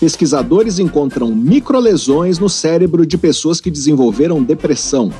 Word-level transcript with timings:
Pesquisadores 0.00 0.78
encontram 0.78 1.30
microlesões 1.34 2.38
no 2.38 2.48
cérebro 2.48 3.04
de 3.04 3.18
pessoas 3.18 3.60
que 3.60 3.70
desenvolveram 3.70 4.42
depressão. 4.42 5.12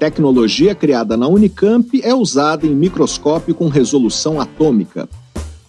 Tecnologia 0.00 0.74
criada 0.74 1.16
na 1.16 1.28
Unicamp 1.28 2.00
é 2.02 2.12
usada 2.12 2.66
em 2.66 2.74
microscópio 2.74 3.54
com 3.54 3.68
resolução 3.68 4.40
atômica. 4.40 5.08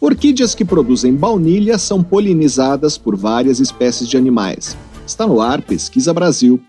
Orquídeas 0.01 0.55
que 0.55 0.65
produzem 0.65 1.13
baunilha 1.13 1.77
são 1.77 2.01
polinizadas 2.01 2.97
por 2.97 3.15
várias 3.15 3.59
espécies 3.59 4.07
de 4.07 4.17
animais. 4.17 4.75
Está 5.05 5.27
no 5.27 5.39
ar 5.39 5.61
Pesquisa 5.61 6.11
Brasil. 6.11 6.59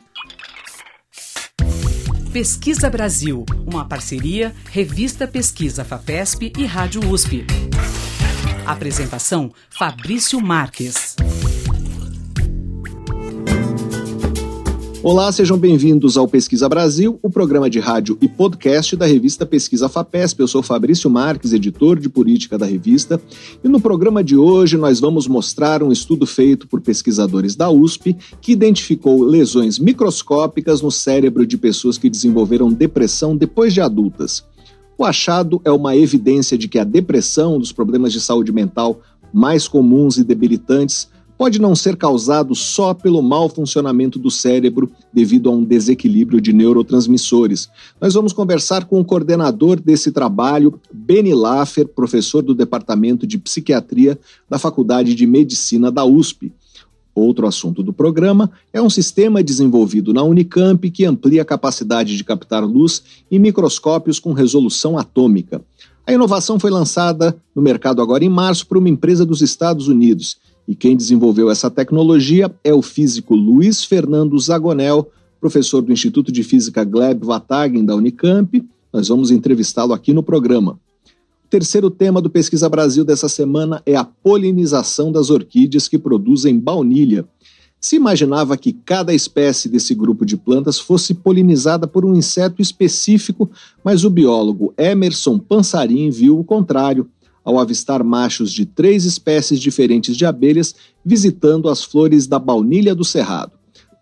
Pesquisa 2.30 2.90
Brasil, 2.90 3.46
uma 3.66 3.86
parceria 3.86 4.54
Revista 4.70 5.26
Pesquisa 5.26 5.84
FAPESP 5.84 6.52
e 6.58 6.66
Rádio 6.66 7.10
USP. 7.10 7.46
Apresentação 8.66 9.50
Fabrício 9.70 10.38
Marques. 10.38 11.16
Olá, 15.00 15.30
sejam 15.30 15.56
bem-vindos 15.56 16.16
ao 16.16 16.26
Pesquisa 16.26 16.68
Brasil, 16.68 17.20
o 17.22 17.30
programa 17.30 17.70
de 17.70 17.78
rádio 17.78 18.18
e 18.20 18.28
podcast 18.28 18.96
da 18.96 19.06
revista 19.06 19.46
Pesquisa 19.46 19.88
FAPESP. 19.88 20.40
Eu 20.40 20.48
sou 20.48 20.60
Fabrício 20.60 21.08
Marques, 21.08 21.52
editor 21.52 22.00
de 22.00 22.08
política 22.08 22.58
da 22.58 22.66
revista, 22.66 23.20
e 23.62 23.68
no 23.68 23.80
programa 23.80 24.24
de 24.24 24.36
hoje 24.36 24.76
nós 24.76 24.98
vamos 24.98 25.28
mostrar 25.28 25.84
um 25.84 25.92
estudo 25.92 26.26
feito 26.26 26.66
por 26.66 26.80
pesquisadores 26.80 27.54
da 27.54 27.70
USP 27.70 28.16
que 28.40 28.50
identificou 28.50 29.22
lesões 29.22 29.78
microscópicas 29.78 30.82
no 30.82 30.90
cérebro 30.90 31.46
de 31.46 31.56
pessoas 31.56 31.96
que 31.96 32.10
desenvolveram 32.10 32.72
depressão 32.72 33.36
depois 33.36 33.72
de 33.72 33.80
adultas. 33.80 34.44
O 34.98 35.04
achado 35.04 35.62
é 35.64 35.70
uma 35.70 35.94
evidência 35.94 36.58
de 36.58 36.66
que 36.66 36.76
a 36.76 36.82
depressão, 36.82 37.54
um 37.54 37.60
dos 37.60 37.70
problemas 37.70 38.12
de 38.12 38.20
saúde 38.20 38.50
mental 38.50 39.00
mais 39.32 39.68
comuns 39.68 40.18
e 40.18 40.24
debilitantes, 40.24 41.08
pode 41.38 41.60
não 41.60 41.76
ser 41.76 41.96
causado 41.96 42.52
só 42.56 42.92
pelo 42.92 43.22
mau 43.22 43.48
funcionamento 43.48 44.18
do 44.18 44.28
cérebro 44.28 44.90
devido 45.12 45.48
a 45.48 45.52
um 45.52 45.62
desequilíbrio 45.62 46.40
de 46.40 46.52
neurotransmissores. 46.52 47.70
Nós 48.00 48.12
vamos 48.14 48.32
conversar 48.32 48.86
com 48.86 49.00
o 49.00 49.04
coordenador 49.04 49.80
desse 49.80 50.10
trabalho, 50.10 50.80
Beni 50.92 51.32
Laffer, 51.32 51.86
professor 51.86 52.42
do 52.42 52.54
Departamento 52.54 53.24
de 53.24 53.38
Psiquiatria 53.38 54.18
da 54.50 54.58
Faculdade 54.58 55.14
de 55.14 55.26
Medicina 55.26 55.92
da 55.92 56.04
USP. 56.04 56.52
Outro 57.14 57.46
assunto 57.46 57.82
do 57.82 57.92
programa 57.92 58.50
é 58.72 58.82
um 58.82 58.90
sistema 58.90 59.42
desenvolvido 59.42 60.12
na 60.12 60.22
Unicamp 60.22 60.90
que 60.90 61.04
amplia 61.04 61.42
a 61.42 61.44
capacidade 61.44 62.16
de 62.16 62.24
captar 62.24 62.64
luz 62.64 63.02
em 63.30 63.38
microscópios 63.38 64.18
com 64.18 64.32
resolução 64.32 64.98
atômica. 64.98 65.60
A 66.06 66.12
inovação 66.12 66.58
foi 66.58 66.70
lançada 66.70 67.36
no 67.54 67.60
mercado 67.60 68.00
agora 68.00 68.24
em 68.24 68.28
março 68.28 68.66
por 68.66 68.78
uma 68.78 68.88
empresa 68.88 69.26
dos 69.26 69.42
Estados 69.42 69.88
Unidos 69.88 70.36
e 70.68 70.74
quem 70.74 70.94
desenvolveu 70.94 71.50
essa 71.50 71.70
tecnologia 71.70 72.54
é 72.62 72.74
o 72.74 72.82
físico 72.82 73.34
Luiz 73.34 73.84
Fernando 73.84 74.38
Zagonel, 74.38 75.10
professor 75.40 75.80
do 75.80 75.90
Instituto 75.90 76.30
de 76.30 76.42
Física 76.42 76.84
Gleb 76.84 77.24
Vatagen 77.24 77.86
da 77.86 77.96
Unicamp. 77.96 78.62
Nós 78.92 79.08
vamos 79.08 79.30
entrevistá-lo 79.30 79.94
aqui 79.94 80.12
no 80.12 80.22
programa. 80.22 80.78
O 81.46 81.48
terceiro 81.48 81.88
tema 81.88 82.20
do 82.20 82.28
Pesquisa 82.28 82.68
Brasil 82.68 83.02
dessa 83.02 83.30
semana 83.30 83.82
é 83.86 83.96
a 83.96 84.04
polinização 84.04 85.10
das 85.10 85.30
orquídeas 85.30 85.88
que 85.88 85.98
produzem 85.98 86.58
baunilha. 86.58 87.26
Se 87.80 87.96
imaginava 87.96 88.54
que 88.58 88.74
cada 88.74 89.14
espécie 89.14 89.70
desse 89.70 89.94
grupo 89.94 90.26
de 90.26 90.36
plantas 90.36 90.78
fosse 90.78 91.14
polinizada 91.14 91.86
por 91.86 92.04
um 92.04 92.14
inseto 92.14 92.60
específico, 92.60 93.50
mas 93.82 94.04
o 94.04 94.10
biólogo 94.10 94.74
Emerson 94.76 95.38
Pansarim 95.38 96.10
viu 96.10 96.38
o 96.38 96.44
contrário 96.44 97.08
ao 97.48 97.58
avistar 97.58 98.04
machos 98.04 98.52
de 98.52 98.66
três 98.66 99.06
espécies 99.06 99.58
diferentes 99.58 100.14
de 100.14 100.26
abelhas 100.26 100.74
visitando 101.02 101.70
as 101.70 101.82
flores 101.82 102.26
da 102.26 102.38
baunilha 102.38 102.94
do 102.94 103.06
cerrado. 103.06 103.52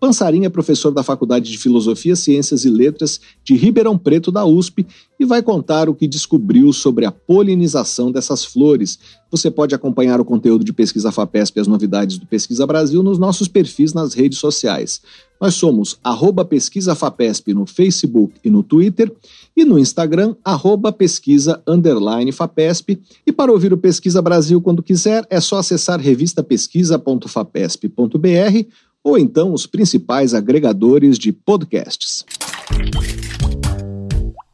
Pansarim 0.00 0.44
é 0.44 0.48
professor 0.48 0.91
da 0.91 1.05
Faculdade 1.05 1.48
de 1.52 1.56
Filosofia, 1.56 2.17
Ciências 2.17 2.64
e 2.64 2.70
Letras 2.70 3.20
de 3.45 3.55
Ribeirão 3.55 3.96
Preto 3.96 4.33
da 4.33 4.45
USP 4.45 4.84
e 5.18 5.24
vai 5.24 5.42
contar 5.42 5.89
o 5.89 5.95
que 5.95 6.08
descobriu 6.08 6.73
sobre 6.73 7.07
a 7.07 7.12
polinização 7.12 8.11
dessas 8.11 8.45
flores. 8.45 8.98
Você 9.30 9.48
pode 9.48 9.77
acompanhar 9.77 10.20
o 10.20 10.24
conteúdo 10.24 10.64
de 10.64 10.73
Pesquisa 10.73 11.13
FAPESP 11.13 11.57
e 11.57 11.61
as 11.61 11.68
novidades 11.68 12.18
do 12.18 12.27
Pesquisa 12.27 12.67
Brasil 12.67 13.01
nos 13.01 13.17
nossos 13.17 13.46
perfis 13.46 13.95
nas 13.95 14.13
redes 14.13 14.39
sociais. 14.39 15.01
Nós 15.41 15.55
somos 15.55 15.98
arroba 16.02 16.45
Pesquisa 16.45 16.95
FAPESP 16.95 17.55
no 17.55 17.67
Facebook 17.67 18.35
e 18.42 18.51
no 18.51 18.63
Twitter 18.63 19.13
e 19.57 19.64
no 19.64 19.79
Instagram, 19.79 20.36
arroba 20.45 20.92
pesquisa 20.92 21.63
underline 21.67 22.30
FAPESP. 22.30 23.01
E 23.27 23.33
para 23.33 23.51
ouvir 23.51 23.73
o 23.73 23.79
Pesquisa 23.79 24.20
Brasil 24.20 24.61
quando 24.61 24.83
quiser, 24.83 25.27
é 25.30 25.41
só 25.41 25.57
acessar 25.58 25.98
revistapesquisa.fapesp.br 25.98 28.69
ou 29.02 29.17
então 29.17 29.55
os 29.55 29.67
principais 29.67 30.35
agregadores 30.35 31.19
de 31.19 31.33
podcasts. 31.33 32.27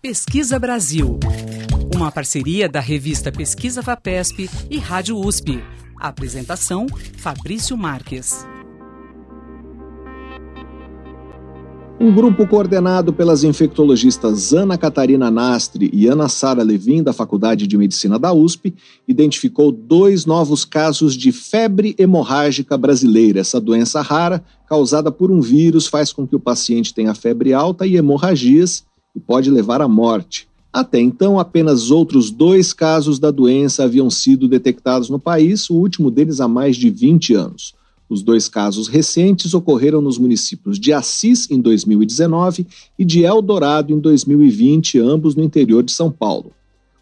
Pesquisa 0.01 0.57
Brasil, 0.59 1.19
uma 1.95 2.11
parceria 2.13 2.69
da 2.69 2.81
revista 2.81 3.33
Pesquisa 3.33 3.83
FAPESP 3.83 4.49
e 4.71 4.79
Rádio 4.79 5.19
USP. 5.19 5.61
apresentação: 5.99 6.87
Fabrício 7.17 7.77
Marques. 7.77 8.47
Um 12.03 12.13
grupo 12.13 12.45
coordenado 12.49 13.13
pelas 13.13 13.45
infectologistas 13.45 14.53
Ana 14.53 14.77
Catarina 14.77 15.31
Nastre 15.31 15.89
e 15.93 16.09
Ana 16.09 16.29
Sara 16.29 16.65
Levin, 16.65 17.01
da 17.01 17.13
Faculdade 17.13 17.65
de 17.65 17.79
Medicina 17.79 18.19
da 18.19 18.33
USP, 18.33 18.75
identificou 19.07 19.71
dois 19.71 20.27
novos 20.27 20.65
casos 20.65 21.15
de 21.15 21.31
febre 21.31 21.95
hemorrágica 21.97 22.77
brasileira. 22.77 23.39
Essa 23.39 23.61
doença 23.61 24.03
rara, 24.03 24.43
causada 24.69 25.13
por 25.13 25.31
um 25.31 25.41
vírus, 25.41 25.87
faz 25.87 26.13
com 26.13 26.27
que 26.27 26.35
o 26.35 26.41
paciente 26.41 26.93
tenha 26.93 27.15
febre 27.15 27.53
alta 27.53 27.87
e 27.87 27.95
hemorragias 27.95 28.83
e 29.15 29.21
pode 29.21 29.49
levar 29.49 29.81
à 29.81 29.87
morte. 29.87 30.49
Até 30.73 30.99
então, 30.99 31.39
apenas 31.39 31.93
outros 31.93 32.33
dois 32.33 32.73
casos 32.73 33.21
da 33.21 33.31
doença 33.31 33.85
haviam 33.85 34.11
sido 34.11 34.49
detectados 34.49 35.09
no 35.09 35.21
país, 35.21 35.71
o 35.71 35.77
último 35.77 36.11
deles 36.11 36.41
há 36.41 36.49
mais 36.49 36.75
de 36.75 36.91
20 36.91 37.35
anos. 37.35 37.81
Os 38.13 38.23
dois 38.23 38.47
casos 38.47 38.89
recentes 38.89 39.55
ocorreram 39.55 40.03
nos 40.03 40.19
municípios 40.19 40.79
de 40.79 40.93
Assis, 40.93 41.51
em 41.51 41.59
2019, 41.59 42.67
e 42.99 43.07
de 43.07 43.25
Eldorado, 43.25 43.91
em 43.91 43.99
2020, 43.99 44.99
ambos 44.99 45.35
no 45.35 45.43
interior 45.43 45.83
de 45.83 45.93
São 45.93 46.11
Paulo. 46.11 46.53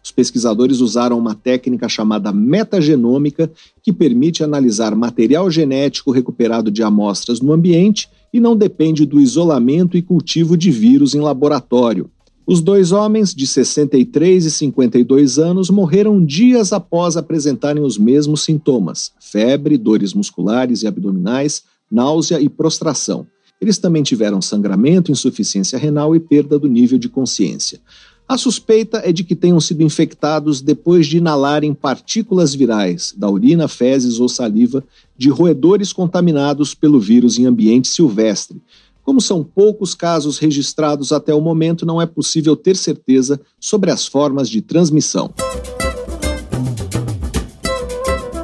Os 0.01 0.09
pesquisadores 0.09 0.79
usaram 0.79 1.19
uma 1.19 1.35
técnica 1.35 1.89
chamada 1.89 2.31
metagenômica, 2.31 3.51
que 3.83 3.91
permite 3.91 4.41
analisar 4.41 4.95
material 4.95 5.51
genético 5.51 6.11
recuperado 6.11 6.71
de 6.71 6.81
amostras 6.81 7.41
no 7.41 7.51
ambiente 7.51 8.07
e 8.31 8.39
não 8.39 8.55
depende 8.55 9.05
do 9.05 9.19
isolamento 9.19 9.97
e 9.97 10.01
cultivo 10.01 10.55
de 10.55 10.71
vírus 10.71 11.13
em 11.13 11.19
laboratório. 11.19 12.09
Os 12.51 12.59
dois 12.59 12.91
homens, 12.91 13.33
de 13.33 13.47
63 13.47 14.43
e 14.43 14.51
52 14.51 15.39
anos, 15.39 15.69
morreram 15.69 16.21
dias 16.21 16.73
após 16.73 17.15
apresentarem 17.15 17.81
os 17.81 17.97
mesmos 17.97 18.43
sintomas: 18.43 19.13
febre, 19.21 19.77
dores 19.77 20.13
musculares 20.13 20.83
e 20.83 20.87
abdominais, 20.87 21.63
náusea 21.89 22.41
e 22.41 22.49
prostração. 22.49 23.25
Eles 23.61 23.77
também 23.77 24.03
tiveram 24.03 24.41
sangramento, 24.41 25.13
insuficiência 25.13 25.79
renal 25.79 26.13
e 26.13 26.19
perda 26.19 26.59
do 26.59 26.67
nível 26.67 26.99
de 26.99 27.07
consciência. 27.07 27.79
A 28.27 28.37
suspeita 28.37 29.01
é 29.05 29.13
de 29.13 29.23
que 29.23 29.35
tenham 29.35 29.61
sido 29.61 29.81
infectados 29.81 30.61
depois 30.61 31.07
de 31.07 31.19
inalarem 31.19 31.73
partículas 31.73 32.53
virais 32.53 33.13
da 33.15 33.29
urina, 33.29 33.69
fezes 33.69 34.19
ou 34.19 34.27
saliva 34.27 34.83
de 35.17 35.29
roedores 35.29 35.93
contaminados 35.93 36.73
pelo 36.73 36.99
vírus 36.99 37.39
em 37.39 37.45
ambiente 37.45 37.87
silvestre, 37.87 38.61
como 39.03 39.19
são 39.19 39.43
poucos 39.43 39.93
casos 39.93 40.37
registrados 40.37 41.11
até 41.11 41.33
o 41.33 41.41
momento, 41.41 41.85
não 41.85 42.01
é 42.01 42.05
possível 42.05 42.55
ter 42.55 42.75
certeza 42.75 43.39
sobre 43.59 43.91
as 43.91 44.05
formas 44.05 44.49
de 44.49 44.61
transmissão. 44.61 45.33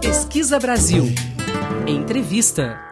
Pesquisa 0.02 0.60
Brasil. 0.60 1.06
Entrevista. 1.88 2.88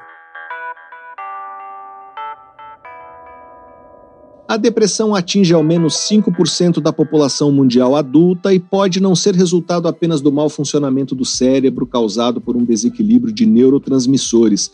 A 4.48 4.58
depressão 4.58 5.16
atinge 5.16 5.54
ao 5.54 5.64
menos 5.64 5.96
5% 5.96 6.80
da 6.80 6.94
população 6.94 7.52
mundial 7.52 7.96
adulta 7.96 8.54
e 8.54 8.60
pode 8.60 9.02
não 9.02 9.16
ser 9.16 9.34
resultado 9.34 9.88
apenas 9.88 10.22
do 10.22 10.32
mau 10.32 10.50
funcionamento 10.50 11.16
do 11.16 11.26
cérebro 11.26 11.88
causado 11.88 12.40
por 12.40 12.56
um 12.56 12.64
desequilíbrio 12.64 13.34
de 13.34 13.46
neurotransmissores. 13.46 14.72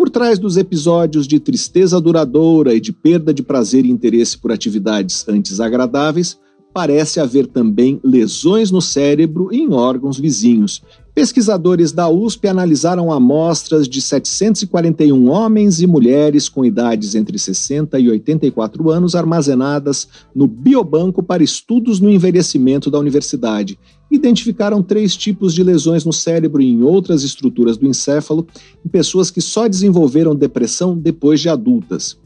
Por 0.00 0.08
trás 0.08 0.38
dos 0.38 0.56
episódios 0.56 1.28
de 1.28 1.38
tristeza 1.38 2.00
duradoura 2.00 2.72
e 2.72 2.80
de 2.80 2.90
perda 2.90 3.34
de 3.34 3.42
prazer 3.42 3.84
e 3.84 3.90
interesse 3.90 4.38
por 4.38 4.50
atividades 4.50 5.28
antes 5.28 5.60
agradáveis, 5.60 6.38
parece 6.72 7.20
haver 7.20 7.46
também 7.46 8.00
lesões 8.02 8.70
no 8.70 8.80
cérebro 8.80 9.48
e 9.52 9.60
em 9.60 9.72
órgãos 9.72 10.18
vizinhos. 10.18 10.82
Pesquisadores 11.14 11.92
da 11.92 12.08
USP 12.08 12.46
analisaram 12.46 13.12
amostras 13.12 13.88
de 13.88 14.00
741 14.00 15.28
homens 15.28 15.80
e 15.80 15.86
mulheres 15.86 16.48
com 16.48 16.64
idades 16.64 17.14
entre 17.14 17.38
60 17.38 17.98
e 17.98 18.08
84 18.08 18.90
anos 18.90 19.14
armazenadas 19.14 20.08
no 20.34 20.46
Biobanco 20.46 21.22
para 21.22 21.42
Estudos 21.42 21.98
no 22.00 22.08
Envelhecimento 22.08 22.90
da 22.90 22.98
Universidade 22.98 23.78
identificaram 24.10 24.82
três 24.82 25.16
tipos 25.16 25.54
de 25.54 25.62
lesões 25.62 26.04
no 26.04 26.12
cérebro 26.12 26.60
e 26.60 26.68
em 26.68 26.82
outras 26.82 27.22
estruturas 27.22 27.76
do 27.76 27.86
encéfalo 27.86 28.46
em 28.84 28.88
pessoas 28.88 29.30
que 29.30 29.40
só 29.40 29.68
desenvolveram 29.68 30.34
depressão 30.34 30.98
depois 30.98 31.40
de 31.40 31.48
adultas. 31.48 32.18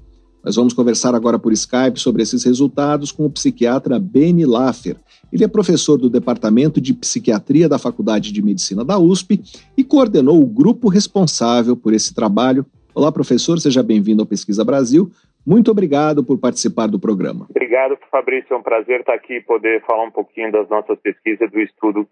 Nós 0.45 0.57
vamos 0.57 0.75
conversar 0.75 1.15
agora 1.15 1.39
por 1.39 1.55
Skype 1.55 1.99
sobre 1.99 2.23
esses 2.23 2.45
resultados 2.45 3.11
com 3.11 3.25
o 3.25 3.31
psiquiatra 3.31 3.99
Benny 3.99 4.45
Laffer. 4.45 4.97
Ele 5.33 5.43
é 5.43 5.49
professor 5.49 5.97
do 5.97 6.11
Departamento 6.11 6.83
de 6.83 6.93
Psiquiatria 6.93 7.67
da 7.67 7.79
Faculdade 7.79 8.31
de 8.31 8.43
Medicina 8.43 8.85
da 8.85 8.99
USP 8.99 9.41
e 9.75 9.83
coordenou 9.83 10.43
o 10.43 10.47
grupo 10.47 10.89
responsável 10.89 11.75
por 11.75 11.95
esse 11.95 12.15
trabalho. 12.15 12.67
Olá, 12.95 13.11
professor, 13.11 13.59
seja 13.59 13.83
bem-vindo 13.83 14.21
ao 14.21 14.27
Pesquisa 14.27 14.63
Brasil. 14.63 15.11
Muito 15.47 15.71
obrigado 15.71 16.23
por 16.23 16.37
participar 16.37 16.89
do 16.89 16.99
programa. 16.99 17.47
Obrigado, 17.49 17.97
Fabrício. 18.11 18.53
É 18.53 18.57
um 18.57 18.63
prazer 18.63 19.01
estar 19.01 19.15
aqui 19.15 19.37
e 19.37 19.41
poder 19.41 19.83
falar 19.87 20.05
um 20.05 20.11
pouquinho 20.11 20.53
das 20.53 20.69
nossas 20.69 20.99
pesquisas 20.99 21.51
do 21.51 21.59
estudo 21.59 22.07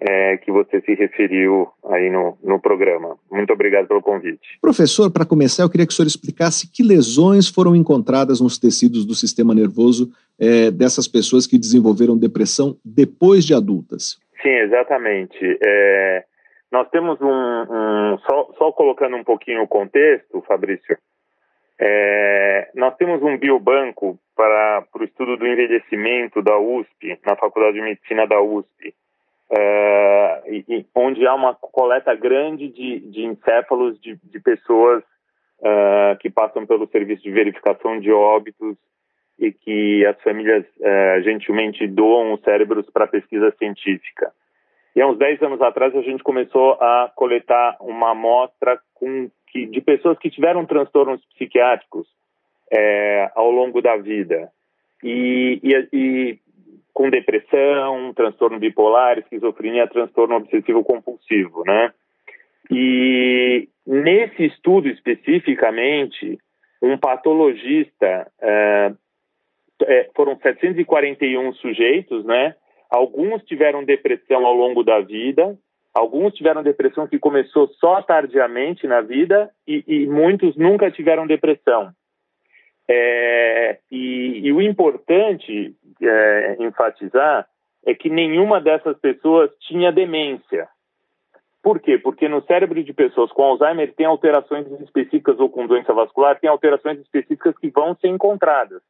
é, 0.00 0.36
que 0.36 0.52
você 0.52 0.80
se 0.80 0.94
referiu 0.94 1.68
aí 1.86 2.08
no, 2.10 2.38
no 2.42 2.60
programa. 2.60 3.16
Muito 3.30 3.52
obrigado 3.52 3.88
pelo 3.88 4.00
convite. 4.00 4.58
Professor, 4.60 5.10
para 5.10 5.26
começar, 5.26 5.64
eu 5.64 5.70
queria 5.70 5.86
que 5.86 5.92
o 5.92 5.96
senhor 5.96 6.06
explicasse 6.06 6.70
que 6.72 6.82
lesões 6.82 7.48
foram 7.48 7.74
encontradas 7.74 8.40
nos 8.40 8.58
tecidos 8.58 9.04
do 9.04 9.14
sistema 9.14 9.54
nervoso 9.54 10.10
é, 10.38 10.70
dessas 10.70 11.08
pessoas 11.08 11.46
que 11.46 11.58
desenvolveram 11.58 12.16
depressão 12.16 12.76
depois 12.84 13.44
de 13.44 13.54
adultas. 13.54 14.18
Sim, 14.40 14.50
exatamente. 14.50 15.58
É, 15.64 16.24
nós 16.70 16.88
temos 16.90 17.20
um, 17.20 17.26
um 17.26 18.18
só, 18.18 18.52
só, 18.56 18.72
colocando 18.72 19.16
um 19.16 19.24
pouquinho 19.24 19.62
o 19.62 19.68
contexto, 19.68 20.42
Fabrício, 20.46 20.96
é, 21.80 22.70
nós 22.74 22.94
temos 22.96 23.22
um 23.22 23.36
biobanco 23.36 24.18
para, 24.36 24.82
para 24.92 25.02
o 25.02 25.04
estudo 25.04 25.36
do 25.36 25.46
envelhecimento 25.46 26.40
da 26.42 26.56
USP, 26.58 27.18
na 27.26 27.36
Faculdade 27.36 27.74
de 27.74 27.82
Medicina 27.82 28.26
da 28.26 28.40
USP, 28.40 28.94
é, 29.50 30.42
e, 30.46 30.86
onde 30.94 31.26
há 31.26 31.34
uma 31.34 31.54
coleta 31.54 32.14
grande 32.14 32.68
de, 32.68 33.00
de 33.00 33.24
encéfalos 33.24 33.98
de, 34.00 34.18
de 34.22 34.40
pessoas 34.40 35.02
é, 35.62 36.16
que 36.20 36.30
passam 36.30 36.66
pelo 36.66 36.86
serviço 36.88 37.22
de 37.22 37.30
verificação 37.30 37.98
de 37.98 38.12
óbitos 38.12 38.76
e 39.38 39.52
que 39.52 40.04
as 40.06 40.20
famílias 40.22 40.64
é, 40.80 41.22
gentilmente 41.22 41.86
doam 41.86 42.34
os 42.34 42.42
cérebros 42.42 42.88
para 42.90 43.06
pesquisa 43.06 43.54
científica. 43.58 44.32
E 44.94 45.00
há 45.00 45.06
uns 45.06 45.16
10 45.16 45.42
anos 45.42 45.62
atrás 45.62 45.94
a 45.94 46.02
gente 46.02 46.24
começou 46.24 46.72
a 46.72 47.10
coletar 47.14 47.76
uma 47.80 48.10
amostra 48.10 48.80
com, 48.94 49.30
que, 49.46 49.66
de 49.66 49.80
pessoas 49.80 50.18
que 50.18 50.30
tiveram 50.30 50.66
transtornos 50.66 51.24
psiquiátricos 51.34 52.06
é, 52.72 53.30
ao 53.34 53.50
longo 53.50 53.80
da 53.80 53.96
vida. 53.96 54.50
E, 55.02 55.60
e, 55.62 55.88
e 55.92 56.38
com 56.98 57.08
depressão, 57.08 58.12
transtorno 58.12 58.58
bipolar, 58.58 59.20
esquizofrenia, 59.20 59.86
transtorno 59.86 60.34
obsessivo 60.34 60.82
compulsivo, 60.82 61.62
né? 61.64 61.92
E 62.68 63.68
nesse 63.86 64.46
estudo 64.46 64.88
especificamente, 64.88 66.36
um 66.82 66.98
patologista, 66.98 68.26
é, 68.42 68.92
é, 69.82 70.10
foram 70.12 70.36
741 70.40 71.52
sujeitos, 71.52 72.24
né? 72.24 72.56
Alguns 72.90 73.44
tiveram 73.44 73.84
depressão 73.84 74.44
ao 74.44 74.54
longo 74.54 74.82
da 74.82 74.98
vida, 74.98 75.56
alguns 75.94 76.34
tiveram 76.34 76.64
depressão 76.64 77.06
que 77.06 77.16
começou 77.16 77.68
só 77.74 78.02
tardiamente 78.02 78.88
na 78.88 79.02
vida 79.02 79.48
e, 79.64 79.84
e 79.86 80.06
muitos 80.08 80.56
nunca 80.56 80.90
tiveram 80.90 81.28
depressão. 81.28 81.92
É, 82.90 83.78
e, 83.90 84.40
e, 84.44 84.52
o 84.52 84.62
importante 84.62 85.74
é, 86.00 86.56
enfatizar 86.58 87.46
é 87.84 87.94
que 87.94 88.08
nenhuma 88.08 88.60
dessas 88.60 88.98
pessoas 88.98 89.50
tinha 89.60 89.92
demência. 89.92 90.68
Por 91.62 91.80
quê? 91.80 91.98
Porque 91.98 92.28
no 92.28 92.42
cérebro 92.42 92.82
de 92.82 92.92
pessoas 92.94 93.30
com 93.32 93.42
Alzheimer 93.42 93.92
tem 93.94 94.06
alterações 94.06 94.66
específicas 94.80 95.38
ou 95.38 95.50
com 95.50 95.66
doença 95.66 95.92
vascular, 95.92 96.38
tem 96.38 96.48
alterações 96.48 96.98
específicas 97.00 97.56
que 97.58 97.68
vão 97.68 97.94
ser 97.96 98.08
encontradas. 98.08 98.80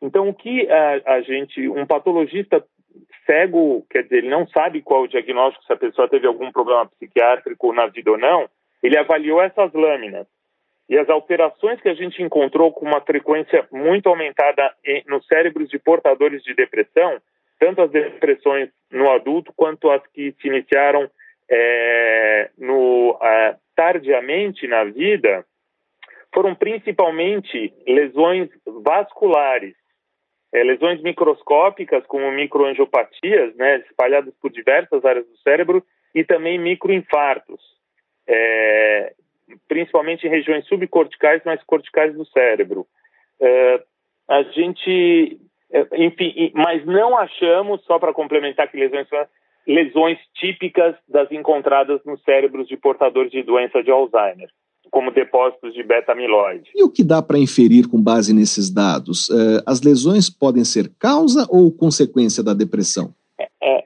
Então, 0.00 0.28
o 0.28 0.34
que 0.34 0.70
a, 0.70 1.14
a 1.14 1.20
gente, 1.22 1.66
um 1.68 1.86
patologista 1.86 2.64
cego, 3.26 3.84
quer 3.90 4.02
dizer, 4.02 4.18
ele 4.18 4.28
não 4.28 4.46
sabe 4.48 4.82
qual 4.82 5.02
o 5.02 5.08
diagnóstico, 5.08 5.64
se 5.64 5.72
a 5.72 5.76
pessoa 5.76 6.08
teve 6.08 6.26
algum 6.26 6.52
problema 6.52 6.86
psiquiátrico 6.86 7.72
na 7.72 7.86
vida 7.86 8.10
ou 8.10 8.18
não, 8.18 8.48
ele 8.82 8.98
avaliou 8.98 9.40
essas 9.40 9.72
lâminas. 9.72 10.26
E 10.88 10.98
as 10.98 11.08
alterações 11.08 11.80
que 11.80 11.88
a 11.88 11.94
gente 11.94 12.22
encontrou 12.22 12.72
com 12.72 12.84
uma 12.84 13.00
frequência 13.00 13.66
muito 13.72 14.08
aumentada 14.08 14.74
nos 15.06 15.26
cérebros 15.26 15.68
de 15.68 15.78
portadores 15.78 16.42
de 16.42 16.54
depressão, 16.54 17.20
tanto 17.58 17.82
as 17.82 17.90
depressões 17.90 18.68
no 18.90 19.10
adulto 19.10 19.52
quanto 19.56 19.90
as 19.90 20.06
que 20.08 20.32
se 20.40 20.48
iniciaram 20.48 21.10
é, 21.48 22.50
no, 22.58 23.18
é, 23.22 23.56
tardiamente 23.74 24.66
na 24.66 24.84
vida, 24.84 25.44
foram 26.34 26.54
principalmente 26.54 27.72
lesões 27.86 28.50
vasculares, 28.82 29.74
é, 30.52 30.62
lesões 30.62 31.00
microscópicas, 31.02 32.04
como 32.06 32.30
microangiopatias, 32.32 33.54
né, 33.56 33.78
espalhadas 33.88 34.34
por 34.40 34.50
diversas 34.50 35.04
áreas 35.04 35.26
do 35.26 35.36
cérebro, 35.38 35.84
e 36.14 36.24
também 36.24 36.58
microinfartos. 36.58 37.60
É, 38.26 39.14
principalmente 39.68 40.26
em 40.26 40.30
regiões 40.30 40.66
subcorticais, 40.66 41.42
mas 41.44 41.62
corticais 41.64 42.14
do 42.14 42.24
cérebro. 42.26 42.86
É, 43.40 43.82
a 44.28 44.42
gente, 44.42 45.38
é, 45.70 46.04
enfim, 46.04 46.52
mas 46.54 46.84
não 46.86 47.16
achamos, 47.16 47.82
só 47.84 47.98
para 47.98 48.12
complementar 48.12 48.70
que 48.70 48.76
lesões 48.76 49.08
lesões 49.66 50.18
típicas 50.34 50.94
das 51.08 51.30
encontradas 51.32 52.00
nos 52.04 52.22
cérebros 52.22 52.68
de 52.68 52.76
portadores 52.76 53.30
de 53.30 53.42
doença 53.42 53.82
de 53.82 53.90
Alzheimer, 53.90 54.48
como 54.90 55.10
depósitos 55.10 55.72
de 55.72 55.82
beta-amiloide. 55.82 56.70
E 56.74 56.82
o 56.82 56.90
que 56.90 57.02
dá 57.02 57.22
para 57.22 57.38
inferir 57.38 57.88
com 57.88 58.02
base 58.02 58.34
nesses 58.34 58.70
dados? 58.70 59.28
Uh, 59.30 59.62
as 59.66 59.80
lesões 59.80 60.28
podem 60.28 60.64
ser 60.64 60.92
causa 60.98 61.46
ou 61.48 61.72
consequência 61.72 62.42
da 62.42 62.52
depressão? 62.52 63.14
É, 63.40 63.48
é, 63.62 63.84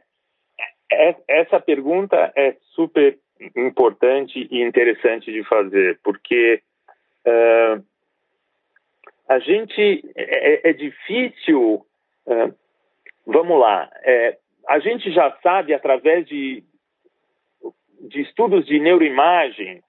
é 0.90 1.16
essa 1.28 1.60
pergunta 1.60 2.32
é 2.36 2.56
super 2.74 3.18
importante 3.66 4.46
e 4.50 4.62
interessante 4.62 5.32
de 5.32 5.42
fazer, 5.44 5.98
porque 6.02 6.62
uh, 7.26 7.84
a 9.28 9.38
gente 9.38 10.04
é, 10.16 10.70
é 10.70 10.72
difícil. 10.72 11.84
Uh, 12.26 12.54
vamos 13.26 13.58
lá, 13.58 13.90
é, 14.02 14.38
a 14.68 14.78
gente 14.78 15.10
já 15.12 15.36
sabe 15.42 15.74
através 15.74 16.26
de, 16.26 16.62
de 18.00 18.20
estudos 18.20 18.66
de 18.66 18.78
neuroimagem, 18.78 19.82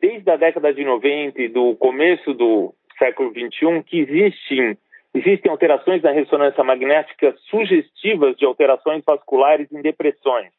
desde 0.00 0.30
a 0.30 0.36
década 0.36 0.72
de 0.72 0.84
90 0.84 1.42
e 1.42 1.48
do 1.48 1.74
começo 1.76 2.32
do 2.34 2.74
século 2.98 3.32
21, 3.32 3.82
que 3.82 3.98
existem, 3.98 4.78
existem 5.14 5.50
alterações 5.50 6.02
na 6.02 6.12
ressonância 6.12 6.62
magnética 6.62 7.34
sugestivas 7.50 8.36
de 8.36 8.44
alterações 8.44 9.02
vasculares 9.04 9.70
em 9.72 9.82
depressões 9.82 10.52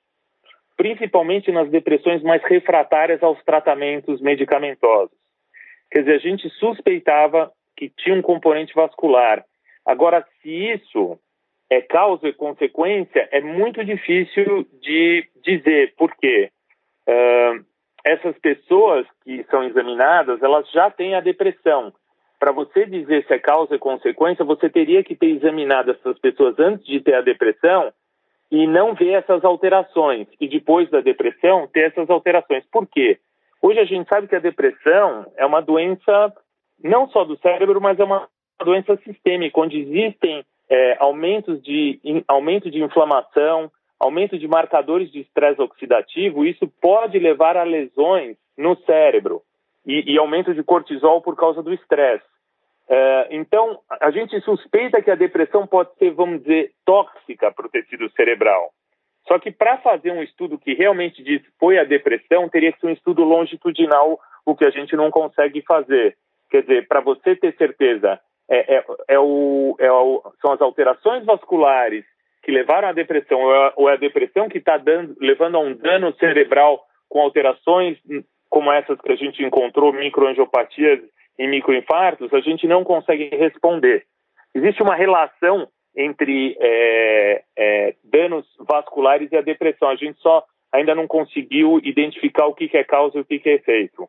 principalmente 0.79 1.51
nas 1.51 1.69
depressões 1.69 2.23
mais 2.23 2.41
refratárias 2.45 3.21
aos 3.21 3.37
tratamentos 3.43 4.21
medicamentosos. 4.21 5.11
Quer 5.91 6.03
dizer, 6.03 6.13
a 6.13 6.19
gente 6.19 6.49
suspeitava 6.51 7.51
que 7.75 7.89
tinha 7.89 8.15
um 8.15 8.21
componente 8.21 8.73
vascular. 8.73 9.43
Agora, 9.85 10.25
se 10.41 10.49
isso 10.49 11.19
é 11.69 11.81
causa 11.81 12.29
e 12.29 12.33
consequência, 12.33 13.27
é 13.29 13.41
muito 13.41 13.83
difícil 13.83 14.65
de 14.81 15.27
dizer, 15.43 15.95
por 15.97 16.15
quê? 16.15 16.49
Uh, 17.05 17.65
essas 18.05 18.37
pessoas 18.39 19.05
que 19.25 19.43
são 19.51 19.65
examinadas, 19.65 20.41
elas 20.41 20.71
já 20.71 20.89
têm 20.89 21.13
a 21.13 21.19
depressão. 21.19 21.91
Para 22.39 22.53
você 22.53 22.85
dizer 22.85 23.25
se 23.25 23.33
é 23.33 23.39
causa 23.39 23.75
e 23.75 23.79
consequência, 23.79 24.45
você 24.45 24.69
teria 24.69 25.03
que 25.03 25.13
ter 25.13 25.27
examinado 25.27 25.91
essas 25.91 26.17
pessoas 26.19 26.57
antes 26.57 26.85
de 26.85 27.01
ter 27.01 27.15
a 27.15 27.21
depressão 27.21 27.91
e 28.51 28.65
não 28.67 28.93
ver 28.93 29.13
essas 29.13 29.43
alterações. 29.43 30.27
E 30.39 30.47
depois 30.47 30.89
da 30.89 31.01
depressão, 31.01 31.67
ter 31.67 31.91
essas 31.91 32.09
alterações. 32.09 32.63
Por 32.71 32.87
quê? 32.87 33.19
Hoje 33.61 33.79
a 33.79 33.85
gente 33.85 34.07
sabe 34.07 34.27
que 34.27 34.35
a 34.35 34.39
depressão 34.39 35.25
é 35.37 35.45
uma 35.45 35.61
doença 35.61 36.33
não 36.81 37.09
só 37.09 37.23
do 37.23 37.37
cérebro, 37.39 37.81
mas 37.81 37.99
é 37.99 38.03
uma 38.03 38.27
doença 38.63 38.95
sistêmica, 38.97 39.59
onde 39.59 39.79
existem 39.79 40.43
é, 40.69 40.97
aumentos 40.99 41.61
de, 41.61 41.99
in, 42.03 42.23
aumento 42.27 42.69
de 42.69 42.81
inflamação, 42.81 43.71
aumento 43.99 44.37
de 44.37 44.47
marcadores 44.47 45.11
de 45.11 45.19
estresse 45.19 45.61
oxidativo, 45.61 46.45
isso 46.45 46.67
pode 46.81 47.19
levar 47.19 47.57
a 47.57 47.63
lesões 47.63 48.37
no 48.57 48.75
cérebro 48.85 49.41
e, 49.85 50.13
e 50.13 50.17
aumento 50.17 50.53
de 50.53 50.63
cortisol 50.63 51.21
por 51.21 51.35
causa 51.35 51.61
do 51.61 51.73
estresse. 51.73 52.23
É, 52.89 53.27
então, 53.31 53.79
a 54.01 54.09
gente 54.09 54.39
suspeita 54.41 55.01
que 55.01 55.11
a 55.11 55.15
depressão 55.15 55.67
pode 55.67 55.93
ser, 55.95 56.11
vamos 56.11 56.41
dizer, 56.41 56.71
tóxica 56.83 57.51
para 57.51 57.67
o 57.67 57.69
tecido 57.69 58.09
cerebral. 58.11 58.71
Só 59.27 59.37
que 59.37 59.51
para 59.51 59.77
fazer 59.77 60.11
um 60.11 60.23
estudo 60.23 60.57
que 60.57 60.73
realmente 60.73 61.21
diz 61.23 61.41
foi 61.59 61.77
a 61.77 61.83
depressão, 61.83 62.49
teria 62.49 62.71
que 62.71 62.79
ser 62.79 62.87
um 62.87 62.93
estudo 62.93 63.23
longitudinal, 63.23 64.19
o 64.43 64.55
que 64.55 64.65
a 64.65 64.71
gente 64.71 64.95
não 64.95 65.11
consegue 65.11 65.61
fazer. 65.61 66.17
Quer 66.49 66.61
dizer, 66.61 66.87
para 66.87 66.99
você 66.99 67.35
ter 67.35 67.55
certeza, 67.55 68.19
é, 68.49 68.77
é, 68.77 68.85
é, 69.09 69.19
o, 69.19 69.75
é 69.77 69.91
o, 69.91 70.23
são 70.41 70.51
as 70.51 70.61
alterações 70.61 71.23
vasculares 71.23 72.03
que 72.41 72.51
levaram 72.51 72.87
à 72.87 72.91
depressão 72.91 73.39
ou 73.75 73.87
é 73.87 73.93
a 73.93 73.97
depressão 73.97 74.49
que 74.49 74.57
está 74.57 74.81
levando 75.19 75.57
a 75.57 75.59
um 75.59 75.75
dano 75.75 76.11
cerebral 76.15 76.83
com 77.07 77.21
alterações 77.21 77.99
como 78.49 78.71
essas 78.71 78.99
que 78.99 79.11
a 79.11 79.15
gente 79.15 79.43
encontrou, 79.43 79.93
microangiopatias 79.93 81.01
e 81.39 81.47
microinfartos, 81.47 82.33
a 82.33 82.41
gente 82.41 82.67
não 82.67 82.83
consegue 82.83 83.29
responder. 83.33 84.05
Existe 84.53 84.83
uma 84.83 84.93
relação 84.93 85.69
entre 85.95 86.57
é, 86.59 87.43
é, 87.57 87.95
danos 88.03 88.45
vasculares 88.59 89.31
e 89.31 89.37
a 89.37 89.41
depressão. 89.41 89.87
A 89.87 89.95
gente 89.95 90.19
só 90.19 90.43
ainda 90.71 90.93
não 90.93 91.07
conseguiu 91.07 91.79
identificar 91.81 92.45
o 92.45 92.53
que, 92.53 92.67
que 92.67 92.77
é 92.77 92.83
causa 92.83 93.17
e 93.17 93.21
o 93.21 93.25
que, 93.25 93.39
que 93.39 93.49
é 93.49 93.53
efeito. 93.53 94.07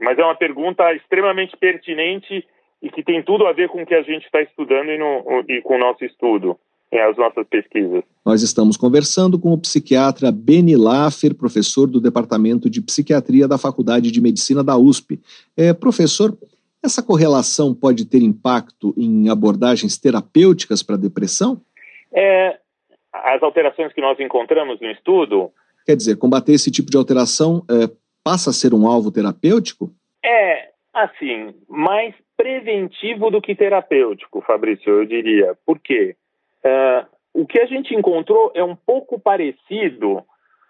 Mas 0.00 0.18
é 0.18 0.24
uma 0.24 0.34
pergunta 0.34 0.92
extremamente 0.92 1.56
pertinente 1.56 2.46
e 2.82 2.90
que 2.90 3.02
tem 3.02 3.22
tudo 3.22 3.46
a 3.46 3.52
ver 3.52 3.68
com 3.68 3.82
o 3.82 3.86
que 3.86 3.94
a 3.94 4.02
gente 4.02 4.24
está 4.24 4.42
estudando 4.42 4.90
e, 4.90 4.98
no, 4.98 5.44
e 5.48 5.62
com 5.62 5.76
o 5.76 5.78
nosso 5.78 6.04
estudo, 6.04 6.58
é, 6.90 7.02
as 7.02 7.16
nossas 7.16 7.46
pesquisas. 7.46 8.02
Nós 8.24 8.42
estamos 8.42 8.76
conversando 8.76 9.38
com 9.38 9.52
o 9.52 9.58
psiquiatra 9.58 10.32
Beni 10.32 10.76
Laffer, 10.76 11.34
professor 11.34 11.86
do 11.86 12.00
Departamento 12.00 12.68
de 12.68 12.80
Psiquiatria 12.80 13.46
da 13.46 13.58
Faculdade 13.58 14.10
de 14.10 14.20
Medicina 14.20 14.64
da 14.64 14.76
USP. 14.76 15.20
É, 15.56 15.72
professor, 15.72 16.36
essa 16.82 17.02
correlação 17.02 17.74
pode 17.74 18.06
ter 18.06 18.22
impacto 18.22 18.94
em 18.96 19.28
abordagens 19.28 19.98
terapêuticas 19.98 20.82
para 20.82 20.96
depressão? 20.96 21.60
É, 22.12 22.58
as 23.12 23.42
alterações 23.42 23.92
que 23.92 24.00
nós 24.00 24.18
encontramos 24.20 24.80
no 24.80 24.90
estudo. 24.90 25.50
Quer 25.84 25.96
dizer, 25.96 26.16
combater 26.16 26.52
esse 26.52 26.70
tipo 26.70 26.90
de 26.90 26.96
alteração 26.96 27.64
é, 27.70 27.90
passa 28.24 28.50
a 28.50 28.52
ser 28.52 28.74
um 28.74 28.86
alvo 28.86 29.10
terapêutico? 29.10 29.90
É, 30.24 30.68
assim, 30.94 31.54
mais 31.68 32.14
preventivo 32.36 33.30
do 33.30 33.42
que 33.42 33.54
terapêutico, 33.54 34.40
Fabrício, 34.42 34.90
eu 34.90 35.04
diria. 35.04 35.56
Por 35.66 35.78
quê? 35.78 36.14
Uh, 36.64 37.06
o 37.34 37.46
que 37.46 37.60
a 37.60 37.66
gente 37.66 37.94
encontrou 37.94 38.50
é 38.54 38.64
um 38.64 38.74
pouco 38.74 39.18
parecido 39.18 40.24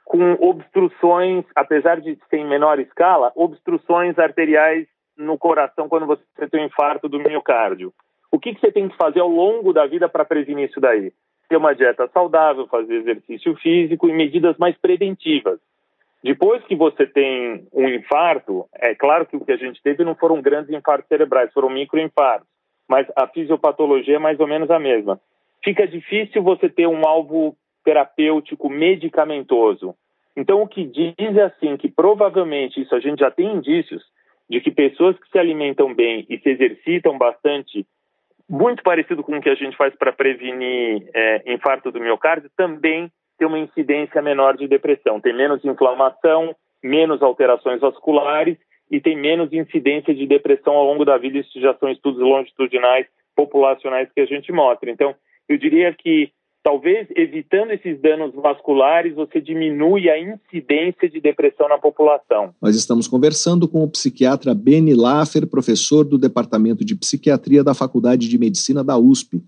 com 0.04 0.32
obstruções, 0.40 1.44
apesar 1.54 2.00
de 2.00 2.18
ser 2.30 2.38
em 2.38 2.46
menor 2.46 2.78
escala, 2.78 3.32
obstruções 3.34 4.18
arteriais 4.18 4.86
no 5.16 5.36
coração 5.36 5.88
quando 5.88 6.06
você 6.06 6.22
tem 6.50 6.62
um 6.62 6.66
infarto 6.66 7.08
do 7.08 7.18
miocárdio. 7.18 7.92
O 8.30 8.38
que, 8.38 8.54
que 8.54 8.60
você 8.60 8.70
tem 8.70 8.88
que 8.88 8.96
fazer 8.96 9.20
ao 9.20 9.28
longo 9.28 9.72
da 9.72 9.86
vida 9.86 10.08
para 10.08 10.24
prevenir 10.24 10.68
isso 10.68 10.80
daí? 10.80 11.12
Ter 11.48 11.56
uma 11.56 11.74
dieta 11.74 12.08
saudável, 12.12 12.66
fazer 12.68 12.94
exercício 12.96 13.54
físico 13.56 14.08
e 14.08 14.12
medidas 14.12 14.56
mais 14.58 14.76
preventivas. 14.76 15.58
Depois 16.22 16.62
que 16.64 16.74
você 16.74 17.06
tem 17.06 17.66
um 17.72 17.88
infarto, 17.88 18.66
é 18.74 18.94
claro 18.94 19.24
que 19.26 19.36
o 19.36 19.44
que 19.44 19.52
a 19.52 19.56
gente 19.56 19.82
teve 19.82 20.04
não 20.04 20.14
foram 20.14 20.42
grandes 20.42 20.70
infartos 20.70 21.08
cerebrais, 21.08 21.52
foram 21.52 21.70
microinfartos, 21.70 22.48
mas 22.88 23.06
a 23.16 23.26
fisiopatologia 23.26 24.16
é 24.16 24.18
mais 24.18 24.38
ou 24.40 24.46
menos 24.46 24.70
a 24.70 24.78
mesma. 24.78 25.20
Fica 25.64 25.86
difícil 25.86 26.42
você 26.42 26.68
ter 26.68 26.86
um 26.86 27.06
alvo 27.06 27.56
terapêutico 27.84 28.68
medicamentoso. 28.68 29.94
Então, 30.36 30.62
o 30.62 30.68
que 30.68 30.84
diz 30.84 31.36
é 31.36 31.42
assim, 31.42 31.76
que 31.76 31.88
provavelmente, 31.88 32.80
isso 32.80 32.94
a 32.94 33.00
gente 33.00 33.20
já 33.20 33.30
tem 33.30 33.56
indícios, 33.56 34.02
de 34.48 34.60
que 34.60 34.70
pessoas 34.70 35.18
que 35.18 35.28
se 35.30 35.38
alimentam 35.38 35.94
bem 35.94 36.24
e 36.28 36.38
se 36.38 36.48
exercitam 36.48 37.18
bastante, 37.18 37.86
muito 38.48 38.82
parecido 38.82 39.22
com 39.22 39.36
o 39.36 39.40
que 39.40 39.50
a 39.50 39.54
gente 39.54 39.76
faz 39.76 39.94
para 39.96 40.12
prevenir 40.12 41.08
é, 41.14 41.52
infarto 41.52 41.90
do 41.90 42.00
miocárdio, 42.00 42.50
também 42.56 43.10
tem 43.38 43.46
uma 43.46 43.58
incidência 43.58 44.22
menor 44.22 44.56
de 44.56 44.66
depressão. 44.66 45.20
Tem 45.20 45.34
menos 45.34 45.64
inflamação, 45.64 46.54
menos 46.82 47.22
alterações 47.22 47.80
vasculares 47.80 48.56
e 48.90 49.00
tem 49.00 49.16
menos 49.16 49.52
incidência 49.52 50.14
de 50.14 50.26
depressão 50.26 50.74
ao 50.74 50.86
longo 50.86 51.04
da 51.04 51.18
vida. 51.18 51.38
Isso 51.38 51.60
já 51.60 51.74
são 51.74 51.90
estudos 51.90 52.20
longitudinais, 52.20 53.06
populacionais 53.36 54.10
que 54.12 54.20
a 54.20 54.26
gente 54.26 54.50
mostra. 54.50 54.90
Então, 54.90 55.14
eu 55.48 55.58
diria 55.58 55.94
que 55.94 56.30
talvez 56.62 57.08
evitando 57.16 57.70
esses 57.70 57.98
danos 58.00 58.34
vasculares, 58.34 59.14
você 59.14 59.40
diminui 59.40 60.10
a 60.10 60.18
incidência 60.20 61.08
de 61.08 61.20
depressão 61.20 61.66
na 61.68 61.78
população. 61.78 62.52
Nós 62.60 62.76
estamos 62.76 63.08
conversando 63.08 63.66
com 63.66 63.82
o 63.82 63.90
psiquiatra 63.90 64.54
Beni 64.54 64.94
Laffer, 64.94 65.46
professor 65.46 66.04
do 66.04 66.18
Departamento 66.18 66.84
de 66.84 66.94
Psiquiatria 66.94 67.64
da 67.64 67.72
Faculdade 67.72 68.28
de 68.28 68.38
Medicina 68.38 68.84
da 68.84 68.98
USP. 68.98 69.40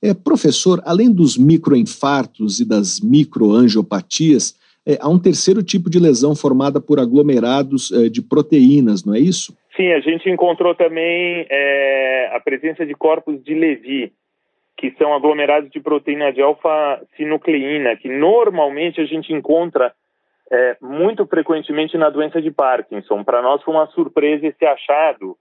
É, 0.00 0.14
professor, 0.14 0.80
além 0.84 1.12
dos 1.12 1.36
microinfartos 1.36 2.60
e 2.60 2.68
das 2.68 3.00
microangiopatias, 3.00 4.54
é, 4.86 4.96
há 5.00 5.08
um 5.08 5.18
terceiro 5.18 5.62
tipo 5.62 5.90
de 5.90 5.98
lesão 5.98 6.36
formada 6.36 6.80
por 6.80 7.00
aglomerados 7.00 7.90
é, 7.90 8.08
de 8.08 8.22
proteínas, 8.22 9.04
não 9.04 9.14
é 9.14 9.18
isso? 9.18 9.52
Sim, 9.76 9.92
a 9.92 10.00
gente 10.00 10.30
encontrou 10.30 10.74
também 10.74 11.46
é, 11.50 12.30
a 12.34 12.40
presença 12.40 12.86
de 12.86 12.94
corpos 12.94 13.42
de 13.42 13.54
Levy, 13.54 14.12
que 14.78 14.92
são 14.92 15.12
aglomerados 15.12 15.68
de 15.70 15.80
proteína 15.80 16.32
de 16.32 16.40
alfa-sinucleína, 16.40 17.96
que 17.96 18.08
normalmente 18.08 19.00
a 19.00 19.04
gente 19.04 19.32
encontra 19.32 19.92
é, 20.50 20.76
muito 20.80 21.26
frequentemente 21.26 21.98
na 21.98 22.08
doença 22.08 22.40
de 22.40 22.52
Parkinson. 22.52 23.24
Para 23.24 23.42
nós 23.42 23.60
foi 23.64 23.74
uma 23.74 23.88
surpresa 23.88 24.46
esse 24.46 24.64
achado 24.64 25.36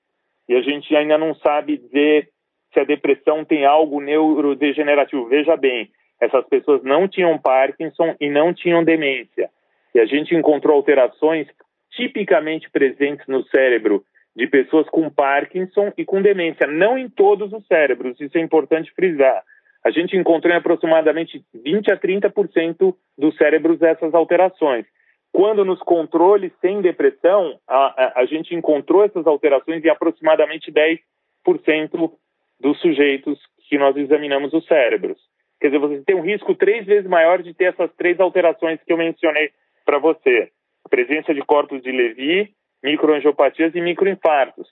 e 0.50 0.56
a 0.56 0.62
gente 0.62 0.94
ainda 0.96 1.20
não 1.20 1.36
sabe 1.36 1.78
dizer 1.78 2.30
se 2.74 2.80
a 2.80 2.84
depressão 2.84 3.46
tem 3.46 3.64
algo 3.64 4.02
neurodegenerativo. 4.02 5.28
Veja 5.28 5.56
bem, 5.56 5.88
essas 6.20 6.46
pessoas 6.48 6.84
não 6.84 7.08
tinham 7.08 7.38
Parkinson 7.38 8.16
e 8.20 8.32
não 8.32 8.52
tinham 8.52 8.84
demência. 8.84 9.52
E 9.94 10.00
a 10.00 10.06
gente 10.06 10.34
encontrou 10.34 10.76
alterações 10.76 11.48
tipicamente 11.92 12.70
presentes 12.72 13.26
no 13.28 13.44
cérebro 13.44 14.04
de 14.38 14.46
pessoas 14.46 14.88
com 14.90 15.10
Parkinson 15.10 15.92
e 15.98 16.06
com 16.06 16.22
demência, 16.22 16.68
não 16.68 16.96
em 16.96 17.10
todos 17.10 17.52
os 17.52 17.66
cérebros, 17.66 18.22
isso 18.22 18.38
é 18.38 18.42
importante 18.42 18.94
frisar. 18.94 19.44
A 19.84 19.90
gente 19.90 20.16
encontrou 20.16 20.54
em 20.54 20.58
aproximadamente 20.58 21.44
20 21.56 21.92
a 21.92 21.98
30% 21.98 22.96
dos 23.18 23.36
cérebros 23.36 23.82
essas 23.82 24.14
alterações. 24.14 24.86
Quando 25.32 25.66
nos 25.66 25.80
controles 25.80 26.52
sem 26.62 26.82
depressão, 26.82 27.60
a, 27.68 27.78
a, 27.78 28.22
a 28.22 28.26
gente 28.26 28.54
encontrou 28.54 29.04
essas 29.04 29.26
alterações 29.26 29.84
em 29.84 29.90
aproximadamente 29.90 30.72
10% 30.72 32.12
dos 32.60 32.80
sujeitos 32.80 33.40
que 33.68 33.80
nós 33.80 33.98
examinamos 33.98 34.54
os 34.54 34.68
cérebros. 34.68 35.18
Quer 35.60 35.70
dizer, 35.70 35.80
você 35.80 36.04
tem 36.06 36.16
um 36.16 36.22
risco 36.22 36.54
três 36.54 36.86
vezes 36.86 37.10
maior 37.10 37.42
de 37.42 37.56
ter 37.56 37.74
essas 37.74 37.92
três 37.96 38.20
alterações 38.20 38.80
que 38.86 38.94
eu 38.94 38.98
mencionei 38.98 39.50
para 39.84 39.98
você. 39.98 40.52
A 40.86 40.90
presença 40.90 41.34
de 41.34 41.42
corpos 41.42 41.82
de 41.82 41.92
Levy, 41.92 42.54
microangiopatias 42.84 43.74
e 43.76 43.82
microinfartos. 43.82 44.68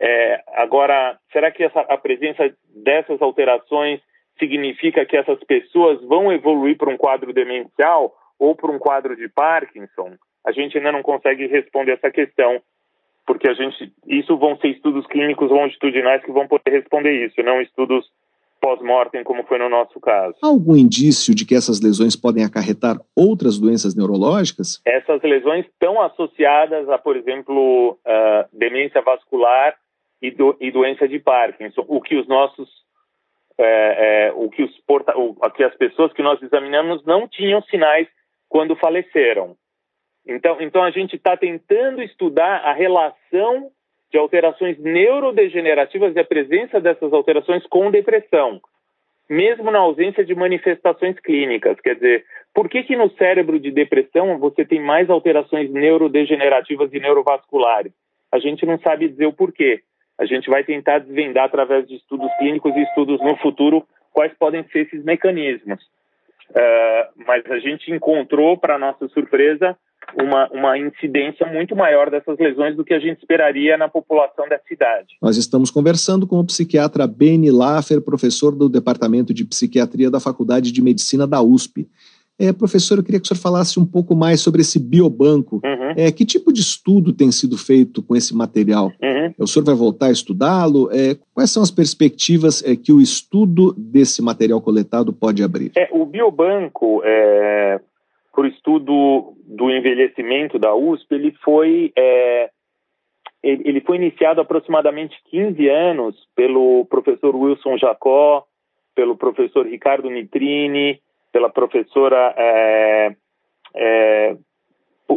É, 0.00 0.42
agora, 0.54 1.18
será 1.32 1.50
que 1.50 1.64
essa, 1.64 1.80
a 1.80 1.96
presença 1.96 2.54
dessas 2.84 3.20
alterações 3.22 4.00
significa 4.38 5.04
que 5.06 5.16
essas 5.16 5.42
pessoas 5.44 6.02
vão 6.02 6.32
evoluir 6.32 6.76
para 6.76 6.90
um 6.90 6.96
quadro 6.96 7.32
demencial 7.32 8.14
ou 8.38 8.54
para 8.54 8.70
um 8.70 8.78
quadro 8.78 9.16
de 9.16 9.28
Parkinson? 9.28 10.14
A 10.46 10.52
gente 10.52 10.76
ainda 10.76 10.92
não 10.92 11.02
consegue 11.02 11.46
responder 11.46 11.92
essa 11.92 12.10
questão, 12.10 12.60
porque 13.26 13.48
a 13.48 13.54
gente, 13.54 13.92
isso 14.06 14.36
vão 14.36 14.56
ser 14.58 14.68
estudos 14.68 15.06
clínicos 15.06 15.50
longitudinais 15.50 16.22
que 16.22 16.30
vão 16.32 16.46
poder 16.46 16.70
responder 16.70 17.26
isso, 17.26 17.42
não 17.42 17.60
estudos 17.60 18.06
pós-mortem, 18.66 19.22
como 19.22 19.44
foi 19.44 19.58
no 19.58 19.68
nosso 19.68 20.00
caso. 20.00 20.34
Há 20.42 20.48
algum 20.48 20.74
indício 20.74 21.32
de 21.32 21.46
que 21.46 21.54
essas 21.54 21.80
lesões 21.80 22.16
podem 22.16 22.44
acarretar 22.44 22.96
outras 23.14 23.60
doenças 23.60 23.94
neurológicas? 23.94 24.82
Essas 24.84 25.22
lesões 25.22 25.64
estão 25.66 26.02
associadas 26.02 26.88
a, 26.88 26.98
por 26.98 27.16
exemplo, 27.16 27.92
uh, 27.92 28.48
demência 28.52 29.00
vascular 29.02 29.76
e, 30.20 30.32
do, 30.32 30.56
e, 30.60 30.72
doença 30.72 31.06
de 31.06 31.20
Parkinson, 31.20 31.84
o 31.86 32.00
que 32.00 32.16
os 32.16 32.26
nossos 32.26 32.68
é, 33.56 34.26
é, 34.26 34.32
o 34.34 34.50
que 34.50 34.64
os 34.64 34.76
porta, 34.80 35.16
o, 35.16 35.34
que 35.50 35.62
as 35.62 35.74
pessoas 35.76 36.12
que 36.12 36.22
nós 36.22 36.42
examinamos 36.42 37.04
não 37.06 37.28
tinham 37.28 37.62
sinais 37.62 38.08
quando 38.48 38.74
faleceram. 38.74 39.54
Então, 40.26 40.56
então 40.60 40.82
a 40.82 40.90
gente 40.90 41.14
está 41.14 41.36
tentando 41.36 42.02
estudar 42.02 42.62
a 42.64 42.72
relação 42.72 43.70
de 44.10 44.18
alterações 44.18 44.78
neurodegenerativas 44.78 46.14
e 46.14 46.20
a 46.20 46.24
presença 46.24 46.80
dessas 46.80 47.12
alterações 47.12 47.66
com 47.66 47.90
depressão, 47.90 48.60
mesmo 49.28 49.70
na 49.70 49.80
ausência 49.80 50.24
de 50.24 50.34
manifestações 50.34 51.18
clínicas. 51.20 51.80
Quer 51.80 51.94
dizer, 51.94 52.24
por 52.54 52.68
que, 52.68 52.82
que 52.84 52.96
no 52.96 53.10
cérebro 53.16 53.58
de 53.58 53.70
depressão 53.70 54.38
você 54.38 54.64
tem 54.64 54.80
mais 54.80 55.10
alterações 55.10 55.70
neurodegenerativas 55.70 56.92
e 56.92 57.00
neurovasculares? 57.00 57.92
A 58.32 58.38
gente 58.38 58.64
não 58.64 58.78
sabe 58.78 59.08
dizer 59.08 59.26
o 59.26 59.32
porquê. 59.32 59.82
A 60.18 60.24
gente 60.24 60.48
vai 60.48 60.64
tentar 60.64 61.00
desvendar 61.00 61.44
através 61.44 61.86
de 61.86 61.96
estudos 61.96 62.30
clínicos 62.38 62.74
e 62.74 62.82
estudos 62.82 63.20
no 63.20 63.36
futuro 63.36 63.86
quais 64.12 64.32
podem 64.38 64.64
ser 64.68 64.86
esses 64.86 65.04
mecanismos. 65.04 65.82
Uh, 66.50 67.24
mas 67.26 67.44
a 67.50 67.58
gente 67.58 67.92
encontrou, 67.92 68.56
para 68.56 68.78
nossa 68.78 69.08
surpresa, 69.08 69.76
uma, 70.14 70.48
uma 70.50 70.78
incidência 70.78 71.46
muito 71.46 71.74
maior 71.74 72.10
dessas 72.10 72.38
lesões 72.38 72.76
do 72.76 72.84
que 72.84 72.94
a 72.94 72.98
gente 72.98 73.18
esperaria 73.18 73.76
na 73.76 73.88
população 73.88 74.48
da 74.48 74.58
cidade. 74.66 75.16
Nós 75.20 75.36
estamos 75.36 75.70
conversando 75.70 76.26
com 76.26 76.38
o 76.38 76.44
psiquiatra 76.44 77.06
Beni 77.06 77.50
Laffer, 77.50 78.00
professor 78.00 78.54
do 78.54 78.68
Departamento 78.68 79.34
de 79.34 79.44
Psiquiatria 79.44 80.10
da 80.10 80.20
Faculdade 80.20 80.72
de 80.72 80.82
Medicina 80.82 81.26
da 81.26 81.42
USP. 81.42 81.88
É, 82.38 82.52
professor, 82.52 82.98
eu 82.98 83.02
queria 83.02 83.18
que 83.18 83.24
o 83.24 83.28
senhor 83.28 83.40
falasse 83.40 83.80
um 83.80 83.86
pouco 83.86 84.14
mais 84.14 84.40
sobre 84.40 84.60
esse 84.60 84.78
biobanco. 84.78 85.60
Uhum. 85.64 85.94
É, 85.96 86.12
que 86.12 86.24
tipo 86.24 86.52
de 86.52 86.60
estudo 86.60 87.12
tem 87.12 87.32
sido 87.32 87.56
feito 87.56 88.02
com 88.02 88.14
esse 88.14 88.34
material? 88.36 88.92
Uhum. 89.02 89.32
O 89.38 89.46
senhor 89.46 89.64
vai 89.64 89.74
voltar 89.74 90.06
a 90.06 90.12
estudá-lo? 90.12 90.90
É, 90.92 91.16
quais 91.32 91.50
são 91.50 91.62
as 91.62 91.70
perspectivas 91.70 92.62
é, 92.62 92.76
que 92.76 92.92
o 92.92 93.00
estudo 93.00 93.74
desse 93.78 94.20
material 94.20 94.60
coletado 94.60 95.14
pode 95.14 95.42
abrir? 95.42 95.72
É, 95.76 95.88
o 95.90 96.04
Biobanco, 96.04 97.02
é, 98.36 98.40
por 98.40 98.46
estudo 98.46 99.34
do 99.46 99.70
envelhecimento 99.70 100.58
da 100.58 100.74
USP, 100.74 101.14
ele 101.14 101.34
foi 101.42 101.90
é, 101.96 102.50
ele, 103.42 103.80
foi 103.80 103.96
iniciado 103.96 104.40
aproximadamente 104.40 105.16
15 105.30 105.68
anos 105.68 106.16
pelo 106.34 106.84
professor 106.86 107.34
Wilson 107.34 107.78
Jacó, 107.78 108.44
pelo 108.94 109.16
professor 109.16 109.66
Ricardo 109.66 110.10
Nitrini, 110.10 111.00
pela 111.32 111.48
professora 111.48 112.34
é, 112.36 113.16
é, 113.74 114.36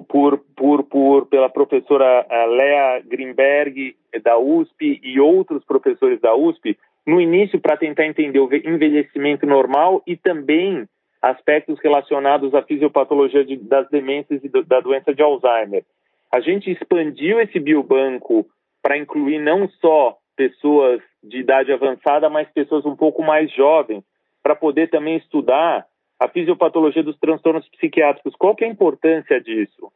por, 0.07 0.37
por, 0.55 0.83
por, 0.83 1.25
pela 1.25 1.49
professora 1.49 2.25
é, 2.29 2.45
Lea 2.45 3.01
Greenberg 3.05 3.95
da 4.23 4.37
USP 4.37 4.99
e 5.03 5.19
outros 5.19 5.63
professores 5.65 6.21
da 6.21 6.35
USP 6.35 6.77
no 7.07 7.19
início 7.19 7.59
para 7.59 7.77
tentar 7.77 8.05
entender 8.05 8.39
o 8.39 8.49
envelhecimento 8.53 9.45
normal 9.45 10.03
e 10.05 10.15
também 10.15 10.87
aspectos 11.21 11.79
relacionados 11.79 12.53
à 12.53 12.61
fisiopatologia 12.61 13.43
de, 13.43 13.57
das 13.57 13.89
demências 13.89 14.43
e 14.43 14.49
do, 14.49 14.63
da 14.63 14.79
doença 14.79 15.13
de 15.13 15.21
Alzheimer. 15.21 15.83
A 16.31 16.39
gente 16.39 16.71
expandiu 16.71 17.39
esse 17.41 17.59
biobanco 17.59 18.45
para 18.81 18.97
incluir 18.97 19.39
não 19.39 19.67
só 19.81 20.17
pessoas 20.35 21.01
de 21.21 21.39
idade 21.39 21.71
avançada, 21.71 22.29
mas 22.29 22.47
pessoas 22.49 22.85
um 22.85 22.95
pouco 22.95 23.21
mais 23.21 23.51
jovens, 23.53 24.03
para 24.41 24.55
poder 24.55 24.89
também 24.89 25.17
estudar 25.17 25.85
a 26.17 26.27
fisiopatologia 26.27 27.03
dos 27.03 27.17
transtornos 27.19 27.67
psiquiátricos. 27.69 28.35
Qual 28.37 28.55
que 28.55 28.63
é 28.63 28.67
a 28.67 28.71
importância 28.71 29.41
disso? 29.41 29.91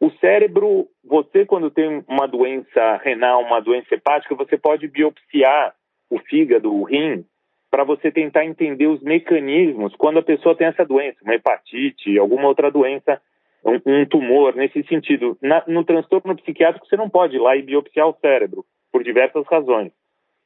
O 0.00 0.10
cérebro, 0.12 0.88
você 1.04 1.46
quando 1.46 1.70
tem 1.70 2.04
uma 2.08 2.26
doença 2.26 2.96
renal, 3.02 3.42
uma 3.42 3.60
doença 3.60 3.94
hepática, 3.94 4.34
você 4.34 4.56
pode 4.56 4.88
biopsiar 4.88 5.74
o 6.10 6.18
fígado, 6.18 6.72
o 6.72 6.84
rim, 6.84 7.24
para 7.70 7.84
você 7.84 8.10
tentar 8.10 8.44
entender 8.44 8.86
os 8.86 9.02
mecanismos 9.02 9.94
quando 9.96 10.18
a 10.18 10.22
pessoa 10.22 10.54
tem 10.54 10.66
essa 10.66 10.84
doença, 10.84 11.18
uma 11.22 11.34
hepatite, 11.34 12.18
alguma 12.18 12.48
outra 12.48 12.70
doença 12.70 13.20
um, 13.64 14.00
um 14.00 14.06
tumor 14.06 14.54
nesse 14.54 14.82
sentido. 14.84 15.36
Na, 15.42 15.62
no 15.66 15.84
transtorno 15.84 16.36
psiquiátrico, 16.36 16.86
você 16.86 16.96
não 16.96 17.10
pode 17.10 17.36
ir 17.36 17.40
lá 17.40 17.56
e 17.56 17.62
biopsiar 17.62 18.08
o 18.08 18.16
cérebro, 18.20 18.64
por 18.92 19.02
diversas 19.02 19.44
razões. 19.46 19.92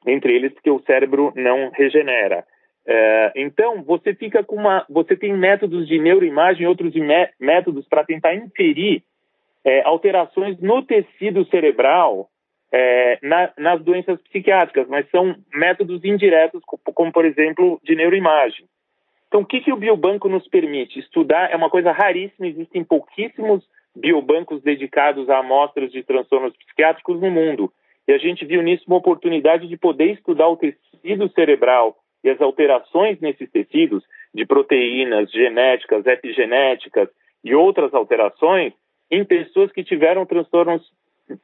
Entre 0.07 0.35
eles, 0.35 0.53
que 0.61 0.71
o 0.71 0.83
cérebro 0.87 1.33
não 1.37 1.71
regenera. 1.75 2.45
É, 2.87 3.33
então, 3.37 3.83
você 3.83 4.15
fica 4.15 4.43
com 4.43 4.57
uma. 4.57 4.87
Você 4.89 5.15
tem 5.15 5.37
métodos 5.37 5.87
de 5.87 5.99
neuroimagem 5.99 6.67
outros 6.67 6.95
métodos 7.39 7.87
para 7.87 8.05
tentar 8.05 8.35
inferir 8.35 9.03
é, 9.63 9.83
alterações 9.83 10.59
no 10.59 10.83
tecido 10.83 11.45
cerebral 11.47 12.31
é, 12.73 13.19
na, 13.23 13.51
nas 13.59 13.83
doenças 13.83 14.21
psiquiátricas, 14.23 14.89
mas 14.89 15.09
são 15.11 15.35
métodos 15.53 16.05
indiretos, 16.05 16.63
como, 16.67 17.13
por 17.13 17.25
exemplo, 17.25 17.81
de 17.83 17.95
neuroimagem. 17.95 18.67
Então, 19.29 19.43
o 19.43 19.47
que, 19.47 19.61
que 19.61 19.73
o 19.73 19.77
biobanco 19.77 20.29
nos 20.29 20.47
permite? 20.49 20.99
Estudar 20.99 21.51
é 21.51 21.57
uma 21.57 21.71
coisa 21.71 21.93
raríssima, 21.93 22.49
existem 22.49 22.83
pouquíssimos 22.83 23.65
biobancos 23.95 24.63
dedicados 24.63 25.29
a 25.29 25.39
amostras 25.39 25.91
de 25.91 26.03
transtornos 26.03 26.57
psiquiátricos 26.57 27.21
no 27.21 27.31
mundo. 27.31 27.73
E 28.09 28.13
a 28.13 28.19
gente 28.19 28.45
viu 28.45 28.63
nisso 28.63 28.85
uma 28.87 28.97
oportunidade 28.97 29.69
de 29.69 29.77
poder 29.77 30.13
estudar 30.13 30.49
o 30.49 30.57
tecido 30.57 31.29
cerebral 31.33 31.97
e 32.25 32.31
as 32.31 32.41
alterações 32.41 33.21
nesses 33.21 33.51
tecidos, 33.51 34.05
de 34.35 34.47
proteínas, 34.47 35.31
genéticas, 35.31 36.07
epigenéticas 36.07 37.09
e 37.43 37.55
outras 37.55 37.93
alterações, 37.95 38.73
em 39.11 39.25
pessoas 39.25 39.73
que 39.73 39.83
tiveram 39.83 40.27
transtornos 40.27 40.83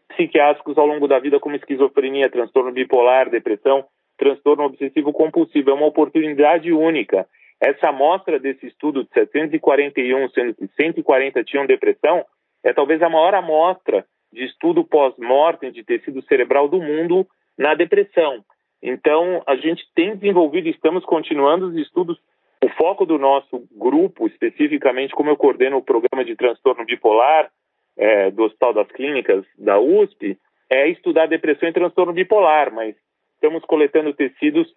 psiquiátricos 0.08 0.76
ao 0.78 0.86
longo 0.86 1.06
da 1.06 1.18
vida, 1.18 1.40
como 1.40 1.56
esquizofrenia, 1.56 2.30
transtorno 2.30 2.72
bipolar, 2.72 3.30
depressão, 3.30 3.84
transtorno 4.16 4.64
obsessivo 4.64 5.12
compulsivo. 5.12 5.70
É 5.70 5.74
uma 5.74 5.86
oportunidade 5.86 6.72
única. 6.72 7.26
Essa 7.60 7.88
amostra 7.88 8.38
desse 8.38 8.66
estudo 8.66 9.04
de 9.04 9.10
741, 9.10 10.28
sendo 10.30 10.54
que 10.54 10.68
140 10.76 11.44
tinham 11.44 11.66
depressão, 11.66 12.24
é 12.64 12.72
talvez 12.72 13.00
a 13.02 13.08
maior 13.08 13.34
amostra 13.34 14.04
de 14.32 14.44
estudo 14.44 14.84
pós-mortem 14.84 15.70
de 15.70 15.82
tecido 15.82 16.22
cerebral 16.22 16.68
do 16.68 16.80
mundo 16.80 17.26
na 17.56 17.75
depressão. 17.75 18.44
Então, 18.82 19.42
a 19.46 19.56
gente 19.56 19.84
tem 19.94 20.16
desenvolvido, 20.16 20.68
estamos 20.68 21.04
continuando 21.04 21.68
os 21.68 21.76
estudos. 21.76 22.18
O 22.62 22.68
foco 22.70 23.06
do 23.06 23.18
nosso 23.18 23.66
grupo, 23.72 24.26
especificamente, 24.26 25.14
como 25.14 25.30
eu 25.30 25.36
coordeno 25.36 25.78
o 25.78 25.82
programa 25.82 26.25
de 26.25 26.36
transtorno 26.36 26.84
bipolar 26.84 27.50
é, 27.97 28.30
do 28.30 28.45
Hospital 28.45 28.75
das 28.75 28.89
Clínicas 28.89 29.45
da 29.59 29.78
USP, 29.78 30.39
é 30.69 30.89
estudar 30.89 31.26
depressão 31.26 31.69
e 31.69 31.73
transtorno 31.73 32.13
bipolar, 32.13 32.73
mas 32.73 32.95
estamos 33.35 33.65
coletando 33.65 34.13
tecidos 34.13 34.73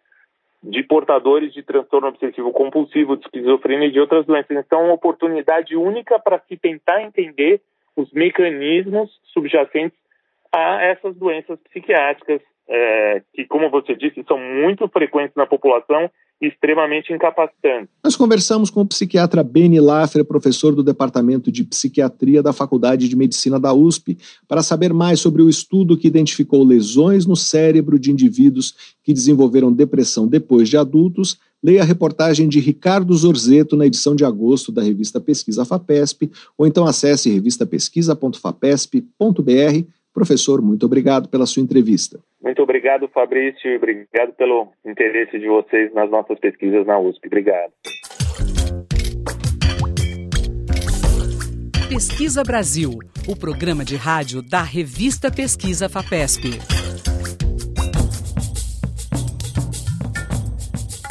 de 0.62 0.84
portadores 0.84 1.54
de 1.54 1.64
transtorno 1.64 2.10
obsessivo 2.10 2.52
compulsivo, 2.52 3.16
de 3.16 3.24
esquizofrenia 3.24 3.88
e 3.88 3.92
de 3.92 4.00
outras 4.00 4.26
doenças. 4.26 4.58
Então, 4.58 4.82
é 4.82 4.84
uma 4.86 4.94
oportunidade 4.94 5.76
única 5.76 6.20
para 6.20 6.40
se 6.40 6.58
tentar 6.58 7.02
entender 7.02 7.62
os 7.96 8.12
mecanismos 8.12 9.10
subjacentes 9.34 9.98
a 10.52 10.84
essas 10.84 11.16
doenças 11.16 11.60
psiquiátricas, 11.62 12.42
é, 12.70 13.22
que, 13.34 13.46
como 13.46 13.70
você 13.70 13.96
disse, 13.96 14.24
são 14.28 14.38
muito 14.38 14.88
frequentes 14.88 15.36
na 15.36 15.48
população 15.48 16.10
extremamente 16.42 17.12
incapacitante. 17.12 17.90
Nós 18.02 18.16
conversamos 18.16 18.70
com 18.70 18.82
o 18.82 18.88
psiquiatra 18.88 19.44
Beni 19.44 19.78
Laffer, 19.80 20.24
professor 20.24 20.74
do 20.74 20.82
Departamento 20.82 21.52
de 21.52 21.66
Psiquiatria 21.66 22.42
da 22.42 22.54
Faculdade 22.54 23.10
de 23.10 23.16
Medicina 23.16 23.60
da 23.60 23.74
USP, 23.74 24.18
para 24.48 24.64
saber 24.64 24.94
mais 24.94 25.20
sobre 25.20 25.42
o 25.42 25.50
estudo 25.50 25.98
que 25.98 26.08
identificou 26.08 26.64
lesões 26.64 27.26
no 27.26 27.36
cérebro 27.36 28.00
de 28.00 28.12
indivíduos 28.12 28.96
que 29.04 29.14
desenvolveram 29.14 29.74
depressão 29.74 30.28
depois 30.28 30.70
de 30.70 30.78
adultos. 30.78 31.38
Leia 31.62 31.82
a 31.82 31.86
reportagem 31.86 32.48
de 32.48 32.62
Ricardo 32.62 33.14
Zorzeto 33.14 33.76
na 33.76 33.86
edição 33.86 34.16
de 34.16 34.24
agosto 34.24 34.72
da 34.72 34.82
revista 34.82 35.20
Pesquisa 35.20 35.66
FAPESP, 35.66 36.32
ou 36.58 36.66
então 36.66 36.86
acesse 36.86 37.30
revistapesquisa.fapesp.br 37.30 39.99
Professor, 40.20 40.62
muito 40.62 40.86
obrigado 40.86 41.30
pela 41.30 41.46
sua 41.46 41.64
entrevista. 41.64 42.20
Muito 42.44 42.62
obrigado, 42.62 43.08
Fabrício, 43.08 43.72
e 43.72 43.78
obrigado 43.78 44.34
pelo 44.34 44.68
interesse 44.86 45.40
de 45.40 45.48
vocês 45.48 45.94
nas 45.94 46.12
nossas 46.12 46.38
pesquisas 46.40 46.86
na 46.86 47.00
USP. 47.00 47.26
Obrigado. 47.28 47.72
Pesquisa 51.88 52.44
Brasil, 52.44 53.00
o 53.30 53.36
programa 53.36 53.86
de 53.86 53.96
rádio 53.96 54.42
da 54.42 54.62
revista 54.62 55.32
Pesquisa 55.32 55.88
FAPESP. 55.88 56.50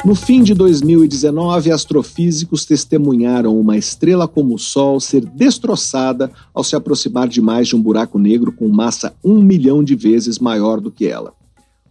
No 0.05 0.15
fim 0.15 0.41
de 0.41 0.53
2019, 0.53 1.71
astrofísicos 1.71 2.63
testemunharam 2.63 3.59
uma 3.59 3.75
estrela 3.75 4.29
como 4.29 4.55
o 4.55 4.57
Sol 4.57 4.97
ser 5.01 5.25
destroçada 5.25 6.31
ao 6.53 6.63
se 6.63 6.73
aproximar 6.73 7.27
demais 7.27 7.67
de 7.67 7.75
um 7.75 7.81
buraco 7.81 8.17
negro 8.17 8.49
com 8.53 8.69
massa 8.69 9.13
um 9.21 9.43
milhão 9.43 9.83
de 9.83 9.95
vezes 9.95 10.39
maior 10.39 10.79
do 10.79 10.89
que 10.89 11.05
ela. 11.05 11.33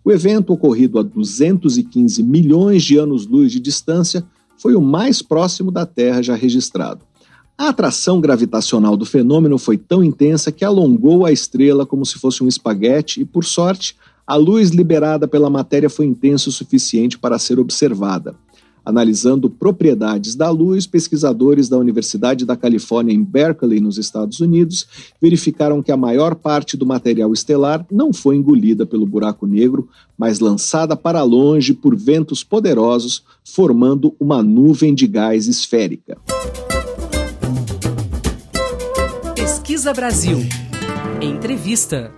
O 0.02 0.10
evento, 0.10 0.54
ocorrido 0.54 0.98
a 0.98 1.02
215 1.02 2.22
milhões 2.22 2.82
de 2.82 2.96
anos-luz 2.96 3.52
de 3.52 3.60
distância, 3.60 4.24
foi 4.56 4.74
o 4.74 4.80
mais 4.80 5.20
próximo 5.20 5.70
da 5.70 5.84
Terra 5.84 6.22
já 6.22 6.34
registrado. 6.34 7.02
A 7.58 7.68
atração 7.68 8.22
gravitacional 8.22 8.96
do 8.96 9.04
fenômeno 9.04 9.58
foi 9.58 9.76
tão 9.76 10.02
intensa 10.02 10.50
que 10.50 10.64
alongou 10.64 11.26
a 11.26 11.32
estrela 11.32 11.84
como 11.84 12.06
se 12.06 12.18
fosse 12.18 12.42
um 12.42 12.48
espaguete 12.48 13.20
e, 13.20 13.24
por 13.26 13.44
sorte, 13.44 13.96
a 14.28 14.36
luz 14.36 14.68
liberada 14.68 15.26
pela 15.26 15.48
matéria 15.48 15.88
foi 15.88 16.04
intensa 16.04 16.50
o 16.50 16.52
suficiente 16.52 17.18
para 17.18 17.38
ser 17.38 17.58
observada. 17.58 18.34
Analisando 18.84 19.48
propriedades 19.48 20.34
da 20.34 20.50
luz, 20.50 20.86
pesquisadores 20.86 21.66
da 21.66 21.78
Universidade 21.78 22.44
da 22.44 22.54
Califórnia 22.54 23.14
em 23.14 23.22
Berkeley, 23.22 23.80
nos 23.80 23.96
Estados 23.96 24.40
Unidos, 24.40 24.86
verificaram 25.20 25.82
que 25.82 25.90
a 25.90 25.96
maior 25.96 26.34
parte 26.34 26.76
do 26.76 26.84
material 26.84 27.32
estelar 27.32 27.86
não 27.90 28.12
foi 28.12 28.36
engolida 28.36 28.84
pelo 28.84 29.06
buraco 29.06 29.46
negro, 29.46 29.88
mas 30.16 30.40
lançada 30.40 30.94
para 30.94 31.22
longe 31.22 31.72
por 31.72 31.96
ventos 31.96 32.44
poderosos, 32.44 33.24
formando 33.42 34.14
uma 34.20 34.42
nuvem 34.42 34.94
de 34.94 35.06
gás 35.06 35.48
esférica. 35.48 36.18
Pesquisa 39.34 39.94
Brasil. 39.94 40.38
Entrevista. 41.22 42.17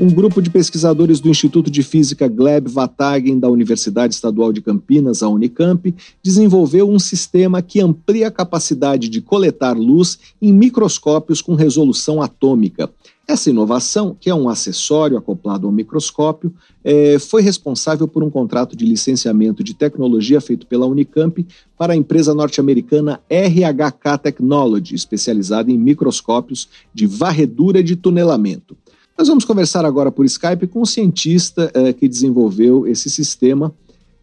Um 0.00 0.08
grupo 0.08 0.40
de 0.40 0.48
pesquisadores 0.48 1.18
do 1.18 1.28
Instituto 1.28 1.68
de 1.68 1.82
Física 1.82 2.28
Gleb 2.28 2.68
Vatagen 2.68 3.36
da 3.38 3.48
Universidade 3.48 4.14
Estadual 4.14 4.52
de 4.52 4.62
Campinas, 4.62 5.24
a 5.24 5.28
Unicamp, 5.28 5.92
desenvolveu 6.22 6.88
um 6.88 7.00
sistema 7.00 7.60
que 7.60 7.80
amplia 7.80 8.28
a 8.28 8.30
capacidade 8.30 9.08
de 9.08 9.20
coletar 9.20 9.76
luz 9.76 10.18
em 10.40 10.52
microscópios 10.52 11.42
com 11.42 11.56
resolução 11.56 12.22
atômica. 12.22 12.88
Essa 13.26 13.50
inovação, 13.50 14.16
que 14.18 14.30
é 14.30 14.34
um 14.34 14.48
acessório 14.48 15.18
acoplado 15.18 15.66
ao 15.66 15.72
microscópio, 15.72 16.54
é, 16.84 17.18
foi 17.18 17.42
responsável 17.42 18.06
por 18.06 18.22
um 18.22 18.30
contrato 18.30 18.76
de 18.76 18.86
licenciamento 18.86 19.64
de 19.64 19.74
tecnologia 19.74 20.40
feito 20.40 20.64
pela 20.66 20.86
Unicamp 20.86 21.44
para 21.76 21.92
a 21.92 21.96
empresa 21.96 22.32
norte-americana 22.32 23.20
RHK 23.28 24.22
Technology, 24.22 24.94
especializada 24.94 25.72
em 25.72 25.76
microscópios 25.76 26.68
de 26.94 27.06
varredura 27.06 27.82
de 27.82 27.96
tunelamento. 27.96 28.76
Nós 29.18 29.26
vamos 29.26 29.44
conversar 29.44 29.84
agora 29.84 30.12
por 30.12 30.24
Skype 30.24 30.68
com 30.68 30.80
o 30.80 30.86
cientista 30.86 31.72
eh, 31.74 31.92
que 31.92 32.06
desenvolveu 32.06 32.86
esse 32.86 33.10
sistema, 33.10 33.74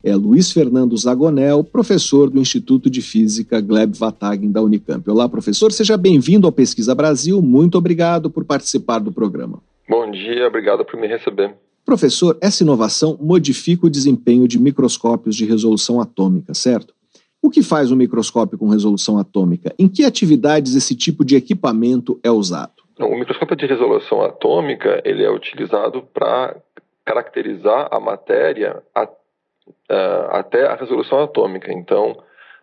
é 0.02 0.16
Luiz 0.16 0.54
Fernando 0.54 0.96
Zagonel, 0.96 1.66
professor 1.66 2.30
do 2.30 2.40
Instituto 2.40 2.90
de 2.90 3.02
Física 3.02 3.60
Gleb 3.60 3.94
Vatagen 3.94 4.50
da 4.50 4.62
Unicamp. 4.62 5.10
Olá, 5.10 5.28
professor, 5.28 5.74
seja 5.74 5.98
bem-vindo 5.98 6.48
ao 6.48 6.52
Pesquisa 6.54 6.96
Brasil. 6.96 7.42
Muito 7.42 7.78
obrigado 7.78 8.30
por 8.30 8.46
participar 8.46 9.00
do 9.00 9.12
programa. 9.12 9.62
Bom 9.90 10.10
dia, 10.10 10.48
obrigado 10.48 10.86
por 10.86 10.98
me 10.98 11.08
receber. 11.08 11.54
Professor, 11.84 12.38
essa 12.40 12.64
inovação 12.64 13.20
modifica 13.22 13.88
o 13.88 13.90
desempenho 13.90 14.48
de 14.48 14.58
microscópios 14.58 15.36
de 15.36 15.44
resolução 15.44 16.00
atômica, 16.00 16.54
certo? 16.54 16.94
O 17.42 17.50
que 17.50 17.62
faz 17.62 17.92
um 17.92 17.98
microscópio 17.98 18.58
com 18.58 18.70
resolução 18.70 19.20
atômica? 19.20 19.76
Em 19.78 19.90
que 19.90 20.06
atividades 20.06 20.74
esse 20.74 20.96
tipo 20.96 21.26
de 21.26 21.36
equipamento 21.36 22.18
é 22.24 22.32
usado? 22.32 22.85
O 23.00 23.16
microscópio 23.16 23.56
de 23.58 23.66
resolução 23.66 24.22
atômica 24.22 25.02
ele 25.04 25.24
é 25.24 25.30
utilizado 25.30 26.04
para 26.14 26.56
caracterizar 27.04 27.90
a 27.92 28.00
matéria 28.00 28.82
a, 28.94 29.04
uh, 29.04 30.30
até 30.32 30.66
a 30.66 30.76
resolução 30.76 31.22
atômica. 31.22 31.72
Então, 31.72 32.16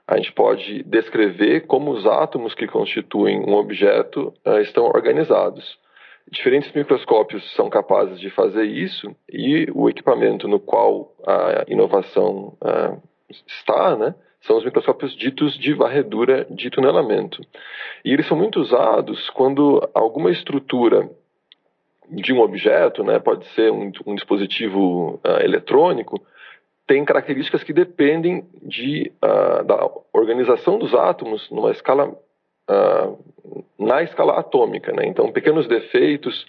a 0.06 0.16
gente 0.16 0.32
pode 0.32 0.82
descrever 0.84 1.66
como 1.66 1.90
os 1.90 2.06
átomos 2.06 2.54
que 2.54 2.66
constituem 2.66 3.40
um 3.40 3.54
objeto 3.54 4.32
uh, 4.46 4.58
estão 4.60 4.84
organizados. 4.84 5.78
Diferentes 6.30 6.72
microscópios 6.72 7.54
são 7.54 7.68
capazes 7.68 8.18
de 8.18 8.30
fazer 8.30 8.64
isso 8.64 9.14
e 9.30 9.66
o 9.74 9.88
equipamento 9.88 10.48
no 10.48 10.58
qual 10.58 11.14
a 11.26 11.64
inovação 11.68 12.56
uh, 12.62 13.02
está, 13.46 13.96
né, 13.96 14.14
são 14.42 14.58
os 14.58 14.64
microscópios 14.64 15.14
ditos 15.16 15.56
de 15.58 15.72
varredura 15.72 16.46
de 16.50 16.70
tunelamento. 16.70 17.40
E 18.04 18.12
eles 18.12 18.26
são 18.26 18.36
muito 18.36 18.60
usados 18.60 19.30
quando 19.30 19.88
alguma 19.94 20.30
estrutura 20.30 21.08
de 22.10 22.32
um 22.32 22.40
objeto, 22.40 23.02
né, 23.02 23.18
pode 23.18 23.46
ser 23.54 23.70
um, 23.70 23.90
um 24.06 24.14
dispositivo 24.14 25.20
uh, 25.24 25.42
eletrônico, 25.42 26.20
tem 26.86 27.04
características 27.04 27.62
que 27.62 27.72
dependem 27.72 28.44
de, 28.60 29.12
uh, 29.24 29.64
da 29.64 29.88
organização 30.12 30.78
dos 30.78 30.92
átomos 30.94 31.48
numa 31.50 31.70
escala 31.70 32.08
uh, 32.08 33.24
na 33.78 34.02
escala 34.02 34.38
atômica. 34.38 34.92
Né? 34.92 35.06
Então, 35.06 35.32
pequenos 35.32 35.66
defeitos 35.66 36.46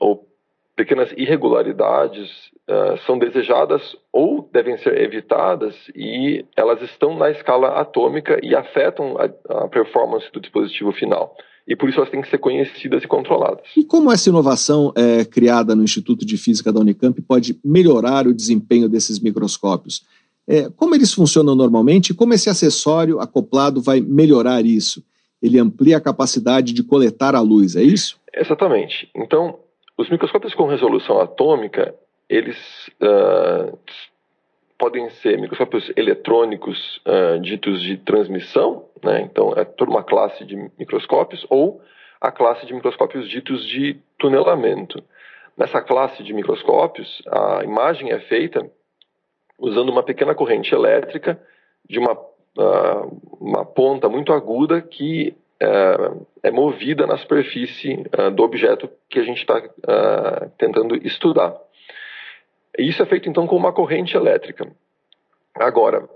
ou 0.00 0.26
pequenas 0.74 1.12
irregularidades 1.12 2.51
uh, 2.68 2.98
são 3.06 3.18
desejadas 3.18 3.96
ou 4.12 4.48
devem 4.52 4.76
ser 4.78 5.00
evitadas 5.00 5.74
e 5.94 6.44
elas 6.56 6.80
estão 6.82 7.16
na 7.16 7.30
escala 7.30 7.80
atômica 7.80 8.38
e 8.42 8.54
afetam 8.54 9.16
a, 9.18 9.64
a, 9.64 9.68
performance 9.68 10.30
do 10.32 10.40
dispositivo 10.40 10.92
final. 10.92 11.36
E 11.66 11.76
por 11.76 11.88
isso 11.88 11.98
elas 11.98 12.10
têm 12.10 12.20
que 12.20 12.28
ser 12.28 12.38
conhecidas 12.38 13.04
e 13.04 13.08
controladas. 13.08 13.64
E 13.76 13.84
como 13.84 14.10
essa 14.10 14.28
inovação 14.28 14.92
é, 14.96 15.24
criada 15.24 15.76
no 15.76 15.84
Instituto 15.84 16.26
de 16.26 16.36
Física 16.36 16.72
da 16.72 16.80
Unicamp 16.80 17.20
pode 17.22 17.58
melhorar 17.64 18.26
o 18.26 18.34
desempenho 18.34 18.88
desses 18.88 19.20
microscópios? 19.20 20.04
É, 20.46 20.68
como 20.70 20.94
eles 20.94 21.14
funcionam 21.14 21.54
normalmente? 21.54 22.12
Como 22.12 22.34
esse 22.34 22.50
acessório 22.50 23.20
acoplado 23.20 23.80
vai 23.80 24.00
melhorar 24.00 24.64
isso? 24.66 25.04
Ele 25.40 25.58
amplia 25.58 25.98
a 25.98 26.00
capacidade 26.00 26.72
de 26.72 26.82
coletar 26.82 27.34
a 27.34 27.40
luz, 27.40 27.76
é 27.76 27.82
isso? 27.82 28.20
Exatamente. 28.34 29.08
Então, 29.14 29.58
os 29.96 30.10
microscópios 30.10 30.54
com 30.54 30.66
resolução 30.66 31.20
atômica, 31.20 31.94
eles 32.32 32.88
uh, 33.02 33.78
podem 34.78 35.10
ser 35.10 35.38
microscópios 35.38 35.92
eletrônicos 35.96 37.00
uh, 37.06 37.38
ditos 37.40 37.82
de 37.82 37.98
transmissão, 37.98 38.88
né? 39.04 39.20
então 39.20 39.52
é 39.54 39.64
toda 39.64 39.90
uma 39.90 40.02
classe 40.02 40.44
de 40.44 40.56
microscópios, 40.78 41.46
ou 41.50 41.82
a 42.20 42.32
classe 42.32 42.64
de 42.64 42.72
microscópios 42.72 43.28
ditos 43.28 43.66
de 43.66 43.98
tunelamento. 44.18 45.02
Nessa 45.56 45.82
classe 45.82 46.22
de 46.22 46.32
microscópios, 46.32 47.22
a 47.26 47.62
imagem 47.64 48.10
é 48.10 48.20
feita 48.20 48.66
usando 49.58 49.90
uma 49.90 50.02
pequena 50.02 50.34
corrente 50.34 50.74
elétrica 50.74 51.38
de 51.88 51.98
uma, 51.98 52.12
uh, 52.12 53.20
uma 53.38 53.64
ponta 53.66 54.08
muito 54.08 54.32
aguda 54.32 54.80
que 54.80 55.36
é, 55.62 56.48
é 56.48 56.50
movida 56.50 57.06
na 57.06 57.16
superfície 57.16 57.94
uh, 58.18 58.30
do 58.32 58.42
objeto 58.42 58.90
que 59.08 59.20
a 59.20 59.22
gente 59.22 59.38
está 59.38 59.58
uh, 59.58 60.50
tentando 60.58 60.96
estudar. 61.06 61.56
Isso 62.78 63.02
é 63.02 63.06
feito 63.06 63.28
então 63.28 63.46
com 63.46 63.56
uma 63.56 63.72
corrente 63.72 64.16
elétrica. 64.16 64.70
Agora, 65.54 66.04
uh, 66.04 66.08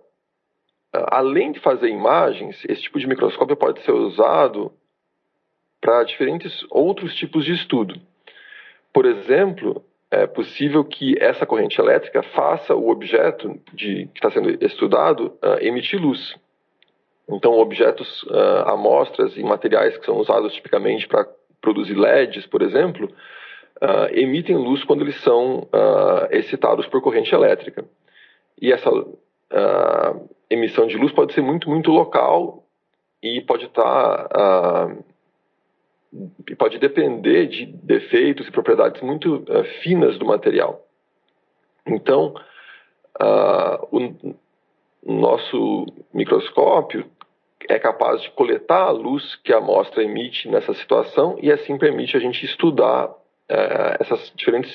além 1.08 1.52
de 1.52 1.60
fazer 1.60 1.88
imagens, 1.88 2.64
esse 2.68 2.82
tipo 2.82 2.98
de 2.98 3.06
microscópio 3.06 3.56
pode 3.56 3.82
ser 3.82 3.92
usado 3.92 4.72
para 5.80 6.04
diferentes 6.04 6.64
outros 6.70 7.14
tipos 7.14 7.44
de 7.44 7.52
estudo. 7.52 8.00
Por 8.92 9.04
exemplo, 9.04 9.84
é 10.10 10.26
possível 10.26 10.82
que 10.84 11.16
essa 11.20 11.44
corrente 11.44 11.78
elétrica 11.78 12.22
faça 12.22 12.74
o 12.74 12.88
objeto 12.88 13.60
de, 13.72 14.06
que 14.06 14.18
está 14.18 14.30
sendo 14.30 14.64
estudado 14.64 15.36
emitir 15.60 16.00
luz. 16.00 16.34
Então, 17.28 17.52
objetos, 17.58 18.22
uh, 18.24 18.68
amostras 18.68 19.36
e 19.36 19.42
materiais 19.42 19.96
que 19.98 20.06
são 20.06 20.16
usados 20.16 20.54
tipicamente 20.54 21.08
para 21.08 21.26
produzir 21.60 21.94
LEDs, 21.94 22.46
por 22.46 22.62
exemplo, 22.62 23.12
uh, 23.82 24.08
emitem 24.12 24.56
luz 24.56 24.84
quando 24.84 25.02
eles 25.02 25.20
são 25.22 25.60
uh, 25.60 26.26
excitados 26.30 26.86
por 26.86 27.02
corrente 27.02 27.34
elétrica. 27.34 27.84
E 28.60 28.72
essa 28.72 28.90
emissão 30.50 30.86
de 30.86 30.96
luz 30.96 31.12
pode 31.12 31.34
ser 31.34 31.42
muito, 31.42 31.68
muito 31.68 31.90
local 31.90 32.64
e 33.22 33.40
pode 33.42 33.66
estar 33.66 34.28
tá, 34.28 34.96
pode 36.58 36.78
depender 36.78 37.46
de 37.46 37.66
defeitos 37.66 38.48
e 38.48 38.50
propriedades 38.50 39.02
muito 39.02 39.44
finas 39.82 40.18
do 40.18 40.24
material. 40.24 40.84
Então, 41.86 42.34
o 43.92 45.12
nosso 45.12 45.86
microscópio 46.14 47.04
é 47.68 47.78
capaz 47.78 48.22
de 48.22 48.30
coletar 48.30 48.84
a 48.84 48.90
luz 48.90 49.36
que 49.36 49.52
a 49.52 49.58
amostra 49.58 50.02
emite 50.02 50.48
nessa 50.48 50.72
situação 50.74 51.36
e 51.40 51.50
assim 51.50 51.78
permite 51.78 52.16
a 52.16 52.20
gente 52.20 52.44
estudar 52.44 53.12
é, 53.48 53.96
essas 54.00 54.32
diferentes 54.36 54.72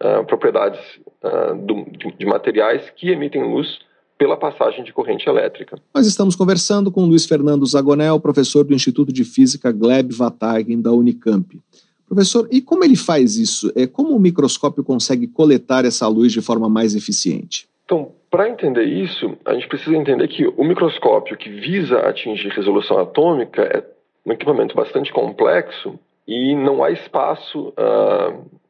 é, 0.00 0.22
propriedades 0.22 0.80
é, 1.22 1.54
do, 1.54 1.84
de, 1.90 2.12
de 2.18 2.26
materiais 2.26 2.90
que 2.96 3.10
emitem 3.10 3.42
luz 3.42 3.78
pela 4.18 4.36
passagem 4.36 4.82
de 4.82 4.92
corrente 4.92 5.28
elétrica. 5.28 5.78
Nós 5.94 6.06
estamos 6.06 6.34
conversando 6.34 6.90
com 6.90 7.04
Luiz 7.04 7.26
Fernando 7.26 7.66
Zagonel, 7.66 8.18
professor 8.18 8.64
do 8.64 8.74
Instituto 8.74 9.12
de 9.12 9.24
Física 9.24 9.70
Gleb 9.70 10.12
Vatagen 10.12 10.80
da 10.80 10.90
Unicamp. 10.90 11.60
Professor, 12.08 12.48
e 12.50 12.62
como 12.62 12.84
ele 12.84 12.96
faz 12.96 13.36
isso? 13.36 13.70
É, 13.74 13.86
como 13.86 14.14
o 14.16 14.20
microscópio 14.20 14.84
consegue 14.84 15.26
coletar 15.26 15.84
essa 15.84 16.06
luz 16.06 16.32
de 16.32 16.40
forma 16.40 16.68
mais 16.68 16.94
eficiente? 16.94 17.68
Então, 17.84 18.12
para 18.30 18.48
entender 18.48 18.84
isso, 18.84 19.36
a 19.44 19.54
gente 19.54 19.68
precisa 19.68 19.96
entender 19.96 20.26
que 20.28 20.46
o 20.46 20.64
microscópio 20.64 21.36
que 21.36 21.50
visa 21.50 21.98
atingir 22.00 22.48
resolução 22.48 22.98
atômica 22.98 23.62
é 23.62 23.84
um 24.24 24.32
equipamento 24.32 24.74
bastante 24.74 25.12
complexo 25.12 25.98
e 26.26 26.54
não 26.54 26.82
há 26.82 26.90
espaço 26.90 27.68
uh, 27.68 28.60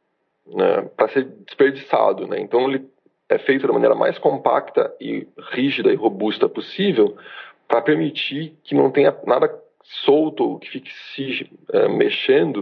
né, 0.55 0.81
para 0.95 1.09
ser 1.09 1.25
desperdiçado. 1.45 2.27
Né? 2.27 2.39
Então, 2.39 2.69
ele 2.69 2.87
é 3.29 3.37
feito 3.37 3.67
da 3.67 3.73
maneira 3.73 3.95
mais 3.95 4.17
compacta 4.17 4.93
e 5.01 5.27
rígida 5.51 5.91
e 5.91 5.95
robusta 5.95 6.47
possível 6.47 7.17
para 7.67 7.81
permitir 7.81 8.55
que 8.63 8.73
não 8.73 8.91
tenha 8.91 9.15
nada 9.25 9.53
solto, 9.83 10.59
que 10.59 10.69
fique 10.69 10.91
se 11.13 11.49
uh, 11.73 11.89
mexendo, 11.89 12.59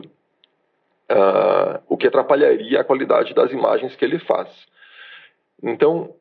uh, 1.12 1.82
o 1.88 1.98
que 1.98 2.08
atrapalharia 2.08 2.82
a 2.82 2.84
qualidade 2.84 3.34
das 3.34 3.52
imagens 3.52 3.96
que 3.96 4.06
ele 4.06 4.20
faz. 4.20 4.50
Então, 5.62 6.16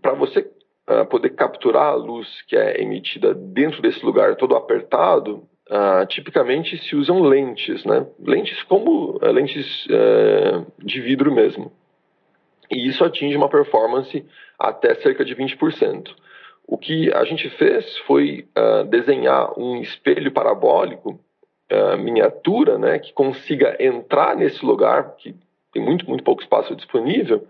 para 0.00 0.12
você 0.12 0.40
uh, 0.88 1.06
poder 1.06 1.30
capturar 1.30 1.92
a 1.92 1.94
luz 1.94 2.42
que 2.42 2.56
é 2.56 2.80
emitida 2.82 3.34
dentro 3.34 3.80
desse 3.82 4.04
lugar 4.04 4.36
todo 4.36 4.56
apertado, 4.56 5.48
uh, 5.70 6.06
tipicamente 6.06 6.76
se 6.78 6.96
usam 6.96 7.20
lentes, 7.22 7.84
né? 7.84 8.06
Lentes 8.18 8.62
como 8.64 9.16
uh, 9.16 9.32
lentes 9.32 9.86
de 10.78 11.00
vidro 11.00 11.32
mesmo. 11.32 11.72
E 12.70 12.88
isso 12.88 13.04
atinge 13.04 13.36
uma 13.36 13.48
performance 13.48 14.24
até 14.58 14.94
cerca 14.96 15.24
de 15.24 15.34
20%. 15.36 16.08
O 16.66 16.76
que 16.76 17.12
a 17.12 17.24
gente 17.24 17.48
fez 17.50 17.96
foi 17.98 18.48
desenhar 18.88 19.56
um 19.56 19.80
espelho 19.80 20.32
parabólico 20.32 21.20
miniatura, 22.00 22.76
né, 22.76 22.98
que 22.98 23.12
consiga 23.12 23.76
entrar 23.78 24.34
nesse 24.34 24.66
lugar, 24.66 25.14
que 25.16 25.36
tem 25.72 25.80
muito, 25.80 26.08
muito 26.08 26.24
pouco 26.24 26.42
espaço 26.42 26.74
disponível, 26.74 27.46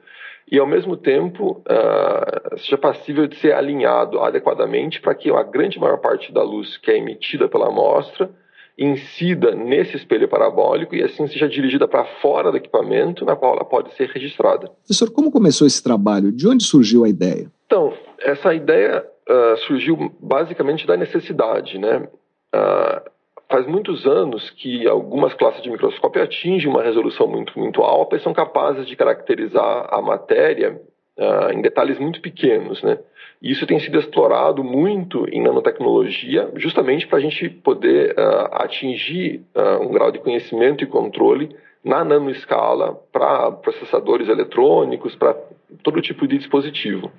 e 0.51 0.59
ao 0.59 0.67
mesmo 0.67 0.97
tempo 0.97 1.63
uh, 1.69 2.59
seja 2.59 2.79
passível 2.79 3.27
de 3.27 3.37
ser 3.37 3.53
alinhado 3.53 4.21
adequadamente 4.21 5.01
para 5.01 5.15
que 5.15 5.31
a 5.31 5.43
grande 5.43 5.79
maior 5.79 5.99
parte 5.99 6.33
da 6.33 6.43
luz 6.43 6.77
que 6.77 6.91
é 6.91 6.99
emitida 6.99 7.49
pela 7.49 7.69
amostra 7.69 8.31
incida 8.79 9.55
nesse 9.55 9.97
espelho 9.97 10.29
parabólico 10.29 10.95
e 10.95 11.03
assim 11.03 11.27
seja 11.27 11.49
dirigida 11.49 11.89
para 11.89 12.05
fora 12.21 12.51
do 12.51 12.59
equipamento 12.59 13.25
na 13.25 13.35
qual 13.35 13.55
ela 13.55 13.65
pode 13.65 13.95
ser 13.95 14.09
registrada. 14.11 14.69
Professor, 14.69 15.11
como 15.11 15.33
começou 15.33 15.67
esse 15.67 15.83
trabalho? 15.83 16.31
De 16.31 16.47
onde 16.47 16.65
surgiu 16.65 17.05
a 17.05 17.09
ideia? 17.09 17.51
Então, 17.65 17.95
essa 18.21 18.55
ideia 18.55 19.05
uh, 19.29 19.57
surgiu 19.67 20.13
basicamente 20.21 20.87
da 20.87 20.97
necessidade, 20.97 21.79
né? 21.79 22.07
Uh, 22.55 23.16
faz 23.49 23.67
muitos 23.67 24.07
anos 24.07 24.51
que 24.51 24.89
algumas 24.89 25.33
classes 25.35 25.63
de 25.63 25.71
microscópio 25.71 26.23
atingem 26.23 26.69
uma 26.69 26.83
resolução 26.83 27.27
muito, 27.27 27.59
muito 27.59 27.83
alta 27.83 28.17
e 28.17 28.21
são 28.21 28.33
capazes 28.33 28.87
de 28.87 28.97
caracterizar 28.97 29.89
a 29.91 30.03
matéria 30.03 30.81
uh, 31.17 31.53
em 31.53 31.63
detalhes 31.63 31.99
muito 31.99 32.21
pequenos, 32.21 32.83
né? 32.83 32.99
Isso 33.41 33.67
tem 33.67 33.79
sido 33.79 33.99
explorado 33.99 34.65
muito 34.65 35.29
em 35.31 35.43
nanotecnologia, 35.43 36.51
justamente 36.57 37.07
para 37.07 37.19
a 37.19 37.21
gente 37.21 37.49
poder 37.51 38.13
uh, 38.13 38.49
atingir 38.53 39.43
uh, 39.55 39.83
um 39.83 39.93
grau 39.93 40.11
de 40.11 40.19
conhecimento 40.19 40.83
e 40.83 40.87
controle 40.87 41.55
na 41.85 42.03
nanoescala 42.03 42.95
para 43.13 43.53
processadores 43.53 44.29
eletrônicos, 44.29 45.15
para 45.15 45.37
todo 45.83 46.01
tipo 46.01 46.27
de 46.27 46.39
dispositivo. 46.39 47.13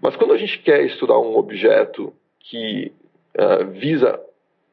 Mas 0.00 0.16
quando 0.16 0.32
a 0.32 0.38
gente 0.38 0.60
quer 0.60 0.82
estudar 0.84 1.18
um 1.18 1.36
objeto 1.36 2.12
que 2.40 2.90
visa 3.72 4.18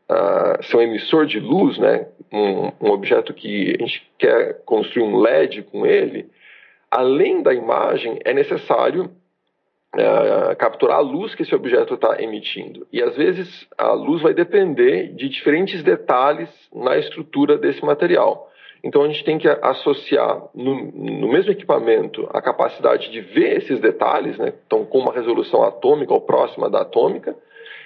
uh, 0.09 0.63
ser 0.63 0.77
um 0.77 0.81
emissor 0.81 1.25
de 1.25 1.39
luz, 1.39 1.77
né, 1.77 2.07
um, 2.31 2.87
um, 2.87 2.91
objeto 2.91 3.33
que 3.33 3.75
a 3.79 3.83
gente 3.83 4.11
quer 4.17 4.61
construir 4.65 5.03
um 5.03 5.17
LED 5.17 5.63
com 5.63 5.85
ele, 5.85 6.29
além 6.89 7.41
da 7.41 7.53
imagem, 7.53 8.19
é 8.23 8.33
necessário 8.33 9.11
uh, 9.95 10.55
capturar 10.57 10.97
a 10.97 11.01
luz 11.01 11.33
que 11.35 11.43
esse 11.43 11.55
objeto 11.55 11.95
está 11.95 12.21
emitindo. 12.21 12.85
E 12.91 13.01
às 13.01 13.15
vezes 13.15 13.67
a 13.77 13.91
luz 13.93 14.21
vai 14.21 14.33
depender 14.33 15.13
de 15.13 15.29
diferentes 15.29 15.83
detalhes 15.83 16.49
na 16.73 16.97
estrutura 16.97 17.57
desse 17.57 17.83
material. 17.83 18.51
Então 18.83 19.01
a 19.01 19.07
gente 19.07 19.23
tem 19.23 19.39
que 19.39 19.47
associar 19.47 20.43
no, 20.53 20.91
no, 20.91 21.27
mesmo 21.27 21.51
equipamento 21.51 22.29
a 22.31 22.39
capacidade 22.39 23.09
de 23.09 23.19
ver 23.19 23.57
esses 23.57 23.79
detalhes, 23.79 24.37
né? 24.37 24.53
então 24.67 24.85
com 24.85 24.99
uma 24.99 25.11
resolução 25.11 25.63
atômica 25.63 26.13
ou 26.13 26.21
próxima 26.21 26.69
da 26.69 26.81
atômica, 26.81 27.35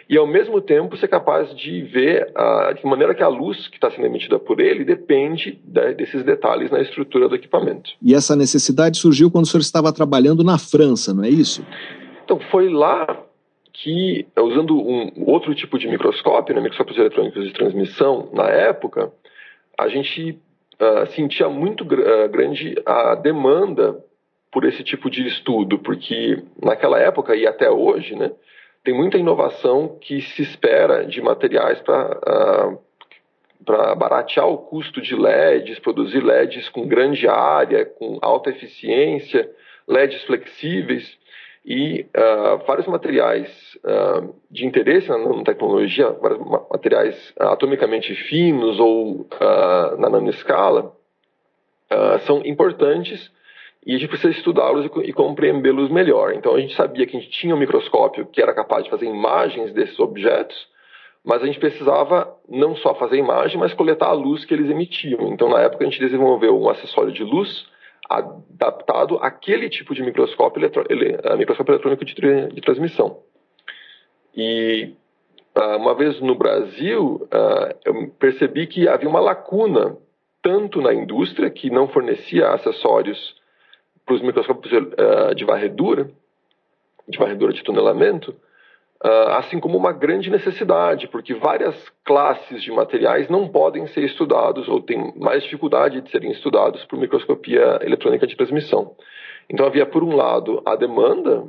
e 0.10 0.18
ao 0.18 0.26
mesmo 0.26 0.60
tempo 0.60 0.98
ser 0.98 1.08
capaz 1.08 1.56
de 1.56 1.84
ver 1.84 2.32
a, 2.34 2.74
de 2.74 2.82
que 2.82 2.88
maneira 2.88 3.14
que 3.14 3.22
a 3.22 3.28
luz 3.28 3.68
que 3.68 3.76
está 3.78 3.92
sendo 3.92 4.08
emitida 4.08 4.40
por 4.40 4.60
ele 4.60 4.84
depende 4.84 5.60
de, 5.64 5.94
desses 5.94 6.24
detalhes 6.24 6.72
na 6.72 6.82
estrutura 6.82 7.30
do 7.30 7.36
equipamento. 7.36 7.92
E 8.02 8.16
essa 8.16 8.36
necessidade 8.36 8.98
surgiu 8.98 9.30
quando 9.30 9.46
o 9.46 9.48
senhor 9.48 9.62
estava 9.62 9.94
trabalhando 9.94 10.44
na 10.44 10.58
França, 10.58 11.14
não 11.14 11.24
é 11.24 11.30
isso? 11.30 11.64
Então 12.26 12.40
foi 12.40 12.70
lá 12.70 13.24
que, 13.72 14.26
usando 14.38 14.76
um 14.76 15.12
outro 15.28 15.54
tipo 15.54 15.78
de 15.78 15.88
microscópio, 15.88 16.56
né, 16.56 16.62
microscópios 16.62 16.98
eletrônicos 16.98 17.46
de 17.46 17.54
transmissão, 17.54 18.30
na 18.34 18.50
época, 18.50 19.12
a 19.78 19.88
gente 19.88 20.40
uh, 20.82 21.06
sentia 21.16 21.48
muito 21.48 21.86
gr 21.86 22.00
uh, 22.00 22.30
grande 22.30 22.76
a 22.84 23.14
demanda 23.14 24.04
por 24.52 24.66
esse 24.66 24.84
tipo 24.84 25.10
de 25.10 25.28
estudo, 25.28 25.78
porque 25.78 26.42
naquela 26.62 27.00
época 27.00 27.36
e 27.36 27.46
até 27.46 27.70
hoje, 27.70 28.16
né, 28.16 28.32
tem 28.84 28.94
muita 28.94 29.18
inovação 29.18 29.98
que 30.00 30.22
se 30.22 30.42
espera 30.42 31.06
de 31.06 31.22
materiais 31.22 31.82
para 31.82 32.18
uh, 32.18 32.90
para 33.66 33.94
baratear 33.94 34.48
o 34.48 34.58
custo 34.58 35.02
de 35.02 35.16
LEDs, 35.16 35.80
produzir 35.80 36.24
LEDs 36.24 36.70
com 36.70 36.88
grande 36.88 37.28
área, 37.28 37.86
com 37.86 38.18
alta 38.22 38.50
eficiência, 38.50 39.50
LEDs 39.88 40.24
flexíveis 40.24 41.18
e 41.66 42.08
uh, 42.18 42.66
vários 42.66 42.88
materiais 42.88 43.50
uh, 43.84 44.34
de 44.50 44.66
interesse 44.66 45.10
na 45.10 45.18
nanotecnologia, 45.18 46.10
vários 46.12 46.40
materiais 46.72 47.34
atomicamente 47.38 48.16
finos 48.16 48.80
ou 48.80 49.22
uh, 49.22 49.98
na 50.00 50.10
nanoescala, 50.10 50.98
são 52.28 52.46
importantes 52.46 53.32
e 53.90 53.96
a 53.96 53.98
gente 53.98 54.08
precisa 54.08 54.30
estudá-los 54.30 54.86
e, 55.04 55.12
compreendê-los 55.12 55.90
melhor. 55.90 56.36
Então 56.36 56.54
a 56.54 56.60
gente 56.60 56.76
sabia 56.76 57.08
que 57.08 57.18
a 57.18 57.20
gente 57.20 57.32
tinha 57.32 57.56
um 57.56 57.58
microscópio 57.58 58.28
que 58.28 58.40
era 58.40 58.54
capaz 58.54 58.84
de 58.84 58.90
fazer 58.92 59.08
imagens 59.08 59.74
desses 59.74 60.00
objetos, 60.00 60.56
mas 61.26 61.42
a 61.42 61.48
gente 61.48 61.58
precisava 61.58 62.32
não 62.48 62.76
só 62.76 62.94
fazer 62.94 63.18
imagem, 63.18 63.58
mas 63.58 63.74
coletar 63.74 64.10
a 64.10 64.14
luz 64.14 64.46
que 64.46 64.54
eles 64.54 64.70
emitiam. 64.70 65.34
Então 65.34 65.50
na 65.50 65.62
época 65.62 65.84
a 65.84 65.90
gente 65.90 66.00
desenvolveu 66.00 66.56
um 66.56 66.70
acessório 66.70 67.12
de 67.12 67.24
luz 67.24 67.66
adaptado 68.08 69.18
àquele 69.24 69.68
tipo 69.70 69.96
de 69.96 70.04
microscópio, 70.04 70.60
eletro, 70.60 70.86
ele, 70.88 71.18
microscópio 71.36 71.72
eletrônico 71.72 72.06
de, 72.06 72.14
de 72.14 72.62
transmissão. 72.62 73.24
E 74.38 74.94
uh, 75.58 75.78
uma 75.78 75.96
vez 75.96 76.22
no 76.22 76.36
Brasil, 76.36 77.28
uh, 77.34 77.76
eu 77.84 78.08
percebi 78.20 78.68
que 78.68 78.88
havia 78.88 79.10
uma 79.10 79.20
lacuna 79.20 79.98
tanto 80.44 80.80
na 80.80 80.94
indústria 80.94 81.50
que 81.50 81.72
não 81.72 81.88
fornecia 81.88 82.50
acessórios 82.50 83.39
para 84.10 84.16
os 84.16 84.22
microscópios 84.24 84.74
uh, 84.74 85.36
de 85.36 85.46
varredura, 85.46 86.10
de 87.08 87.20
varredura 87.20 87.54
de 87.54 87.64
tunelamento, 87.64 88.32
uh, 89.06 89.30
assim 89.38 89.60
como 89.60 89.78
uma 89.78 89.92
grande 89.92 90.32
necessidade, 90.32 91.08
porque 91.08 91.36
várias 91.36 91.76
classes 92.04 92.64
de 92.64 92.72
materiais 92.72 93.30
não 93.30 93.48
podem 93.48 93.86
ser 93.90 94.04
estudados 94.04 94.68
ou 94.68 94.82
têm 94.82 95.14
mais 95.16 95.44
dificuldade 95.44 96.02
de 96.02 96.10
serem 96.10 96.32
estudados 96.32 96.84
por 96.86 96.98
microscopia 96.98 97.80
eletrônica 97.84 98.26
de 98.26 98.36
transmissão. 98.36 98.96
Então 99.48 99.68
havia, 99.68 99.86
por 99.86 100.04
um 100.04 100.16
lado, 100.16 100.60
a 100.66 100.76
demanda 100.76 101.44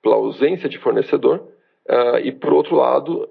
pela 0.00 0.14
ausência 0.14 0.68
de 0.68 0.78
fornecedor, 0.78 1.42
uh, 1.90 2.18
e, 2.22 2.30
por 2.30 2.52
outro 2.52 2.76
lado, 2.76 3.28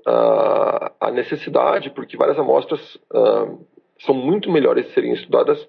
a 0.99 1.11
necessidade, 1.11 1.91
porque 1.91 2.17
várias 2.17 2.37
amostras 2.37 2.99
são 3.99 4.13
muito 4.13 4.51
melhores 4.51 4.85
de 4.87 4.91
serem 4.91 5.13
estudadas 5.13 5.65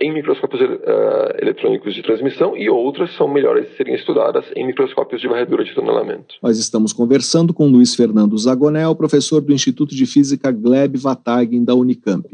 em 0.00 0.12
microscópios 0.12 0.62
uh, 0.62 1.42
eletrônicos 1.42 1.92
de 1.92 2.02
transmissão 2.02 2.56
e 2.56 2.70
outras 2.70 3.14
são 3.16 3.26
melhores 3.26 3.68
de 3.68 3.76
serem 3.76 3.94
estudadas 3.94 4.44
em 4.54 4.66
microscópios 4.66 5.20
de 5.20 5.26
varredura 5.26 5.64
de 5.64 5.74
tunelamento. 5.74 6.36
Nós 6.40 6.56
estamos 6.58 6.92
conversando 6.92 7.52
com 7.52 7.66
Luiz 7.66 7.96
Fernando 7.96 8.38
Zagonel, 8.38 8.94
professor 8.94 9.40
do 9.40 9.52
Instituto 9.52 9.94
de 9.94 10.06
Física 10.06 10.52
Gleb 10.52 10.96
Vatagen 10.96 11.64
da 11.64 11.74
Unicamp. 11.74 12.28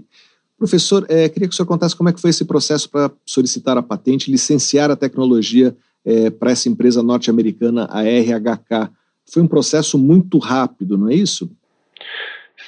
Professor, 0.59 1.07
é, 1.09 1.29
queria 1.29 1.49
que 1.49 1.55
o 1.55 1.57
senhor 1.57 1.67
contasse 1.67 1.97
como 1.97 2.11
é 2.11 2.13
que 2.13 2.21
foi 2.21 2.31
esse 2.31 2.45
processo 2.45 2.89
para 2.91 3.11
solicitar 3.25 3.79
a 3.79 3.83
patente, 3.83 4.31
licenciar 4.31 4.91
a 4.91 4.97
tecnologia 4.97 5.75
é, 6.05 6.31
para 6.31 6.51
essa 6.51 6.69
empresa 6.69 7.03
norte-americana, 7.03 7.89
a 7.91 8.03
RHK. 8.03 8.91
Foi 9.33 9.43
um 9.43 9.49
processo 9.49 9.99
muito 9.99 10.37
rápido, 10.39 10.99
não 10.99 11.09
é 11.09 11.15
isso? 11.15 11.51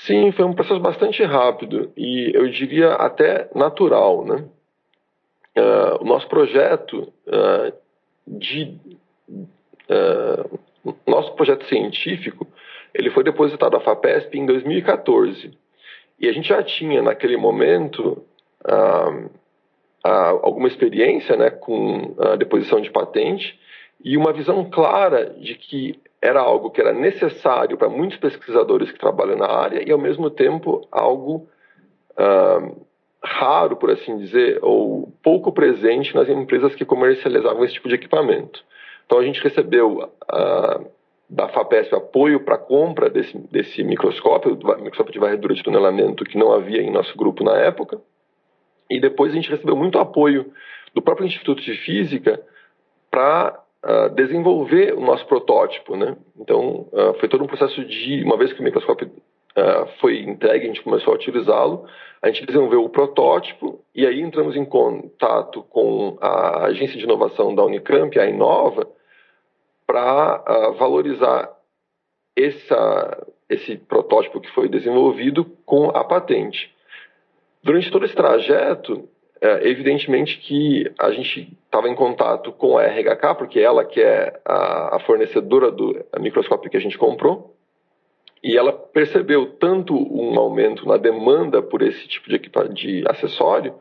Sim, 0.07 0.33
foi 0.33 0.45
um 0.45 0.55
processo 0.55 0.81
bastante 0.81 1.23
rápido 1.23 1.91
e 1.97 2.31
eu 2.35 2.49
diria 2.51 2.93
até 2.95 3.51
natural, 3.55 4.25
né? 4.25 4.45
Uh, 5.57 6.03
o 6.03 6.05
nosso 6.05 6.29
projeto 6.29 7.11
uh, 7.27 7.73
de 8.27 8.77
uh, 9.89 10.59
nosso 11.07 11.33
projeto 11.33 11.65
científico 11.65 12.47
ele 12.93 13.11
foi 13.11 13.25
depositado 13.25 13.75
à 13.75 13.81
Fapesp 13.81 14.35
em 14.35 14.45
2014 14.45 15.57
e 16.21 16.29
a 16.29 16.33
gente 16.33 16.49
já 16.49 16.63
tinha 16.63 17.01
naquele 17.01 17.39
momento 17.39 18.23
alguma 20.03 20.69
experiência 20.69 21.37
né, 21.37 21.51
com 21.51 22.15
a 22.19 22.37
deposição 22.37 22.81
de 22.81 22.91
patente 22.91 23.59
e 24.05 24.17
uma 24.17 24.33
visão 24.33 24.69
clara 24.69 25.31
de 25.31 25.55
que 25.55 25.99
era 26.21 26.41
algo 26.41 26.71
que 26.71 26.83
era 26.83 26.93
necessário 26.93 27.79
para 27.79 27.89
muitos 27.89 28.19
pesquisadores 28.19 28.93
que 28.93 28.99
trabalham 28.99 29.37
na 29.37 29.51
área 29.51 29.83
e 29.87 29.91
ao 29.91 29.99
mesmo 29.99 30.29
tempo 30.31 30.87
algo 30.93 31.49
raro, 33.27 33.77
por 33.77 33.91
assim 33.91 34.17
dizer, 34.19 34.59
ou 34.63 35.13
pouco 35.23 35.53
presente 35.53 36.15
nas 36.15 36.29
empresas 36.29 36.75
que 36.75 36.85
comercializavam 36.85 37.65
esse 37.65 37.75
tipo 37.75 37.89
de 37.89 37.97
equipamento. 37.97 38.65
Então 39.05 39.19
a 39.19 39.25
gente 39.25 39.43
recebeu 39.43 39.99
uh, 40.03 40.87
da 41.29 41.49
FAPESP 41.49 41.95
apoio 41.95 42.41
para 42.41 42.55
a 42.55 42.59
compra 42.59 43.11
desse, 43.11 43.37
desse 43.51 43.83
microscópio, 43.83 44.57
microscópio 44.57 45.13
de 45.13 45.19
varredura 45.19 45.55
de 45.55 45.63
tunelamento 45.63 46.25
que 46.25 46.39
não 46.39 46.53
havia 46.53 46.83
em 46.83 46.91
nosso 46.91 47.17
grupo 47.17 47.43
na 47.43 47.57
época. 47.57 48.01
E 48.89 49.01
depois 49.01 49.33
a 49.33 49.35
gente 49.35 49.51
recebeu 49.51 49.77
muito 49.77 49.99
apoio 49.99 50.53
do 50.95 51.03
próprio 51.03 51.27
Instituto 51.27 51.63
de 51.63 51.75
Física 51.79 52.41
para 53.11 53.59
uh, 53.85 53.89
ah, 53.89 54.09
desenvolver 54.09 54.95
o 54.95 55.01
nosso 55.01 55.27
protótipo. 55.27 55.97
Né? 55.97 56.17
Então 56.39 56.87
uh, 56.93 57.15
foi 57.19 57.29
todo 57.29 57.43
um 57.43 57.49
processo 57.49 57.85
de, 57.85 58.23
uma 58.25 58.37
vez 58.37 58.53
que 58.53 58.61
o 58.61 58.65
microscópio 58.65 59.11
uh, 59.57 59.87
foi 60.01 60.21
entregue, 60.21 60.65
a 60.65 60.69
gente 60.69 60.83
começou 60.83 61.13
a 61.13 61.17
utilizá-lo, 61.17 61.87
a 62.23 62.29
gente 62.29 62.47
desenvolveu 62.47 62.85
o 62.85 62.89
protótipo 62.89 63.85
e 63.95 64.07
aí 64.07 64.21
entramos 64.21 64.57
em 64.57 64.65
contato 64.65 65.63
com 65.65 66.17
a 66.21 66.67
agência 66.67 66.99
de 66.99 67.05
inovação 67.05 67.55
da 67.55 67.65
Unicamp, 67.65 68.19
a 68.19 68.27
Inova, 68.27 68.89
para 69.87 70.43
uh, 70.43 70.73
valorizar 70.75 71.51
essa, 72.37 73.27
esse 73.49 73.77
protótipo 73.77 74.41
que 74.41 74.51
foi 74.51 74.69
desenvolvido 74.69 75.45
com 75.65 75.89
a 75.91 76.05
patente. 76.05 76.75
Durante 77.63 77.91
todo 77.91 78.05
esse 78.05 78.15
trajeto, 78.15 79.09
é, 79.41 79.69
evidentemente 79.69 80.39
que 80.39 80.91
a 80.99 81.11
gente 81.11 81.57
estava 81.65 81.89
em 81.89 81.95
contato 81.95 82.53
com 82.53 82.79
a 82.79 82.85
RHK, 82.85 83.35
porque 83.37 83.61
ela 83.61 83.85
que 83.85 84.01
é 84.01 84.41
a, 84.45 84.97
a 84.97 85.01
fornecedora 85.01 85.71
do 85.71 86.05
microscópio 86.19 86.71
que 86.71 86.77
a 86.77 86.81
gente 86.81 86.97
comprou, 86.97 87.56
e 88.47 88.57
ela 88.57 88.73
percebeu 88.73 89.55
tanto 89.59 89.93
um 89.93 90.39
aumento 90.39 90.87
na 90.87 90.97
demanda 90.97 91.61
por 91.61 91.83
esse 91.83 92.07
tipo 92.07 92.29
de, 92.29 92.39
de 92.73 93.03
acessório, 93.09 93.75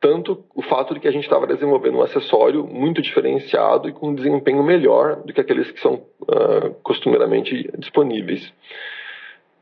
tanto 0.00 0.42
o 0.54 0.62
fato 0.62 0.94
de 0.94 1.00
que 1.00 1.06
a 1.06 1.10
gente 1.10 1.24
estava 1.24 1.46
desenvolvendo 1.46 1.98
um 1.98 2.02
acessório 2.02 2.66
muito 2.66 3.02
diferenciado 3.02 3.90
e 3.90 3.92
com 3.92 4.08
um 4.08 4.14
desempenho 4.14 4.62
melhor 4.62 5.16
do 5.16 5.34
que 5.34 5.40
aqueles 5.42 5.70
que 5.70 5.78
são 5.80 6.06
uh, 6.22 6.72
costumeiramente 6.82 7.70
disponíveis. 7.76 8.50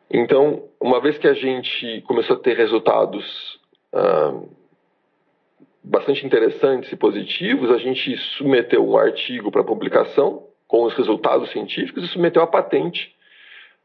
Então, 0.08 0.62
uma 0.80 1.00
vez 1.00 1.18
que 1.18 1.26
a 1.26 1.34
gente 1.34 2.02
começou 2.02 2.36
a 2.36 2.38
ter 2.38 2.56
resultados 2.56 3.58
uh, 3.92 4.48
bastante 5.82 6.24
interessantes 6.24 6.92
e 6.92 6.96
positivos, 6.96 7.72
a 7.72 7.78
gente 7.78 8.16
submeteu 8.36 8.88
um 8.88 8.96
artigo 8.96 9.50
para 9.50 9.64
publicação 9.64 10.44
com 10.68 10.84
os 10.84 10.94
resultados 10.94 11.50
científicos 11.50 12.04
e 12.04 12.06
submeteu 12.06 12.40
a 12.40 12.46
patente 12.46 13.12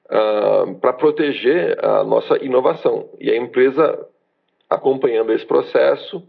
uh, 0.09 0.75
para 0.75 0.93
proteger 0.93 1.83
a 1.83 2.03
nossa 2.03 2.43
inovação. 2.43 3.09
E 3.19 3.29
a 3.29 3.37
empresa, 3.37 4.05
acompanhando 4.69 5.31
esse 5.31 5.45
processo, 5.45 6.23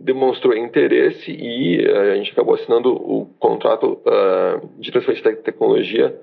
demonstrou 0.00 0.56
interesse 0.56 1.30
e 1.30 1.86
uh, 1.86 2.12
a 2.12 2.16
gente 2.16 2.32
acabou 2.32 2.54
assinando 2.54 2.92
o 2.92 3.26
contrato 3.38 4.00
uh, 4.06 4.68
de 4.78 4.90
transferência 4.90 5.34
de 5.34 5.42
tecnologia 5.42 6.18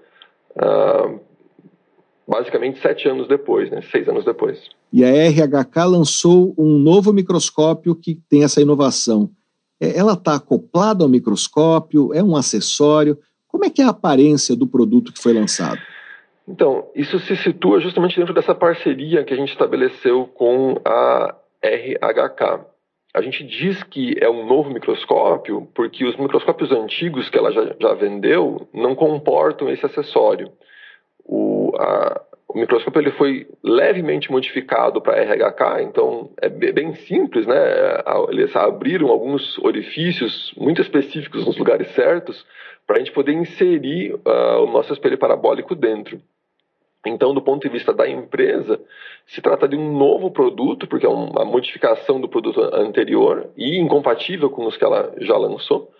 basicamente 2.27 2.79
sete 2.79 3.07
anos 3.07 3.27
depois, 3.27 3.71
né, 3.71 3.81
seis 3.91 4.07
anos 4.07 4.23
depois. 4.23 4.59
E 4.93 5.03
a 5.03 5.09
RHK 5.09 5.85
lançou 5.87 6.53
um 6.57 6.77
novo 6.77 7.11
microscópio 7.11 7.95
que 7.95 8.19
tem 8.29 8.43
essa 8.43 8.61
inovação. 8.61 9.31
É, 9.79 9.97
ela 9.97 10.13
está 10.13 10.35
acoplada 10.35 11.03
ao 11.03 11.09
microscópio? 11.09 12.13
É 12.13 12.21
um 12.21 12.35
acessório? 12.35 13.17
Como 13.47 13.65
é 13.65 13.69
que 13.69 13.81
é 13.81 13.85
a 13.85 13.89
aparência 13.89 14.55
do 14.55 14.67
produto 14.67 15.11
que 15.11 15.21
foi 15.21 15.33
lançado? 15.33 15.79
Então, 16.49 16.89
isso 16.95 17.19
se 17.19 17.35
situa 17.37 17.79
justamente 17.79 18.17
dentro 18.17 18.33
dessa 18.33 18.55
parceria 18.55 19.23
que 19.23 19.33
a 19.33 19.37
gente 19.37 19.51
estabeleceu 19.51 20.25
com 20.25 20.81
a 20.83 21.35
RHK. 21.63 22.65
A 23.13 23.21
gente 23.21 23.43
diz 23.43 23.83
que 23.83 24.15
é 24.19 24.29
um 24.29 24.45
novo 24.45 24.71
microscópio 24.71 25.67
porque 25.75 26.05
os 26.05 26.17
microscópios 26.17 26.71
antigos 26.71 27.29
que 27.29 27.37
ela 27.37 27.51
já, 27.51 27.75
já 27.79 27.93
vendeu 27.93 28.67
não 28.73 28.95
comportam 28.95 29.69
esse 29.69 29.85
acessório 29.85 30.51
o, 31.29 31.71
a, 31.77 32.21
o 32.47 32.57
microscópio 32.57 33.01
ele 33.01 33.11
foi 33.11 33.47
levemente 33.63 34.31
modificado 34.31 34.99
para 34.99 35.21
RHK, 35.21 35.83
então 35.83 36.31
é 36.41 36.49
bem 36.49 36.95
simples, 36.95 37.45
né? 37.45 37.55
Eles 38.29 38.55
abriram 38.55 39.09
alguns 39.09 39.59
orifícios 39.59 40.51
muito 40.57 40.81
específicos 40.81 41.45
nos 41.45 41.57
lugares 41.57 41.87
certos 41.89 42.43
para 42.87 42.95
a 42.95 42.99
gente 42.99 43.11
poder 43.11 43.33
inserir 43.33 44.13
uh, 44.13 44.63
o 44.63 44.71
nosso 44.71 44.91
espelho 44.91 45.19
parabólico 45.19 45.75
dentro. 45.75 46.19
Então, 47.05 47.33
do 47.33 47.41
ponto 47.41 47.61
de 47.61 47.69
vista 47.69 47.93
da 47.93 48.09
empresa, 48.09 48.79
se 49.25 49.41
trata 49.41 49.67
de 49.67 49.75
um 49.75 49.97
novo 49.97 50.31
produto, 50.31 50.85
porque 50.85 51.05
é 51.05 51.09
uma 51.09 51.45
modificação 51.45 52.19
do 52.19 52.27
produto 52.27 52.61
anterior 52.73 53.49
e 53.55 53.79
incompatível 53.79 54.49
com 54.49 54.65
os 54.65 54.75
que 54.75 54.83
ela 54.83 55.13
já 55.19 55.37
lançou. 55.37 55.91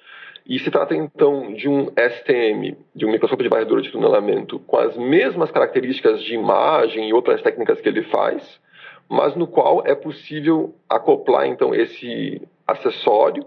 E 0.45 0.57
se 0.59 0.71
trata 0.71 0.95
então 0.95 1.53
de 1.53 1.69
um 1.69 1.91
STM, 1.91 2.75
de 2.93 3.05
um 3.05 3.12
microscópio 3.12 3.43
de 3.43 3.49
varredura 3.49 3.81
de 3.81 3.91
tunelamento, 3.91 4.59
com 4.59 4.77
as 4.77 4.97
mesmas 4.97 5.51
características 5.51 6.23
de 6.23 6.33
imagem 6.33 7.07
e 7.07 7.13
outras 7.13 7.41
técnicas 7.41 7.79
que 7.79 7.88
ele 7.88 8.01
faz, 8.03 8.59
mas 9.07 9.35
no 9.35 9.47
qual 9.47 9.83
é 9.85 9.95
possível 9.95 10.73
acoplar 10.89 11.45
então 11.45 11.73
esse 11.73 12.41
acessório 12.67 13.45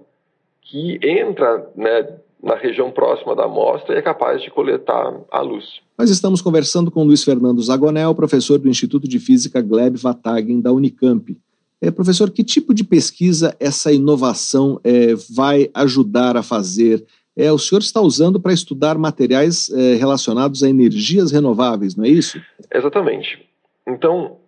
que 0.61 0.99
entra 1.03 1.71
né, 1.75 2.19
na 2.43 2.57
região 2.57 2.91
próxima 2.91 3.37
da 3.37 3.45
amostra 3.45 3.95
e 3.95 3.99
é 3.99 4.03
capaz 4.03 4.43
de 4.43 4.51
coletar 4.51 5.15
a 5.31 5.41
luz. 5.41 5.81
Nós 5.97 6.11
estamos 6.11 6.43
conversando 6.43 6.91
com 6.91 7.05
Luiz 7.05 7.23
Fernando 7.23 7.63
Zagonel, 7.63 8.15
professor 8.15 8.59
do 8.59 8.69
Instituto 8.69 9.07
de 9.07 9.21
Física 9.21 9.63
Gleb 9.63 9.97
Vatagen 9.97 10.61
da 10.61 10.73
Unicamp. 10.73 11.37
É, 11.81 11.91
professor, 11.91 12.31
que 12.31 12.43
tipo 12.43 12.75
de 12.75 12.85
pesquisa 12.85 13.57
essa 13.61 13.93
inovação 13.93 14.81
é, 14.83 15.15
vai 15.35 15.71
ajudar 15.75 16.37
a 16.37 16.43
fazer? 16.43 17.05
É, 17.37 17.51
o 17.51 17.59
senhor 17.59 17.81
está 17.81 18.01
usando 18.01 18.41
para 18.41 18.53
estudar 18.53 18.99
materiais 18.99 19.71
é, 19.71 19.95
relacionados 19.95 20.63
a 20.63 20.69
energias 20.69 21.31
renováveis, 21.31 21.97
não 21.97 22.05
é 22.05 22.09
isso? 22.09 22.41
Exatamente. 22.73 23.49
Então, 23.87 24.39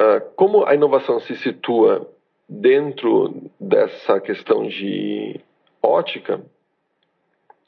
uh, 0.00 0.20
como 0.36 0.66
a 0.66 0.74
inovação 0.74 1.20
se 1.20 1.36
situa 1.36 2.06
dentro 2.48 3.50
dessa 3.58 4.20
questão 4.20 4.66
de 4.66 5.40
ótica, 5.82 6.40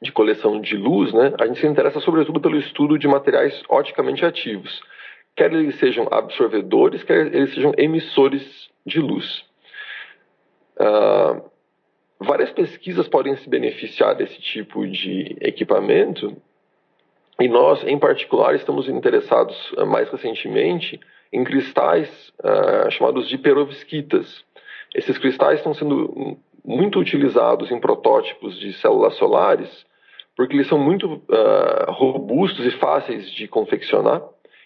de 0.02 0.12
coleção 0.12 0.60
de 0.60 0.76
luz, 0.76 1.12
né, 1.12 1.32
a 1.40 1.46
gente 1.46 1.60
se 1.60 1.66
interessa 1.66 2.00
sobretudo 2.00 2.40
pelo 2.40 2.58
estudo 2.58 2.98
de 2.98 3.08
materiais 3.08 3.62
oticamente 3.68 4.24
ativos, 4.24 4.82
quer 5.36 5.52
eles 5.52 5.76
sejam 5.76 6.06
absorvedores, 6.10 7.02
quer 7.02 7.34
eles 7.34 7.54
sejam 7.54 7.72
emissores 7.76 8.68
de 8.84 9.00
luz. 9.00 9.44
Uh, 10.76 11.42
várias 12.18 12.50
pesquisas 12.50 13.08
podem 13.08 13.36
se 13.36 13.48
beneficiar 13.48 14.14
desse 14.14 14.40
tipo 14.40 14.86
de 14.86 15.36
equipamento 15.40 16.36
e 17.40 17.48
nós, 17.48 17.82
em 17.84 17.98
particular, 17.98 18.54
estamos 18.54 18.88
interessados 18.88 19.72
uh, 19.72 19.86
mais 19.86 20.08
recentemente 20.10 21.00
em 21.32 21.42
cristais 21.42 22.32
uh, 22.40 22.90
chamados 22.90 23.28
de 23.28 23.38
perovskitas. 23.38 24.44
Esses 24.94 25.18
cristais 25.18 25.58
estão 25.58 25.74
sendo 25.74 26.38
muito 26.64 26.98
utilizados 26.98 27.70
em 27.70 27.78
protótipos 27.78 28.58
de 28.58 28.72
células 28.74 29.14
solares 29.16 29.84
porque 30.36 30.56
eles 30.56 30.66
são 30.66 30.78
muito 30.78 31.22
robustos 31.90 32.66
e 32.66 32.70
fáceis 32.72 33.30
de 33.30 33.46
confeccionar 33.46 34.20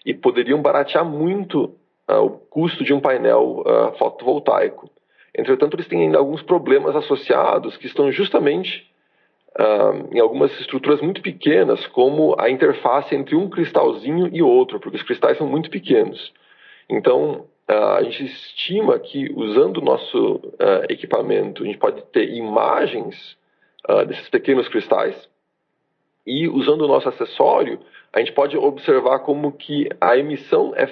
e 0.05 0.13
poderiam 0.13 0.61
baratear 0.61 1.05
muito 1.05 1.75
uh, 2.09 2.23
o 2.23 2.31
custo 2.31 2.83
de 2.83 2.93
um 2.93 2.99
painel 2.99 3.61
uh, 3.61 3.97
fotovoltaico. 3.97 4.89
Entretanto, 5.37 5.75
eles 5.75 5.87
têm 5.87 6.01
ainda 6.01 6.17
alguns 6.17 6.41
problemas 6.41 6.95
associados 6.95 7.77
que 7.77 7.85
estão 7.85 8.11
justamente 8.11 8.89
uh, 9.59 10.09
em 10.11 10.19
algumas 10.19 10.51
estruturas 10.59 11.01
muito 11.01 11.21
pequenas, 11.21 11.85
como 11.87 12.35
a 12.39 12.49
interface 12.49 13.15
entre 13.15 13.35
um 13.35 13.49
cristalzinho 13.49 14.29
e 14.33 14.41
outro, 14.41 14.79
porque 14.79 14.97
os 14.97 15.03
cristais 15.03 15.37
são 15.37 15.47
muito 15.47 15.69
pequenos. 15.69 16.33
Então, 16.89 17.45
a 17.69 18.03
gente 18.03 18.25
estima 18.25 18.97
que 18.97 19.31
usando 19.35 19.77
o 19.77 19.85
nosso 19.85 20.41
equipamento, 20.89 21.63
a 21.63 21.65
gente 21.65 21.77
pode 21.77 22.01
ter 22.11 22.29
imagens 22.33 23.37
desses 24.07 24.27
pequenos 24.29 24.67
cristais 24.67 25.29
e 26.25 26.47
usando 26.47 26.81
o 26.81 26.87
nosso 26.87 27.09
acessório, 27.09 27.79
a 28.13 28.19
gente 28.19 28.31
pode 28.31 28.57
observar 28.57 29.19
como 29.19 29.51
que 29.51 29.89
a 29.99 30.17
emissão 30.17 30.73
é 30.75 30.87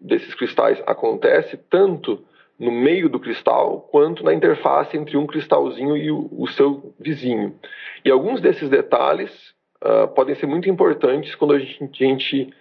desses 0.00 0.34
cristais 0.34 0.82
acontece 0.86 1.56
tanto 1.70 2.24
no 2.58 2.70
meio 2.70 3.08
do 3.08 3.18
cristal 3.18 3.80
quanto 3.90 4.24
na 4.24 4.32
interface 4.32 4.96
entre 4.96 5.16
um 5.16 5.26
cristalzinho 5.26 5.96
e 5.96 6.10
o, 6.10 6.28
o 6.32 6.46
seu 6.48 6.94
vizinho. 6.98 7.58
E 8.04 8.10
alguns 8.10 8.40
desses 8.40 8.68
detalhes 8.68 9.30
uh, 9.82 10.08
podem 10.14 10.34
ser 10.34 10.46
muito 10.46 10.68
importantes 10.68 11.34
quando 11.34 11.54
a 11.54 11.58
gente, 11.58 11.82
a 11.82 12.06
gente 12.06 12.54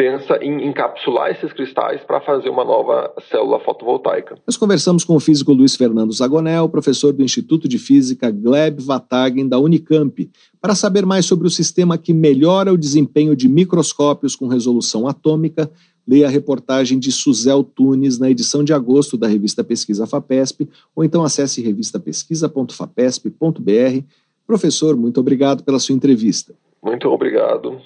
pensa 0.00 0.38
em 0.40 0.66
encapsular 0.66 1.30
esses 1.30 1.52
cristais 1.52 2.00
para 2.00 2.22
fazer 2.22 2.48
uma 2.48 2.64
nova 2.64 3.12
célula 3.30 3.60
fotovoltaica. 3.60 4.38
Nós 4.46 4.56
conversamos 4.56 5.04
com 5.04 5.14
o 5.14 5.20
físico 5.20 5.52
Luiz 5.52 5.76
Fernando 5.76 6.10
Zagonel, 6.10 6.70
professor 6.70 7.12
do 7.12 7.22
Instituto 7.22 7.68
de 7.68 7.78
Física 7.78 8.30
Gleb 8.30 8.80
Vatagen 8.80 9.46
da 9.46 9.58
Unicamp, 9.58 10.30
para 10.58 10.74
saber 10.74 11.04
mais 11.04 11.26
sobre 11.26 11.46
o 11.46 11.50
sistema 11.50 11.98
que 11.98 12.14
melhora 12.14 12.72
o 12.72 12.78
desempenho 12.78 13.36
de 13.36 13.46
microscópios 13.46 14.34
com 14.34 14.48
resolução 14.48 15.06
atômica 15.06 15.70
leia 16.08 16.28
a 16.28 16.30
reportagem 16.30 16.98
de 16.98 17.12
Suzel 17.12 17.62
Tunes 17.62 18.18
na 18.18 18.30
edição 18.30 18.64
de 18.64 18.72
agosto 18.72 19.18
da 19.18 19.28
revista 19.28 19.62
Pesquisa 19.62 20.06
FAPESP, 20.06 20.66
ou 20.96 21.04
então 21.04 21.22
acesse 21.22 21.60
revistapesquisa.fapesp.br. 21.60 24.04
Professor, 24.46 24.96
muito 24.96 25.20
obrigado 25.20 25.62
pela 25.62 25.78
sua 25.78 25.94
entrevista. 25.94 26.54
Muito 26.82 27.06
obrigado. 27.06 27.78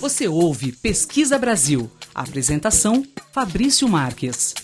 Você 0.00 0.28
ouve 0.28 0.72
Pesquisa 0.72 1.38
Brasil. 1.38 1.90
Apresentação: 2.14 3.04
Fabrício 3.32 3.88
Marques. 3.88 4.54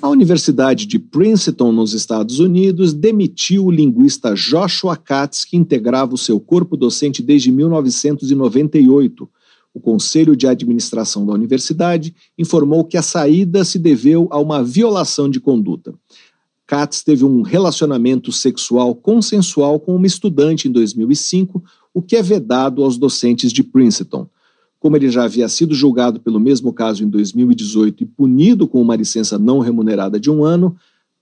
A 0.00 0.08
Universidade 0.08 0.86
de 0.86 0.98
Princeton, 0.98 1.72
nos 1.72 1.92
Estados 1.92 2.38
Unidos, 2.38 2.92
demitiu 2.92 3.66
o 3.66 3.70
linguista 3.70 4.34
Joshua 4.34 4.96
Katz, 4.96 5.44
que 5.44 5.56
integrava 5.56 6.14
o 6.14 6.18
seu 6.18 6.38
corpo 6.38 6.76
docente 6.76 7.22
desde 7.22 7.50
1998 7.50 9.28
o 9.74 9.80
Conselho 9.80 10.36
de 10.36 10.46
Administração 10.46 11.26
da 11.26 11.32
Universidade 11.32 12.14
informou 12.38 12.84
que 12.84 12.96
a 12.96 13.02
saída 13.02 13.64
se 13.64 13.76
deveu 13.76 14.28
a 14.30 14.38
uma 14.38 14.62
violação 14.62 15.28
de 15.28 15.40
conduta. 15.40 15.92
Katz 16.64 17.02
teve 17.02 17.24
um 17.24 17.42
relacionamento 17.42 18.30
sexual 18.30 18.94
consensual 18.94 19.80
com 19.80 19.96
uma 19.96 20.06
estudante 20.06 20.68
em 20.68 20.70
2005, 20.70 21.62
o 21.92 22.00
que 22.00 22.14
é 22.14 22.22
vedado 22.22 22.84
aos 22.84 22.96
docentes 22.96 23.52
de 23.52 23.64
Princeton. 23.64 24.28
Como 24.84 24.98
ele 24.98 25.08
já 25.08 25.24
havia 25.24 25.48
sido 25.48 25.74
julgado 25.74 26.20
pelo 26.20 26.38
mesmo 26.38 26.70
caso 26.70 27.02
em 27.02 27.08
2018 27.08 28.02
e 28.02 28.06
punido 28.06 28.68
com 28.68 28.82
uma 28.82 28.94
licença 28.94 29.38
não 29.38 29.58
remunerada 29.58 30.20
de 30.20 30.30
um 30.30 30.44
ano, 30.44 30.76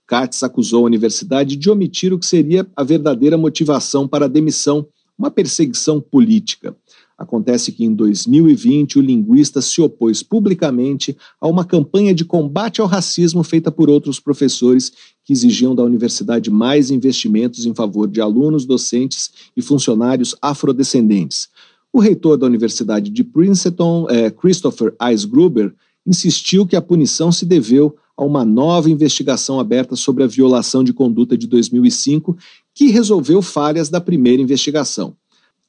Katz 0.05 0.43
acusou 0.43 0.83
a 0.83 0.87
universidade 0.87 1.55
de 1.55 1.69
omitir 1.69 2.11
o 2.11 2.19
que 2.19 2.25
seria 2.25 2.67
a 2.75 2.83
verdadeira 2.83 3.37
motivação 3.37 4.05
para 4.05 4.25
a 4.25 4.27
demissão, 4.27 4.85
uma 5.17 5.31
perseguição 5.31 6.01
política. 6.01 6.75
Acontece 7.17 7.71
que 7.71 7.85
em 7.85 7.93
2020 7.95 8.99
o 8.99 9.01
linguista 9.01 9.61
se 9.61 9.79
opôs 9.81 10.21
publicamente 10.21 11.15
a 11.39 11.47
uma 11.47 11.63
campanha 11.63 12.13
de 12.13 12.25
combate 12.25 12.81
ao 12.81 12.87
racismo 12.87 13.43
feita 13.43 13.71
por 13.71 13.89
outros 13.89 14.19
professores 14.19 14.91
que 15.23 15.31
exigiam 15.31 15.73
da 15.73 15.83
universidade 15.83 16.51
mais 16.51 16.91
investimentos 16.91 17.65
em 17.65 17.73
favor 17.73 18.09
de 18.09 18.19
alunos, 18.19 18.65
docentes 18.65 19.31
e 19.55 19.61
funcionários 19.61 20.35
afrodescendentes. 20.41 21.47
O 21.93 21.99
reitor 21.99 22.37
da 22.37 22.47
Universidade 22.47 23.11
de 23.11 23.23
Princeton, 23.23 24.07
eh, 24.09 24.31
Christopher 24.31 24.95
Eisgruber, 24.99 25.71
insistiu 26.03 26.65
que 26.65 26.75
a 26.75 26.81
punição 26.81 27.31
se 27.31 27.45
deveu 27.45 27.95
a 28.17 28.25
uma 28.25 28.43
nova 28.43 28.89
investigação 28.89 29.59
aberta 29.59 29.95
sobre 29.95 30.23
a 30.23 30.27
violação 30.27 30.83
de 30.83 30.91
conduta 30.91 31.37
de 31.37 31.45
2005, 31.45 32.35
que 32.73 32.87
resolveu 32.87 33.43
falhas 33.43 33.89
da 33.89 34.01
primeira 34.01 34.41
investigação. 34.41 35.15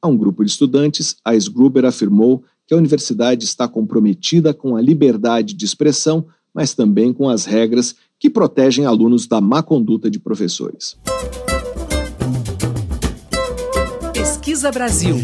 A 0.00 0.08
um 0.08 0.16
grupo 0.16 0.42
de 0.42 0.50
estudantes, 0.50 1.16
a 1.22 1.32
Gruber 1.52 1.84
afirmou 1.84 2.42
que 2.66 2.72
a 2.72 2.76
universidade 2.78 3.44
está 3.44 3.68
comprometida 3.68 4.54
com 4.54 4.76
a 4.76 4.80
liberdade 4.80 5.52
de 5.52 5.64
expressão, 5.66 6.26
mas 6.54 6.72
também 6.72 7.12
com 7.12 7.28
as 7.28 7.44
regras 7.44 7.94
que 8.18 8.30
protegem 8.30 8.86
alunos 8.86 9.26
da 9.26 9.42
má 9.42 9.62
conduta 9.62 10.10
de 10.10 10.18
professores. 10.18 10.96
Pesquisa 14.14 14.72
Brasil. 14.72 15.16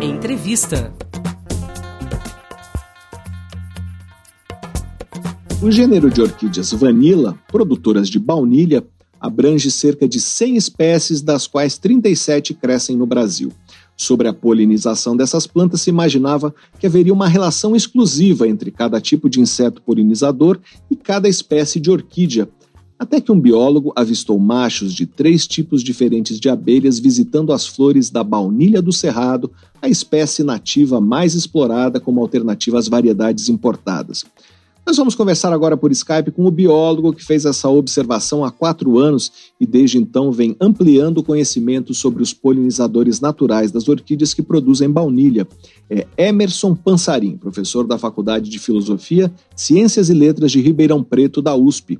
Entrevista. 0.00 0.92
O 5.62 5.70
gênero 5.70 6.10
de 6.10 6.20
orquídeas 6.20 6.70
vanilla, 6.72 7.38
produtoras 7.48 8.10
de 8.10 8.18
baunilha, 8.18 8.84
abrange 9.18 9.70
cerca 9.70 10.06
de 10.06 10.20
100 10.20 10.56
espécies, 10.56 11.22
das 11.22 11.46
quais 11.46 11.78
37 11.78 12.52
crescem 12.52 12.94
no 12.94 13.06
Brasil. 13.06 13.50
Sobre 13.96 14.28
a 14.28 14.34
polinização 14.34 15.16
dessas 15.16 15.46
plantas, 15.46 15.80
se 15.80 15.88
imaginava 15.88 16.54
que 16.78 16.86
haveria 16.86 17.14
uma 17.14 17.26
relação 17.26 17.74
exclusiva 17.74 18.46
entre 18.46 18.70
cada 18.70 19.00
tipo 19.00 19.30
de 19.30 19.40
inseto 19.40 19.80
polinizador 19.80 20.60
e 20.90 20.94
cada 20.94 21.26
espécie 21.26 21.80
de 21.80 21.90
orquídea, 21.90 22.46
até 22.98 23.20
que 23.20 23.30
um 23.30 23.38
biólogo 23.38 23.92
avistou 23.94 24.38
machos 24.38 24.92
de 24.92 25.06
três 25.06 25.46
tipos 25.46 25.82
diferentes 25.82 26.40
de 26.40 26.48
abelhas 26.48 26.98
visitando 26.98 27.52
as 27.52 27.66
flores 27.66 28.10
da 28.10 28.24
baunilha 28.24 28.80
do 28.80 28.92
cerrado, 28.92 29.50
a 29.82 29.88
espécie 29.88 30.42
nativa 30.42 31.00
mais 31.00 31.34
explorada 31.34 32.00
como 32.00 32.20
alternativa 32.20 32.78
às 32.78 32.88
variedades 32.88 33.48
importadas. 33.48 34.24
Nós 34.86 34.96
vamos 34.96 35.16
conversar 35.16 35.52
agora 35.52 35.76
por 35.76 35.90
Skype 35.90 36.30
com 36.30 36.44
o 36.44 36.50
biólogo 36.50 37.12
que 37.12 37.24
fez 37.24 37.44
essa 37.44 37.68
observação 37.68 38.44
há 38.44 38.52
quatro 38.52 39.00
anos 39.00 39.32
e 39.60 39.66
desde 39.66 39.98
então 39.98 40.30
vem 40.30 40.56
ampliando 40.60 41.18
o 41.18 41.24
conhecimento 41.24 41.92
sobre 41.92 42.22
os 42.22 42.32
polinizadores 42.32 43.20
naturais 43.20 43.72
das 43.72 43.88
orquídeas 43.88 44.32
que 44.32 44.42
produzem 44.42 44.88
baunilha. 44.88 45.46
É 45.90 46.06
Emerson 46.16 46.76
Pansarim, 46.76 47.36
professor 47.36 47.84
da 47.84 47.98
Faculdade 47.98 48.48
de 48.48 48.60
Filosofia, 48.60 49.32
Ciências 49.56 50.08
e 50.08 50.14
Letras 50.14 50.52
de 50.52 50.60
Ribeirão 50.60 51.02
Preto, 51.02 51.42
da 51.42 51.56
USP. 51.56 51.98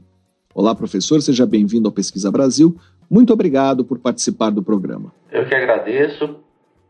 Olá, 0.59 0.75
professor, 0.75 1.21
seja 1.21 1.45
bem-vindo 1.45 1.87
ao 1.87 1.93
Pesquisa 1.93 2.33
Brasil. 2.33 2.75
Muito 3.11 3.31
obrigado 3.31 3.85
por 3.85 3.99
participar 3.99 4.49
do 4.49 4.63
programa. 4.63 5.13
Eu 5.31 5.47
que 5.47 5.55
agradeço 5.55 6.37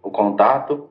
o 0.01 0.09
contato. 0.09 0.85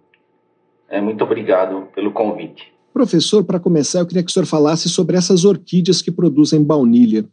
É, 0.89 0.99
muito 0.99 1.23
obrigado 1.23 1.87
pelo 1.95 2.11
convite. 2.11 2.73
Professor, 2.91 3.45
para 3.45 3.61
começar, 3.61 3.99
eu 3.99 4.05
queria 4.05 4.21
que 4.21 4.29
o 4.29 4.33
senhor 4.33 4.45
falasse 4.45 4.89
sobre 4.89 5.15
essas 5.15 5.45
orquídeas 5.45 6.01
que 6.01 6.11
produzem 6.11 6.61
baunilha. 6.61 7.23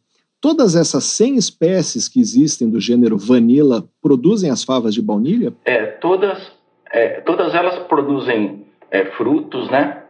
Todas 0.41 0.77
essas 0.77 1.03
100 1.07 1.35
espécies 1.35 2.09
que 2.09 2.21
existem 2.21 2.71
do 2.71 2.79
gênero 2.79 3.19
vanilla 3.19 3.85
produzem 4.01 4.49
as 4.49 4.63
favas 4.63 4.95
de 4.95 5.03
baunilha? 5.03 5.53
É, 5.65 5.87
todas, 5.87 6.53
é, 6.93 7.21
todas 7.23 7.53
elas 7.53 7.81
produzem 7.89 8.65
é, 8.93 9.07
frutos, 9.07 9.69
né? 9.73 10.05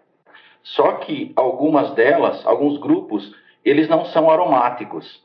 Só 0.63 0.93
que 0.99 1.33
algumas 1.35 1.95
delas, 1.95 2.45
alguns 2.45 2.79
grupos, 2.79 3.33
eles 3.65 3.89
não 3.89 4.05
são 4.07 4.31
aromáticos, 4.31 5.23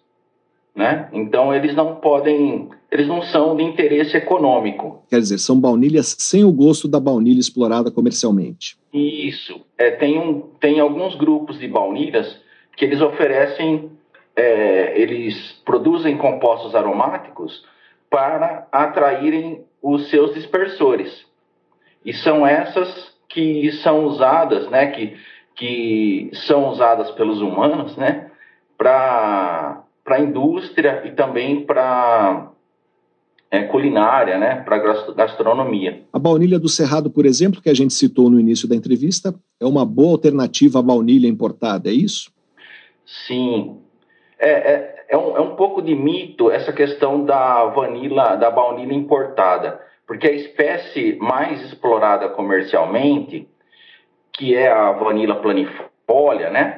né? 0.75 1.09
Então 1.11 1.53
eles 1.53 1.75
não 1.75 1.95
podem, 1.95 2.69
eles 2.91 3.07
não 3.07 3.21
são 3.21 3.55
de 3.55 3.63
interesse 3.63 4.15
econômico. 4.15 5.03
Quer 5.09 5.19
dizer, 5.19 5.39
são 5.39 5.59
baunilhas 5.59 6.15
sem 6.19 6.43
o 6.43 6.51
gosto 6.51 6.88
da 6.88 6.99
baunilha 6.99 7.39
explorada 7.39 7.89
comercialmente. 7.89 8.77
Isso. 8.93 9.59
É, 9.77 9.91
tem, 9.91 10.19
um, 10.19 10.41
tem 10.59 10.79
alguns 10.79 11.15
grupos 11.15 11.59
de 11.59 11.67
baunilhas 11.67 12.39
que 12.75 12.85
eles 12.85 13.01
oferecem, 13.01 13.91
é, 14.35 14.99
eles 14.99 15.61
produzem 15.65 16.15
compostos 16.17 16.75
aromáticos 16.75 17.65
para 18.09 18.67
atraírem 18.71 19.65
os 19.81 20.09
seus 20.09 20.33
dispersores. 20.33 21.25
E 22.05 22.13
são 22.13 22.45
essas 22.45 23.11
que 23.27 23.71
são 23.83 24.05
usadas, 24.05 24.69
né, 24.69 24.88
que, 24.88 25.17
que 25.55 26.29
são 26.33 26.69
usadas 26.69 27.11
pelos 27.11 27.41
humanos, 27.41 27.97
né, 27.97 28.26
para 28.78 29.84
a 30.05 30.19
indústria 30.19 31.03
e 31.05 31.11
também 31.11 31.65
para 31.65 32.51
é, 33.49 33.63
culinária, 33.63 34.38
né, 34.38 34.57
para 34.57 34.78
gastronomia. 35.13 36.03
A 36.11 36.19
baunilha 36.19 36.59
do 36.59 36.69
Cerrado, 36.69 37.09
por 37.09 37.25
exemplo, 37.25 37.61
que 37.61 37.69
a 37.69 37.73
gente 37.73 37.93
citou 37.93 38.30
no 38.30 38.39
início 38.39 38.67
da 38.67 38.75
entrevista, 38.75 39.34
é 39.59 39.65
uma 39.65 39.86
boa 39.86 40.11
alternativa 40.11 40.80
à 40.80 40.82
baunilha 40.82 41.28
importada, 41.28 41.89
é 41.89 41.93
isso? 41.93 42.32
Sim. 43.05 43.78
É, 44.38 44.49
é, 44.49 45.05
é, 45.09 45.17
um, 45.17 45.38
é 45.38 45.41
um 45.41 45.55
pouco 45.55 45.82
de 45.82 45.95
mito 45.95 46.51
essa 46.51 46.73
questão 46.73 47.23
da 47.23 47.65
vanila, 47.65 48.36
da 48.36 48.51
baunilha 48.51 48.93
importada, 48.93 49.80
porque 50.05 50.28
a 50.28 50.34
espécie 50.34 51.17
mais 51.19 51.61
explorada 51.63 52.30
comercialmente, 52.30 53.47
que 54.34 54.53
é 54.53 54.69
a 54.69 54.91
vanila 54.91 55.36
planifolia, 55.36 56.49
né, 56.51 56.76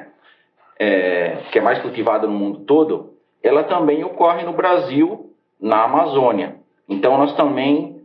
é, 0.80 1.36
que 1.52 1.58
é 1.58 1.62
mais 1.62 1.78
cultivada 1.80 2.26
no 2.26 2.32
mundo 2.32 2.60
todo, 2.60 3.10
ela 3.42 3.64
também 3.64 4.02
ocorre 4.02 4.44
no 4.44 4.54
Brasil, 4.54 5.30
na 5.60 5.84
Amazônia. 5.84 6.56
Então, 6.88 7.18
nós 7.18 7.36
também 7.36 8.00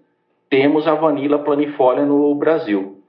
temos 0.49 0.85
a 0.85 0.93
vanila 0.93 1.39
planifolia 1.39 2.03
no 2.03 2.35
Brasil. 2.35 3.01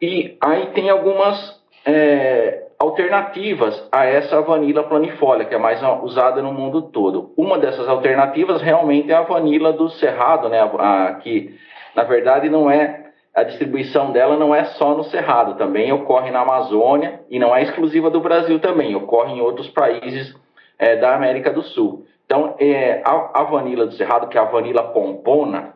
E 0.00 0.38
aí 0.40 0.66
tem 0.68 0.88
algumas 0.88 1.62
é, 1.84 2.66
alternativas 2.78 3.86
a 3.92 4.06
essa 4.06 4.40
vanila 4.40 4.84
planifolia, 4.84 5.44
que 5.44 5.54
é 5.54 5.58
mais 5.58 5.80
usada 6.02 6.40
no 6.40 6.52
mundo 6.52 6.82
todo. 6.82 7.32
Uma 7.36 7.58
dessas 7.58 7.86
alternativas 7.86 8.62
realmente 8.62 9.12
é 9.12 9.14
a 9.14 9.22
vanila 9.22 9.72
do 9.72 9.90
cerrado, 9.90 10.48
né? 10.48 10.60
A, 10.60 11.08
a, 11.08 11.14
que 11.14 11.54
na 11.94 12.04
verdade 12.04 12.48
não 12.48 12.70
é 12.70 13.05
a 13.36 13.42
distribuição 13.42 14.12
dela 14.12 14.38
não 14.38 14.54
é 14.54 14.64
só 14.64 14.96
no 14.96 15.04
cerrado, 15.04 15.58
também 15.58 15.92
ocorre 15.92 16.30
na 16.30 16.40
Amazônia 16.40 17.20
e 17.28 17.38
não 17.38 17.54
é 17.54 17.62
exclusiva 17.62 18.08
do 18.08 18.18
Brasil 18.18 18.58
também, 18.58 18.96
ocorre 18.96 19.34
em 19.34 19.42
outros 19.42 19.68
países 19.68 20.34
é, 20.78 20.96
da 20.96 21.14
América 21.14 21.52
do 21.52 21.62
Sul. 21.62 22.06
Então, 22.24 22.56
é, 22.58 23.02
a, 23.04 23.40
a 23.40 23.42
vanila 23.44 23.84
do 23.84 23.92
cerrado, 23.92 24.28
que 24.28 24.38
é 24.38 24.40
a 24.40 24.44
vanila 24.44 24.84
pompona, 24.84 25.74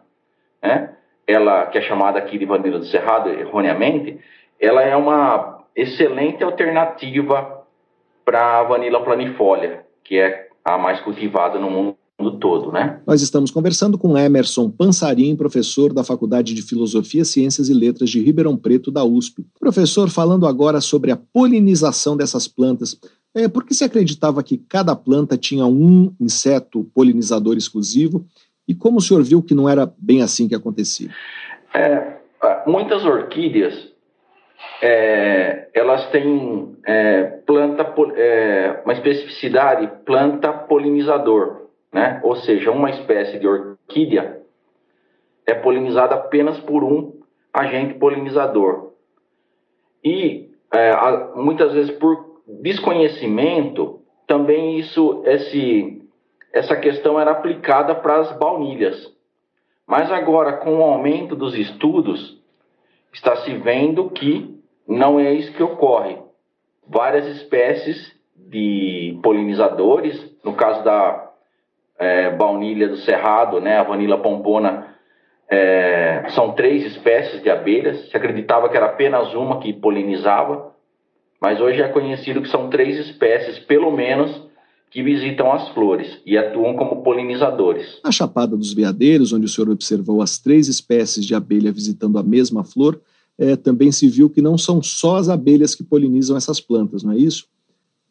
né, 0.63 0.95
ela 1.27 1.67
que 1.67 1.77
é 1.77 1.83
chamada 1.83 2.19
aqui 2.19 2.39
de 2.39 2.47
vanila 2.47 2.79
do 2.79 2.87
cerrado 2.87 3.29
erroneamente, 3.29 4.19
ela 4.59 4.81
é 4.81 4.97
uma 4.97 5.63
excelente 5.77 6.43
alternativa 6.43 7.67
para 8.25 8.61
a 8.61 8.63
vanila 8.63 9.05
planifolia, 9.05 9.85
que 10.03 10.19
é 10.19 10.49
a 10.65 10.79
mais 10.79 10.99
cultivada 11.03 11.59
no 11.59 11.71
mundo 11.71 12.00
todo, 12.33 12.73
né? 12.73 13.01
Nós 13.07 13.23
estamos 13.23 13.51
conversando 13.51 13.97
com 13.97 14.19
Emerson 14.19 14.69
Pansarim, 14.69 15.37
professor 15.37 15.93
da 15.93 16.03
Faculdade 16.05 16.53
de 16.53 16.63
Filosofia, 16.63 17.25
Ciências 17.25 17.69
e 17.69 17.75
Letras 17.75 18.11
de 18.11 18.21
Ribeirão 18.21 18.57
Preto, 18.57 18.91
da 18.91 19.05
USP. 19.05 19.47
Professor, 19.59 20.11
falando 20.11 20.47
agora 20.47 20.81
sobre 20.81 21.13
a 21.13 21.17
polinização 21.17 22.17
dessas 22.17 22.49
plantas, 22.49 22.99
é, 23.35 23.49
por 23.49 23.65
que 23.65 23.75
se 23.75 23.85
acreditava 23.85 24.43
que 24.43 24.59
cada 24.59 24.97
planta 24.97 25.37
tinha 25.37 25.65
um 25.65 26.13
inseto 26.21 26.85
polinizador 26.95 27.57
exclusivo? 27.57 28.27
E 28.67 28.75
como 28.75 28.99
o 28.99 29.01
senhor 29.01 29.23
viu 29.23 29.43
que 29.43 29.55
não 29.55 29.69
era 29.69 29.91
bem 29.99 30.21
assim 30.21 30.49
que 30.49 30.55
acontecia? 30.55 31.11
É, 31.73 32.17
muitas 32.67 33.05
orquídeas 33.05 33.91
é, 34.83 35.69
elas 35.75 36.07
têm 36.11 36.77
é, 36.87 37.25
planta, 37.47 37.95
é, 38.17 38.81
uma 38.85 38.95
especificidade 38.95 39.91
planta 40.05 40.53
polinizador, 40.53 41.60
né? 41.93 42.21
ou 42.23 42.37
seja, 42.37 42.71
uma 42.71 42.91
espécie 42.91 43.39
de 43.39 43.47
orquídea 43.47 44.43
é 45.47 45.55
polinizada 45.55 46.15
apenas 46.15 46.59
por 46.61 46.85
um 46.85 47.21
agente 47.53 47.95
polinizador. 47.95 48.93
E 50.05 50.51
é, 50.73 50.93
muitas 51.35 51.73
vezes 51.73 51.91
por 51.99 52.43
desconhecimento, 52.47 54.01
também 54.27 54.79
isso, 54.79 55.23
esse, 55.27 56.03
essa 56.53 56.77
questão 56.77 57.19
era 57.19 57.33
aplicada 57.33 57.95
para 57.95 58.19
as 58.19 58.39
baunilhas. 58.39 59.13
Mas 59.87 60.11
agora, 60.13 60.53
com 60.59 60.79
o 60.79 60.83
aumento 60.83 61.35
dos 61.35 61.57
estudos, 61.57 62.41
está 63.13 63.37
se 63.39 63.53
vendo 63.57 64.11
que 64.11 64.57
não 64.87 65.19
é 65.19 65.33
isso 65.33 65.53
que 65.53 65.63
ocorre. 65.63 66.17
Várias 66.87 67.27
espécies 67.37 68.17
de 68.37 69.19
polinizadores, 69.23 70.37
no 70.45 70.55
caso 70.55 70.85
da 70.85 71.30
é, 72.01 72.31
baunilha 72.31 72.89
do 72.89 72.97
cerrado, 72.97 73.61
né, 73.61 73.77
a 73.77 73.83
vanila 73.83 74.19
pompona, 74.19 74.87
é, 75.51 76.25
são 76.31 76.53
três 76.53 76.85
espécies 76.87 77.43
de 77.43 77.51
abelhas. 77.51 78.09
Se 78.09 78.17
acreditava 78.17 78.71
que 78.71 78.77
era 78.77 78.87
apenas 78.87 79.35
uma 79.35 79.61
que 79.61 79.73
polinizava, 79.73 80.73
mas 81.41 81.61
hoje 81.61 81.83
é 81.83 81.89
conhecido 81.89 82.41
que 82.41 82.49
são 82.49 82.71
três 82.71 82.99
espécies, 82.99 83.59
pelo 83.59 83.91
menos, 83.91 84.49
que 84.91 85.03
visitam 85.03 85.53
as 85.53 85.69
flores 85.69 86.21
e 86.25 86.37
atuam 86.39 86.75
como 86.75 87.03
polinizadores. 87.03 88.01
Na 88.03 88.11
Chapada 88.11 88.57
dos 88.57 88.73
Veadeiros, 88.73 89.33
onde 89.33 89.45
o 89.45 89.49
senhor 89.49 89.71
observou 89.71 90.23
as 90.23 90.39
três 90.39 90.69
espécies 90.69 91.25
de 91.25 91.35
abelha 91.35 91.71
visitando 91.71 92.19
a 92.19 92.23
mesma 92.23 92.65
flor, 92.65 93.01
é, 93.39 93.57
também 93.57 93.93
se 93.93 94.09
viu 94.09 94.29
que 94.29 94.43
não 94.43 94.59
são 94.59 94.83
só 94.83 95.17
as 95.17 95.29
abelhas 95.29 95.75
que 95.75 95.85
polinizam 95.85 96.37
essas 96.37 96.61
plantas, 96.61 97.03
não 97.03 97.13
é 97.13 97.17
isso? 97.17 97.47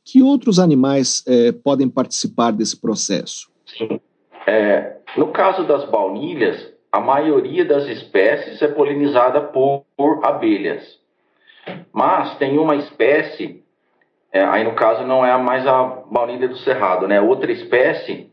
Que 0.06 0.22
outros 0.22 0.58
animais 0.58 1.24
é, 1.28 1.52
podem 1.52 1.90
participar 1.90 2.52
desse 2.52 2.78
processo? 2.78 3.50
Sim. 3.78 4.00
É, 4.48 4.98
no 5.16 5.28
caso 5.32 5.64
das 5.66 5.86
baunilhas, 5.86 6.74
a 6.92 7.00
maioria 7.00 7.66
das 7.66 7.86
espécies 7.88 8.62
é 8.62 8.68
polinizada 8.68 9.42
por, 9.42 9.84
por 9.96 10.26
abelhas. 10.26 11.00
Mas 11.94 12.36
tem 12.38 12.58
uma 12.58 12.76
espécie, 12.76 13.64
é, 14.32 14.44
aí 14.44 14.64
no 14.64 14.74
caso 14.74 15.06
não 15.06 15.26
é 15.26 15.38
mais 15.38 15.68
a 15.68 15.84
baunilha 16.10 16.48
do 16.48 16.58
cerrado, 16.58 17.08
né? 17.08 17.22
Outra 17.22 17.52
espécie 17.52 18.32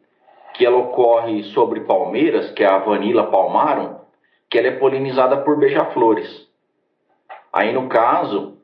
que 0.55 0.65
ela 0.65 0.77
ocorre 0.77 1.43
sobre 1.53 1.81
palmeiras, 1.81 2.51
que 2.53 2.65
é 2.65 2.67
a 2.67 2.79
Vanilla 2.79 3.31
palmarum, 3.31 3.97
que 4.49 4.59
ela 4.59 4.69
é 4.69 4.79
polinizada 4.79 5.37
por 5.39 5.59
beija-flores. 5.59 6.49
Aí 7.53 7.73
no 7.73 7.89
caso, 7.89 8.56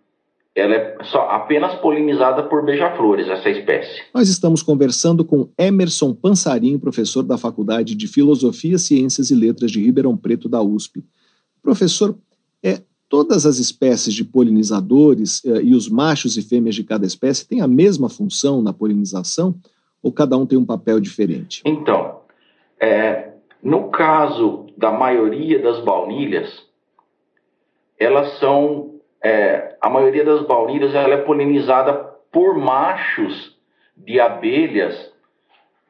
ela 0.55 0.74
é 0.74 0.96
só 1.05 1.30
apenas 1.30 1.74
polinizada 1.76 2.42
por 2.42 2.64
beija-flores, 2.64 3.28
essa 3.28 3.48
espécie. 3.48 4.03
Nós 4.14 4.28
estamos 4.28 4.62
conversando 4.62 5.24
com 5.24 5.48
Emerson 5.57 6.14
Pansarim, 6.14 6.78
professor 6.78 7.22
da 7.22 7.38
Faculdade 7.38 7.94
de 7.94 8.07
Filosofia, 8.07 8.76
Ciências 8.76 9.30
e 9.30 9.34
Letras 9.34 9.70
de 9.70 9.82
Ribeirão 9.82 10.16
Preto, 10.16 10.48
da 10.48 10.61
USP. 10.61 11.03
Professor, 11.62 12.14
é, 12.62 12.82
todas 13.09 13.46
as 13.46 13.59
espécies 13.59 14.12
de 14.12 14.24
polinizadores 14.24 15.42
é, 15.44 15.62
e 15.62 15.74
os 15.74 15.88
machos 15.88 16.36
e 16.36 16.42
fêmeas 16.42 16.74
de 16.74 16.84
cada 16.84 17.07
espécie 17.07 17.48
têm 17.48 17.62
a 17.62 17.68
mesma 17.68 18.11
função 18.11 18.61
na 18.61 18.74
polinização 18.74 19.55
ou 20.03 20.12
cada 20.12 20.36
um 20.36 20.44
tem 20.44 20.59
um 20.59 20.66
papel 20.66 21.00
diferente? 21.00 21.62
Então, 21.64 22.20
é, 22.78 23.32
no 23.62 23.88
caso 23.90 24.66
da 24.76 24.90
maioria 24.90 25.62
das 25.62 25.82
baunilhas, 25.82 26.66
elas 27.98 28.38
são 28.38 28.91
é, 29.23 29.77
a 29.81 29.89
maioria 29.89 30.25
das 30.25 30.43
baunilhas 30.43 30.95
ela 30.95 31.14
é 31.14 31.18
polinizada 31.18 31.93
por 32.33 32.57
machos 32.59 33.57
de 33.97 34.20
abelhas 34.20 35.12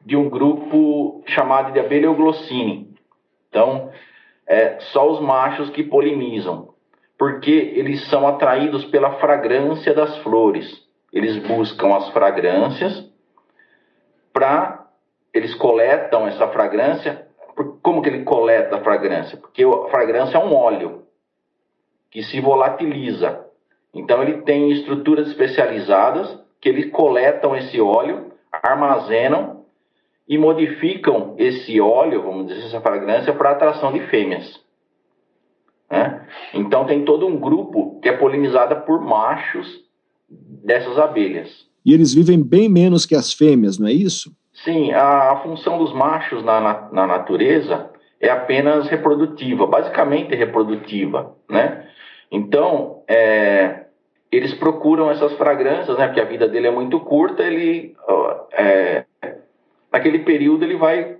de 0.05 0.15
um 0.15 0.29
grupo 0.29 1.23
chamado 1.25 1.71
de 1.71 1.79
abelha 1.79 2.05
euglossine. 2.05 2.93
Então, 3.49 3.91
é 4.45 4.79
só 4.91 5.09
os 5.09 5.21
machos 5.21 5.69
que 5.69 5.83
polinizam, 5.83 6.73
porque 7.17 7.73
eles 7.75 8.07
são 8.09 8.27
atraídos 8.27 8.85
pela 8.85 9.13
fragrância 9.13 9.93
das 9.93 10.17
flores. 10.19 10.83
Eles 11.11 11.37
buscam 11.47 11.95
as 11.95 12.09
fragrâncias 12.09 13.09
para 14.33 14.87
eles 15.33 15.55
coletam 15.55 16.27
essa 16.27 16.47
fragrância. 16.49 17.27
Como 17.81 18.01
que 18.01 18.09
ele 18.09 18.23
coleta 18.23 18.77
a 18.77 18.83
fragrância? 18.83 19.37
Porque 19.37 19.63
a 19.63 19.89
fragrância 19.89 20.37
é 20.37 20.43
um 20.43 20.53
óleo 20.53 21.02
que 22.13 22.21
se 22.21 22.39
volatiliza. 22.39 23.43
Então 23.91 24.21
ele 24.21 24.43
tem 24.43 24.71
estruturas 24.71 25.27
especializadas 25.27 26.39
que 26.61 26.69
eles 26.69 26.91
coletam 26.91 27.55
esse 27.55 27.81
óleo, 27.81 28.31
armazenam 28.51 29.65
e 30.29 30.37
modificam 30.37 31.33
esse 31.39 31.81
óleo, 31.81 32.21
vamos 32.21 32.47
dizer, 32.47 32.67
essa 32.67 32.79
fragrância, 32.79 33.33
para 33.33 33.51
atração 33.51 33.91
de 33.91 33.99
fêmeas. 34.07 34.61
Né? 35.89 36.25
Então 36.53 36.85
tem 36.85 37.03
todo 37.03 37.25
um 37.25 37.37
grupo 37.37 37.99
que 37.99 38.07
é 38.07 38.15
polinizada 38.15 38.75
por 38.75 39.01
machos 39.01 39.83
dessas 40.29 40.99
abelhas. 40.99 41.67
E 41.83 41.93
eles 41.93 42.13
vivem 42.13 42.41
bem 42.41 42.69
menos 42.69 43.07
que 43.07 43.15
as 43.15 43.33
fêmeas, 43.33 43.79
não 43.79 43.87
é 43.87 43.91
isso? 43.91 44.31
Sim, 44.53 44.93
a, 44.93 45.31
a 45.31 45.37
função 45.41 45.79
dos 45.79 45.91
machos 45.91 46.43
na, 46.43 46.61
na, 46.61 46.89
na 46.91 47.07
natureza 47.07 47.89
é 48.21 48.29
apenas 48.29 48.87
reprodutiva, 48.87 49.65
basicamente 49.65 50.35
reprodutiva, 50.35 51.35
né? 51.49 51.82
Então, 52.33 53.03
é, 53.07 53.85
eles 54.31 54.55
procuram 54.55 55.11
essas 55.11 55.33
fragrâncias, 55.33 55.95
né? 55.99 56.07
Porque 56.07 56.19
a 56.19 56.25
vida 56.25 56.47
dele 56.47 56.65
é 56.65 56.71
muito 56.71 56.99
curta, 56.99 57.43
ele 57.43 57.95
é, 58.51 59.05
naquele 59.91 60.19
período 60.19 60.65
ele 60.65 60.75
vai 60.75 61.01
estar 61.01 61.19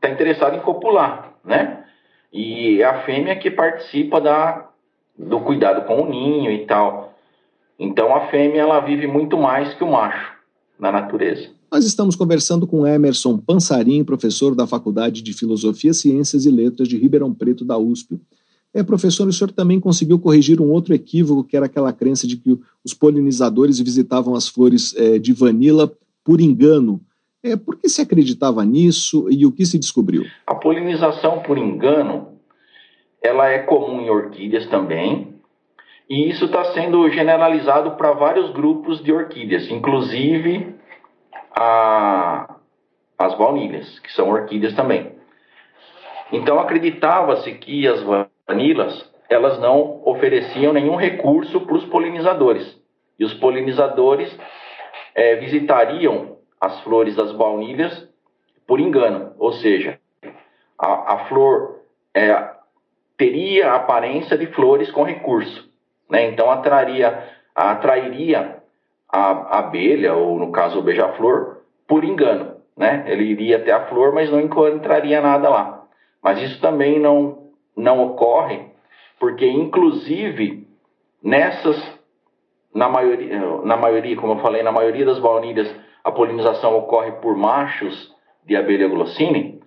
tá 0.00 0.08
interessado 0.08 0.56
em 0.56 0.60
copular, 0.60 1.34
né? 1.44 1.84
E 2.32 2.80
é 2.80 2.86
a 2.86 3.02
fêmea 3.02 3.36
que 3.36 3.50
participa 3.50 4.18
da, 4.18 4.70
do 5.16 5.40
cuidado 5.40 5.86
com 5.86 6.00
o 6.00 6.08
ninho 6.08 6.50
e 6.50 6.64
tal. 6.64 7.12
Então 7.78 8.16
a 8.16 8.28
fêmea 8.28 8.62
ela 8.62 8.80
vive 8.80 9.06
muito 9.06 9.36
mais 9.36 9.74
que 9.74 9.84
o 9.84 9.92
macho 9.92 10.32
na 10.78 10.90
natureza. 10.90 11.50
Nós 11.70 11.84
estamos 11.84 12.16
conversando 12.16 12.66
com 12.66 12.86
Emerson 12.86 13.36
Pansarim, 13.36 14.02
professor 14.02 14.54
da 14.54 14.66
Faculdade 14.66 15.22
de 15.22 15.34
Filosofia, 15.34 15.92
Ciências 15.92 16.46
e 16.46 16.50
Letras 16.50 16.88
de 16.88 16.96
Ribeirão 16.96 17.34
Preto 17.34 17.62
da 17.62 17.76
USP 17.76 18.18
é, 18.74 18.82
professor, 18.82 19.28
o 19.28 19.32
senhor 19.32 19.52
também 19.52 19.78
conseguiu 19.78 20.18
corrigir 20.18 20.60
um 20.60 20.70
outro 20.72 20.92
equívoco, 20.92 21.44
que 21.44 21.56
era 21.56 21.66
aquela 21.66 21.92
crença 21.92 22.26
de 22.26 22.36
que 22.36 22.58
os 22.84 22.92
polinizadores 22.92 23.78
visitavam 23.78 24.34
as 24.34 24.48
flores 24.48 24.92
é, 24.96 25.16
de 25.18 25.32
vanila 25.32 25.92
por 26.24 26.40
engano. 26.40 27.00
É, 27.40 27.56
por 27.56 27.76
que 27.76 27.88
se 27.88 28.02
acreditava 28.02 28.64
nisso 28.64 29.28
e 29.30 29.46
o 29.46 29.52
que 29.52 29.64
se 29.64 29.78
descobriu? 29.78 30.24
A 30.44 30.56
polinização 30.56 31.40
por 31.40 31.56
engano, 31.56 32.38
ela 33.22 33.48
é 33.48 33.60
comum 33.60 34.00
em 34.00 34.10
orquídeas 34.10 34.66
também, 34.66 35.34
e 36.10 36.28
isso 36.28 36.46
está 36.46 36.72
sendo 36.72 37.08
generalizado 37.10 37.92
para 37.92 38.12
vários 38.12 38.50
grupos 38.52 39.02
de 39.02 39.12
orquídeas, 39.12 39.70
inclusive 39.70 40.74
a, 41.56 42.56
as 43.16 43.38
baunilhas, 43.38 44.00
que 44.00 44.12
são 44.12 44.30
orquídeas 44.30 44.74
também. 44.74 45.12
Então 46.32 46.58
acreditava-se 46.58 47.52
que 47.52 47.86
as 47.86 48.02
vanilas, 48.46 49.12
elas 49.28 49.58
não 49.58 50.02
ofereciam 50.04 50.72
nenhum 50.72 50.96
recurso 50.96 51.60
para 51.62 51.76
os 51.76 51.84
polinizadores. 51.86 52.78
E 53.18 53.24
os 53.24 53.34
polinizadores 53.34 54.36
é, 55.14 55.36
visitariam 55.36 56.36
as 56.60 56.80
flores 56.80 57.14
das 57.16 57.32
baunilhas 57.32 58.08
por 58.66 58.80
engano, 58.80 59.34
ou 59.38 59.52
seja, 59.52 59.98
a, 60.78 61.14
a 61.14 61.18
flor 61.26 61.80
é, 62.14 62.50
teria 63.16 63.72
a 63.72 63.76
aparência 63.76 64.38
de 64.38 64.46
flores 64.48 64.90
com 64.90 65.02
recurso, 65.02 65.70
né? 66.10 66.26
então 66.28 66.50
atraria, 66.50 67.28
atrairia 67.54 68.62
a, 69.08 69.30
a 69.30 69.58
abelha, 69.58 70.14
ou 70.14 70.38
no 70.38 70.50
caso 70.50 70.78
o 70.78 70.82
beija-flor, 70.82 71.58
por 71.86 72.04
engano. 72.04 72.56
Né? 72.76 73.04
Ele 73.06 73.24
iria 73.24 73.58
até 73.58 73.70
a 73.70 73.86
flor, 73.86 74.12
mas 74.12 74.30
não 74.30 74.40
encontraria 74.40 75.20
nada 75.20 75.48
lá. 75.48 75.84
Mas 76.22 76.40
isso 76.42 76.60
também 76.60 76.98
não 76.98 77.43
não 77.76 78.02
ocorre, 78.04 78.66
porque 79.18 79.46
inclusive 79.46 80.66
nessas, 81.22 81.76
na 82.74 82.88
maioria, 82.88 83.38
na 83.64 83.76
maioria, 83.76 84.16
como 84.16 84.34
eu 84.34 84.38
falei, 84.38 84.62
na 84.62 84.72
maioria 84.72 85.06
das 85.06 85.18
baunilhas, 85.18 85.74
a 86.02 86.12
polinização 86.12 86.76
ocorre 86.76 87.12
por 87.12 87.36
machos 87.36 88.14
de 88.44 88.56
abelha 88.56 88.88
glossine. 88.88 89.62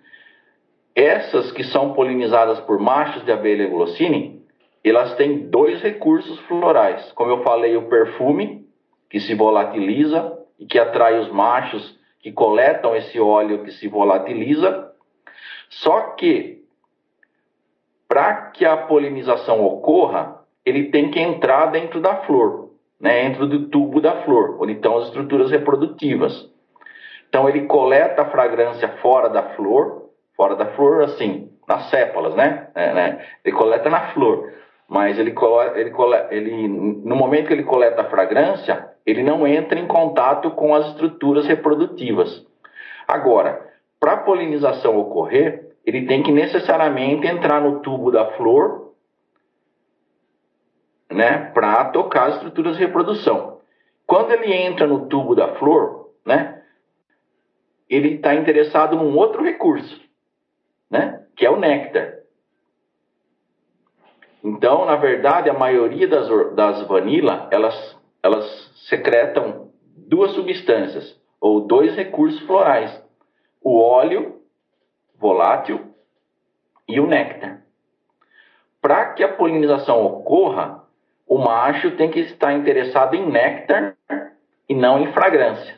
Essas 0.96 1.52
que 1.52 1.64
são 1.64 1.94
polinizadas 1.94 2.60
por 2.62 2.80
machos 2.80 3.24
de 3.26 3.32
abelha 3.32 3.68
glossine, 3.68 4.44
elas 4.84 5.16
têm 5.16 5.50
dois 5.50 5.82
recursos 5.82 6.40
florais. 6.42 7.12
Como 7.14 7.32
eu 7.32 7.44
falei, 7.44 7.76
o 7.76 7.90
perfume, 7.90 8.66
que 9.10 9.20
se 9.20 9.34
volatiliza 9.34 10.38
e 10.60 10.66
que 10.66 10.80
atrai 10.80 11.20
os 11.20 11.32
machos 11.32 11.98
que 12.20 12.32
coletam 12.32 12.96
esse 12.96 13.20
óleo 13.20 13.64
que 13.64 13.72
se 13.72 13.88
volatiliza. 13.88 14.92
Só 15.70 16.16
que 16.16 16.64
para 18.08 18.52
que 18.52 18.66
a 18.66 18.78
polinização 18.78 19.64
ocorra, 19.66 20.42
ele 20.66 20.86
tem 20.86 21.12
que 21.12 21.20
entrar 21.20 21.68
dentro 21.68 22.00
da 22.00 22.16
flor, 22.24 22.72
né, 23.00 23.24
dentro 23.24 23.48
do 23.48 23.68
tubo 23.70 24.02
da 24.02 24.24
flor, 24.24 24.58
onde 24.62 24.74
estão 24.74 24.98
as 24.98 25.06
estruturas 25.06 25.52
reprodutivas. 25.52 26.50
Então 27.30 27.48
ele 27.48 27.66
coleta 27.66 28.22
a 28.22 28.30
fragrância 28.30 28.88
fora 29.02 29.30
da 29.30 29.44
flor, 29.56 30.10
fora 30.36 30.56
da 30.56 30.68
flor, 30.68 31.04
assim, 31.04 31.50
nas 31.68 31.90
sépalas, 31.90 32.36
né? 32.36 32.68
É, 32.74 32.94
né? 32.94 33.26
Ele 33.44 33.56
coleta 33.56 33.90
na 33.90 34.14
flor, 34.14 34.54
mas 34.88 35.20
ele, 35.20 35.36
ele, 35.76 35.94
ele, 36.32 36.68
no 36.68 37.16
momento 37.16 37.48
que 37.48 37.54
ele 37.54 37.64
coleta 37.64 38.02
a 38.02 38.10
fragrância, 38.10 38.90
ele 39.06 39.24
não 39.24 39.46
entra 39.46 39.78
em 39.78 39.88
contato 39.88 40.52
com 40.52 40.74
as 40.74 40.88
estruturas 40.88 41.46
reprodutivas. 41.46 42.46
Agora, 43.08 43.66
para 44.00 44.14
a 44.14 44.18
polinização 44.18 44.98
ocorrer, 44.98 45.67
ele 45.88 46.06
tem 46.06 46.22
que 46.22 46.34
necessariamente 46.34 47.26
entrar 47.26 47.62
no 47.62 47.80
tubo 47.80 48.12
da 48.12 48.34
flor 48.34 48.94
né, 51.10 51.50
para 51.54 51.86
tocar 51.86 52.28
as 52.28 52.36
estruturas 52.36 52.76
de 52.76 52.84
reprodução. 52.84 53.62
Quando 54.06 54.34
ele 54.34 54.54
entra 54.54 54.86
no 54.86 55.08
tubo 55.08 55.34
da 55.34 55.56
flor, 55.56 56.12
né, 56.26 56.62
ele 57.90 58.16
está 58.16 58.36
interessado 58.36 58.98
num 58.98 59.16
outro 59.16 59.42
recurso, 59.42 60.02
né, 60.92 61.26
que 61.38 61.46
é 61.46 61.50
o 61.50 61.58
néctar. 61.58 62.16
Então, 64.44 64.86
na 64.86 64.98
verdade, 64.98 65.50
a 65.50 65.54
maioria 65.54 66.08
das, 66.08 66.28
das 66.54 66.86
vanila, 66.86 67.48
elas, 67.50 67.98
elas 68.22 68.46
secretam 68.90 69.72
duas 69.96 70.32
substâncias, 70.32 71.18
ou 71.40 71.62
dois 71.62 71.96
recursos 71.96 72.42
florais, 72.42 72.92
o 73.62 73.80
óleo 73.80 74.38
volátil 75.20 75.94
e 76.88 77.00
o 77.00 77.08
néctar. 77.08 77.62
Para 78.82 79.14
que 79.14 79.24
a 79.24 79.34
polinização 79.34 80.06
ocorra, 80.06 80.84
o 81.28 81.38
macho 81.38 81.92
tem 81.92 82.10
que 82.10 82.20
estar 82.22 82.54
interessado 82.54 83.16
em 83.16 83.30
néctar 83.30 83.96
e 84.70 84.74
não 84.74 85.00
em 85.00 85.12
fragrância. 85.12 85.76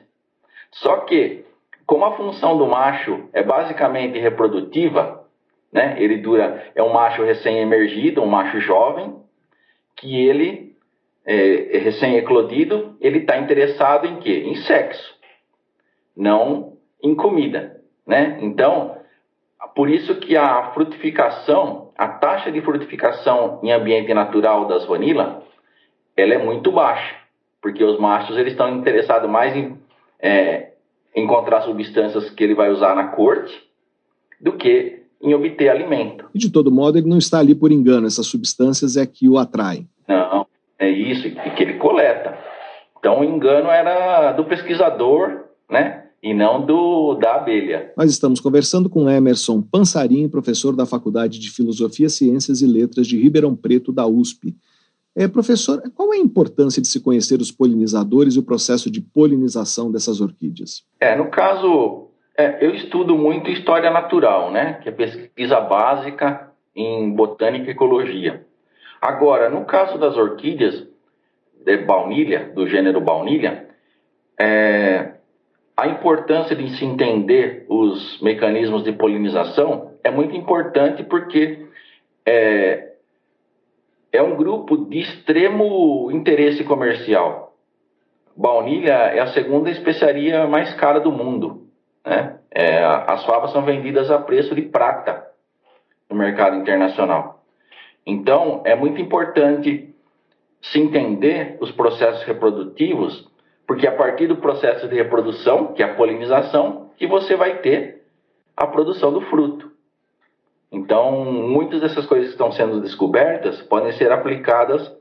Só 0.71 0.97
que, 0.97 1.45
como 1.85 2.05
a 2.05 2.15
função 2.15 2.57
do 2.57 2.67
macho 2.67 3.27
é 3.33 3.41
basicamente 3.41 4.19
reprodutiva, 4.19 5.27
né? 5.71 5.95
Ele 5.99 6.17
dura 6.17 6.71
é 6.75 6.83
um 6.83 6.93
macho 6.93 7.23
recém-emergido, 7.23 8.21
um 8.21 8.27
macho 8.27 8.59
jovem, 8.59 9.15
que 9.95 10.27
ele 10.27 10.75
é, 11.25 11.77
é 11.77 11.79
recém-eclodido, 11.79 12.97
ele 12.99 13.19
está 13.19 13.37
interessado 13.37 14.07
em 14.07 14.17
quê? 14.17 14.43
Em 14.45 14.55
sexo, 14.55 15.15
não 16.15 16.77
em 17.01 17.15
comida, 17.15 17.81
né? 18.05 18.37
Então, 18.41 18.98
por 19.75 19.89
isso 19.89 20.15
que 20.15 20.35
a 20.35 20.71
frutificação, 20.73 21.91
a 21.97 22.07
taxa 22.07 22.51
de 22.51 22.61
frutificação 22.61 23.59
em 23.63 23.71
ambiente 23.71 24.13
natural 24.13 24.67
das 24.67 24.85
vanila, 24.85 25.43
ela 26.15 26.33
é 26.33 26.37
muito 26.37 26.71
baixa, 26.71 27.15
porque 27.61 27.83
os 27.83 27.99
machos 27.99 28.37
eles 28.37 28.53
estão 28.53 28.75
interessados 28.75 29.29
mais 29.29 29.55
em 29.55 29.77
é, 30.19 30.73
encontrar 31.15 31.61
substâncias 31.61 32.29
que 32.29 32.43
ele 32.43 32.55
vai 32.55 32.69
usar 32.69 32.95
na 32.95 33.07
corte 33.07 33.53
do 34.39 34.53
que 34.53 35.03
em 35.21 35.33
obter 35.33 35.69
alimento. 35.69 36.29
E 36.33 36.39
de 36.39 36.51
todo 36.51 36.71
modo 36.71 36.97
ele 36.97 37.07
não 37.07 37.17
está 37.17 37.39
ali 37.39 37.53
por 37.53 37.71
engano, 37.71 38.07
essas 38.07 38.27
substâncias 38.27 38.95
é 38.95 39.05
que 39.05 39.27
o 39.27 39.37
atraem. 39.37 39.87
Não, 40.07 40.47
é 40.77 40.89
isso, 40.89 41.27
e 41.27 41.31
que 41.31 41.63
ele 41.63 41.73
coleta. 41.73 42.37
Então 42.97 43.19
o 43.19 43.23
engano 43.23 43.69
era 43.69 44.31
do 44.33 44.45
pesquisador, 44.45 45.45
né? 45.69 45.98
E 46.21 46.33
não 46.33 46.65
do 46.65 47.15
da 47.15 47.35
abelha. 47.35 47.93
Nós 47.95 48.11
estamos 48.11 48.39
conversando 48.39 48.89
com 48.89 49.09
Emerson 49.09 49.61
Pansarim, 49.61 50.27
professor 50.27 50.75
da 50.75 50.85
Faculdade 50.85 51.39
de 51.39 51.49
Filosofia, 51.49 52.09
Ciências 52.09 52.61
e 52.61 52.67
Letras 52.67 53.07
de 53.07 53.17
Ribeirão 53.17 53.55
Preto, 53.55 53.91
da 53.91 54.05
USP. 54.05 54.55
É, 55.15 55.27
professor, 55.27 55.81
qual 55.95 56.13
é 56.13 56.17
a 56.17 56.21
importância 56.21 56.81
de 56.81 56.87
se 56.87 57.01
conhecer 57.01 57.41
os 57.41 57.51
polinizadores 57.51 58.35
e 58.35 58.39
o 58.39 58.43
processo 58.43 58.89
de 58.89 59.01
polinização 59.01 59.91
dessas 59.91 60.21
orquídeas? 60.21 60.83
É, 60.99 61.15
no 61.15 61.29
caso, 61.29 62.09
é, 62.37 62.65
eu 62.65 62.73
estudo 62.73 63.17
muito 63.17 63.49
história 63.49 63.89
natural, 63.89 64.51
né, 64.51 64.79
que 64.81 64.89
é 64.89 64.91
pesquisa 64.91 65.59
básica 65.59 66.51
em 66.75 67.11
botânica 67.11 67.67
e 67.67 67.71
ecologia. 67.71 68.45
Agora, 69.01 69.49
no 69.49 69.65
caso 69.65 69.97
das 69.97 70.15
orquídeas 70.15 70.87
de 71.65 71.77
baunilha, 71.77 72.51
do 72.55 72.67
gênero 72.67 73.01
baunilha, 73.01 73.67
é, 74.39 75.15
a 75.79 75.87
importância 75.87 76.53
de 76.57 76.75
se 76.75 76.83
entender 76.83 77.65
os 77.69 78.19
mecanismos 78.21 78.83
de 78.83 78.91
polinização 78.91 79.93
é 80.03 80.11
muito 80.11 80.35
importante 80.35 81.05
porque 81.05 81.67
é, 82.25 82.95
é 84.11 84.21
um 84.21 84.35
grupo 84.35 84.75
de 84.75 84.99
extremo 84.99 86.11
interesse 86.11 86.65
comercial. 86.65 87.55
Baunilha 88.35 88.91
é 88.91 89.21
a 89.21 89.27
segunda 89.27 89.69
especiaria 89.69 90.45
mais 90.47 90.73
cara 90.73 90.99
do 90.99 91.13
mundo. 91.13 91.69
Né? 92.05 92.37
É, 92.51 92.83
as 92.83 93.23
favas 93.25 93.53
são 93.53 93.63
vendidas 93.63 94.11
a 94.11 94.19
preço 94.19 94.53
de 94.53 94.63
prata 94.63 95.27
no 96.09 96.17
mercado 96.17 96.57
internacional. 96.57 97.41
Então, 98.05 98.63
é 98.65 98.75
muito 98.75 98.99
importante 98.99 99.95
se 100.61 100.77
entender 100.77 101.57
os 101.61 101.71
processos 101.71 102.23
reprodutivos 102.23 103.28
porque 103.69 103.85
a 103.85 103.91
partir 103.91 104.25
do 104.25 104.37
processo 104.37 104.87
de 104.87 104.95
reprodução, 104.95 105.73
que 105.73 105.83
é 105.83 105.85
a 105.85 105.93
polinização, 105.93 106.89
que 106.97 107.05
você 107.05 107.35
vai 107.35 107.61
ter 107.61 108.01
a 108.57 108.65
produção 108.65 109.13
do 109.13 109.21
fruto. 109.21 109.69
Então, 110.71 111.23
muitas 111.23 111.79
dessas 111.79 112.07
coisas 112.07 112.29
que 112.29 112.33
estão 112.33 112.51
sendo 112.51 112.81
descobertas 112.81 113.61
podem 113.61 113.91
ser 113.91 114.11
aplicadas 114.11 114.91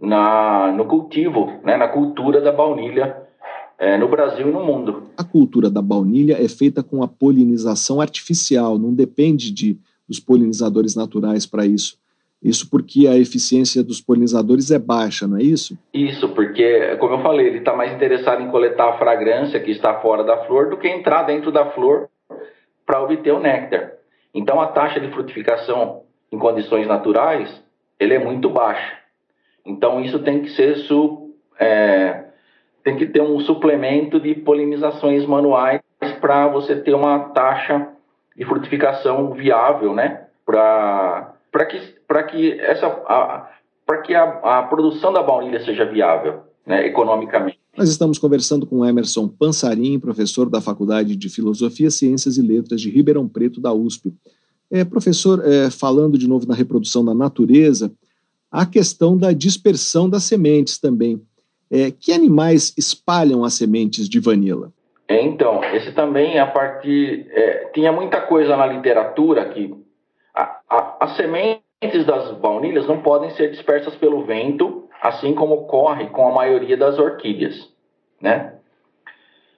na, 0.00 0.72
no 0.72 0.86
cultivo, 0.86 1.60
né, 1.62 1.76
na 1.76 1.86
cultura 1.86 2.40
da 2.40 2.50
baunilha 2.50 3.28
é, 3.78 3.98
no 3.98 4.08
Brasil 4.08 4.48
e 4.48 4.52
no 4.52 4.64
mundo. 4.64 5.02
A 5.18 5.22
cultura 5.22 5.68
da 5.68 5.82
baunilha 5.82 6.42
é 6.42 6.48
feita 6.48 6.82
com 6.82 7.02
a 7.02 7.08
polinização 7.08 8.00
artificial, 8.00 8.78
não 8.78 8.94
depende 8.94 9.52
de, 9.52 9.78
dos 10.08 10.18
polinizadores 10.18 10.96
naturais 10.96 11.44
para 11.44 11.66
isso. 11.66 11.98
Isso 12.42 12.68
porque 12.68 13.06
a 13.06 13.16
eficiência 13.16 13.84
dos 13.84 14.00
polinizadores 14.00 14.70
é 14.70 14.78
baixa, 14.78 15.28
não 15.28 15.38
é 15.38 15.42
isso? 15.42 15.78
Isso, 15.94 16.28
porque, 16.30 16.96
como 16.96 17.14
eu 17.14 17.22
falei, 17.22 17.46
ele 17.46 17.58
está 17.58 17.74
mais 17.74 17.92
interessado 17.94 18.42
em 18.42 18.50
coletar 18.50 18.90
a 18.90 18.98
fragrância 18.98 19.60
que 19.60 19.70
está 19.70 20.00
fora 20.00 20.24
da 20.24 20.38
flor 20.44 20.68
do 20.70 20.76
que 20.76 20.88
entrar 20.88 21.22
dentro 21.22 21.52
da 21.52 21.66
flor 21.66 22.08
para 22.84 23.02
obter 23.02 23.32
o 23.32 23.40
néctar. 23.40 23.92
Então, 24.34 24.60
a 24.60 24.66
taxa 24.66 24.98
de 24.98 25.08
frutificação 25.12 26.02
em 26.32 26.38
condições 26.38 26.86
naturais 26.86 27.62
ele 28.02 28.14
é 28.14 28.18
muito 28.18 28.50
baixa. 28.50 28.98
Então, 29.64 30.00
isso 30.00 30.18
tem 30.18 30.42
que 30.42 30.50
ser 30.50 30.76
su, 30.78 31.30
é, 31.58 32.24
tem 32.82 32.96
que 32.96 33.06
ter 33.06 33.22
um 33.22 33.38
suplemento 33.40 34.18
de 34.18 34.34
polinizações 34.34 35.24
manuais 35.24 35.80
para 36.20 36.48
você 36.48 36.74
ter 36.74 36.94
uma 36.94 37.30
taxa 37.30 37.88
de 38.36 38.44
frutificação 38.44 39.32
viável, 39.32 39.94
né? 39.94 40.26
Para 40.44 41.36
que, 41.68 41.91
para 42.12 42.24
que, 42.24 42.60
essa, 42.60 42.90
para 43.86 44.02
que 44.02 44.14
a, 44.14 44.24
a, 44.58 44.62
produção 44.64 45.14
da 45.14 45.22
baunilha 45.22 45.64
seja 45.64 45.86
viável 45.86 46.40
né, 46.66 46.86
economicamente. 46.86 47.58
Nós 47.74 47.88
estamos 47.88 48.18
conversando 48.18 48.66
com 48.66 48.84
Emerson 48.84 49.26
Pansarim, 49.26 49.98
professor 49.98 50.50
da 50.50 50.60
Faculdade 50.60 51.16
de 51.16 51.30
Filosofia, 51.30 51.90
Ciências 51.90 52.36
e 52.36 52.42
Letras 52.42 52.82
de 52.82 52.90
Ribeirão 52.90 53.26
Preto, 53.26 53.62
da 53.62 53.72
USP. 53.72 54.12
É, 54.70 54.84
professor, 54.84 55.42
é, 55.42 55.70
falando 55.70 56.18
de 56.18 56.28
novo 56.28 56.46
na 56.46 56.54
reprodução 56.54 57.02
da 57.02 57.14
natureza, 57.14 57.90
a 58.50 58.66
questão 58.66 59.16
da 59.16 59.32
dispersão 59.32 60.06
das 60.06 60.24
sementes 60.24 60.78
também. 60.78 61.18
É, 61.70 61.90
que 61.90 62.12
animais 62.12 62.74
espalham 62.76 63.42
as 63.42 63.54
sementes 63.54 64.06
de 64.06 64.20
vanila? 64.20 64.70
É, 65.08 65.22
então, 65.22 65.64
esse 65.64 65.92
também, 65.92 66.38
a 66.38 66.46
partir. 66.46 67.26
É, 67.30 67.70
tinha 67.72 67.90
muita 67.90 68.20
coisa 68.20 68.54
na 68.54 68.66
literatura 68.66 69.46
que 69.46 69.74
a, 70.34 70.60
a, 70.68 70.96
as 71.00 71.16
sementes 71.82 72.06
das 72.06 72.30
baunilhas 72.38 72.86
não 72.86 73.02
podem 73.02 73.30
ser 73.30 73.50
dispersas 73.50 73.96
pelo 73.96 74.24
vento, 74.24 74.88
assim 75.00 75.34
como 75.34 75.54
ocorre 75.54 76.06
com 76.06 76.28
a 76.28 76.32
maioria 76.32 76.76
das 76.76 76.98
orquídeas, 76.98 77.68
né? 78.20 78.54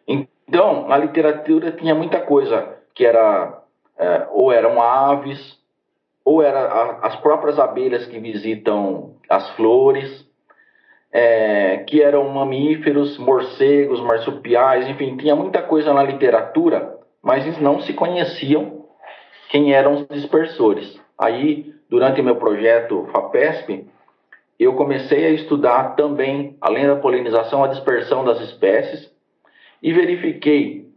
Então, 0.09 0.89
na 0.89 0.97
literatura 0.97 1.73
tinha 1.73 1.95
muita 1.95 2.21
coisa 2.21 2.79
que 2.95 3.05
era 3.05 3.63
é, 3.99 4.27
ou 4.31 4.51
eram 4.51 4.81
aves, 4.81 5.59
ou 6.25 6.43
eram 6.43 6.99
as 7.03 7.17
próprias 7.17 7.59
abelhas 7.59 8.07
que 8.07 8.19
visitam 8.19 9.17
as 9.29 9.51
flores, 9.51 10.27
é, 11.13 11.79
que 11.87 12.03
eram 12.03 12.29
mamíferos, 12.29 13.19
morcegos, 13.19 14.01
marsupiais, 14.01 14.89
enfim, 14.89 15.17
tinha 15.17 15.37
muita 15.37 15.63
coisa 15.63 15.93
na 15.93 16.03
literatura, 16.03 16.99
mas 17.23 17.59
não 17.61 17.81
se 17.81 17.93
conheciam 17.93 18.87
quem 19.51 19.75
eram 19.75 19.95
os 19.95 20.09
dispersores. 20.09 21.01
Aí, 21.19 21.74
durante 21.89 22.23
meu 22.23 22.37
projeto 22.37 23.09
FAPESP, 23.13 23.87
eu 24.59 24.75
comecei 24.75 25.27
a 25.27 25.31
estudar 25.31 25.97
também, 25.97 26.57
além 26.61 26.87
da 26.87 26.97
polinização, 26.97 27.65
a 27.65 27.69
dispersão 27.69 28.25
das 28.25 28.41
espécies 28.41 29.13
e 29.83 29.93
verifiquei, 29.93 30.89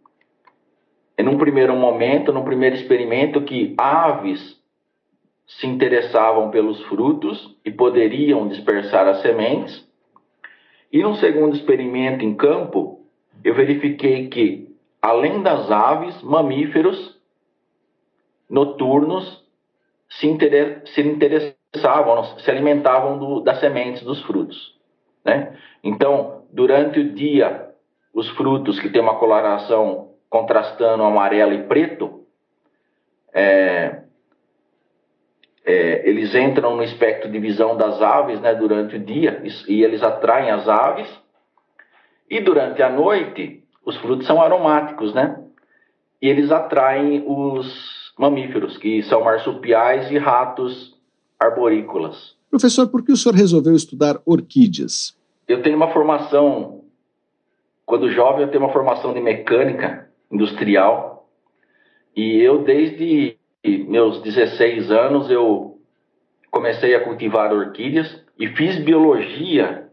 em 1.18 1.28
um 1.28 1.38
primeiro 1.38 1.76
momento, 1.76 2.32
num 2.32 2.44
primeiro 2.44 2.76
experimento, 2.76 3.42
que 3.42 3.74
aves 3.78 4.58
se 5.48 5.66
interessavam 5.66 6.52
pelos 6.52 6.82
frutos 6.84 7.58
e 7.66 7.72
poderiam 7.72 8.48
dispersar 8.48 9.08
as 9.08 9.22
sementes. 9.22 9.88
E 10.92 11.02
num 11.02 11.16
segundo 11.16 11.56
experimento 11.56 12.24
em 12.24 12.36
campo, 12.36 13.02
eu 13.44 13.56
verifiquei 13.56 14.28
que, 14.28 14.76
além 15.02 15.42
das 15.42 15.72
aves, 15.72 16.22
mamíferos 16.22 17.18
noturnos 18.50 19.47
se, 20.10 20.28
interessavam, 20.28 22.24
se 22.40 22.50
alimentavam 22.50 23.18
do, 23.18 23.42
das 23.42 23.60
sementes 23.60 24.04
dos 24.04 24.22
frutos. 24.24 24.76
Né? 25.24 25.58
Então, 25.84 26.46
durante 26.52 27.00
o 27.00 27.14
dia, 27.14 27.70
os 28.14 28.30
frutos 28.32 28.80
que 28.80 28.90
têm 28.90 29.02
uma 29.02 29.20
coloração 29.20 30.14
contrastando 30.30 31.04
amarelo 31.04 31.54
e 31.54 31.64
preto, 31.64 32.26
é, 33.34 34.04
é, 35.66 36.10
eles 36.10 36.34
entram 36.34 36.76
no 36.76 36.84
espectro 36.84 37.30
de 37.30 37.40
visão 37.40 37.76
das 37.76 38.02
aves 38.02 38.40
né, 38.40 38.56
durante 38.56 38.96
o 38.96 39.00
dia 39.00 39.42
e, 39.44 39.74
e 39.74 39.84
eles 39.84 40.02
atraem 40.02 40.50
as 40.50 40.68
aves. 40.68 41.08
E 42.30 42.40
durante 42.40 42.82
a 42.82 42.90
noite, 42.90 43.64
os 43.86 43.98
frutos 43.98 44.26
são 44.26 44.42
aromáticos, 44.42 45.14
né? 45.14 45.42
E 46.22 46.28
eles 46.28 46.52
atraem 46.52 47.24
os 47.26 48.07
mamíferos, 48.18 48.78
que 48.78 49.04
são 49.04 49.24
marsupiais 49.24 50.10
e 50.12 50.18
ratos 50.18 50.98
arborícolas. 51.40 52.36
Professor, 52.50 52.88
por 52.88 53.04
que 53.04 53.12
o 53.12 53.18
senhor 53.18 53.36
resolveu 53.36 53.76
estudar 53.76 54.20
orquídeas? 54.26 55.16
Eu 55.48 55.62
tenho 55.62 55.76
uma 55.76 55.94
formação, 55.94 56.82
quando 57.86 58.12
jovem, 58.12 58.42
eu 58.42 58.48
tenho 58.50 58.64
uma 58.64 58.74
formação 58.74 59.14
de 59.14 59.22
mecânica 59.22 60.10
industrial. 60.32 61.30
E 62.16 62.42
eu, 62.42 62.64
desde 62.64 63.38
meus 63.64 64.22
16 64.22 64.92
anos, 64.92 65.30
eu 65.30 65.80
comecei 66.50 66.96
a 66.96 67.04
cultivar 67.04 67.54
orquídeas 67.54 68.24
e 68.40 68.48
fiz 68.48 68.78
biologia 68.84 69.88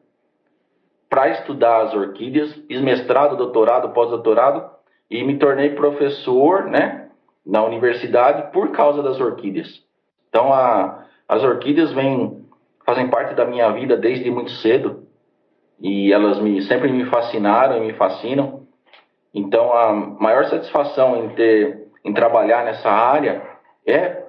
para 1.09 1.29
estudar 1.31 1.83
as 1.83 1.95
orquídeas, 1.95 2.53
fiz 2.67 2.81
mestrado, 2.81 3.37
doutorado, 3.37 3.93
pós-doutorado 3.93 4.71
e 5.11 5.23
me 5.23 5.39
tornei 5.39 5.71
professor, 5.71 6.65
né, 6.65 7.04
na 7.45 7.63
universidade 7.63 8.53
por 8.53 8.71
causa 8.71 9.03
das 9.03 9.21
orquídeas. 9.21 9.83
Então, 10.29 10.53
a, 10.53 11.05
as 11.29 11.43
orquídeas 11.43 11.93
vêm, 11.93 12.45
fazem 12.85 13.09
parte 13.09 13.35
da 13.35 13.45
minha 13.45 13.71
vida 13.73 13.97
desde 13.97 14.31
muito 14.31 14.51
cedo 14.51 15.05
e 15.81 16.13
elas 16.13 16.41
me, 16.41 16.63
sempre 16.63 16.91
me 16.91 17.05
fascinaram 17.07 17.77
e 17.77 17.87
me 17.87 17.93
fascinam. 17.95 18.67
Então, 19.33 19.73
a 19.73 19.93
maior 19.93 20.45
satisfação 20.47 21.25
em 21.25 21.29
ter, 21.31 21.89
em 22.05 22.15
trabalhar 22.15 22.65
nessa 22.65 22.89
área 22.89 23.43
é 23.87 24.25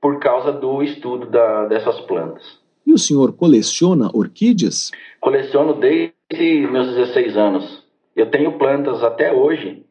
por 0.00 0.18
causa 0.18 0.52
do 0.52 0.82
estudo 0.82 1.26
da, 1.26 1.64
dessas 1.66 1.98
plantas. 2.02 2.60
E 2.86 2.92
o 2.92 2.98
senhor 2.98 3.32
coleciona 3.32 4.10
orquídeas? 4.12 4.90
Coleciono 5.18 5.74
desde 5.74 6.66
meus 6.70 6.94
16 6.94 7.36
anos. 7.36 7.82
Eu 8.14 8.30
tenho 8.30 8.58
plantas 8.58 9.02
até 9.02 9.32
hoje 9.32 9.82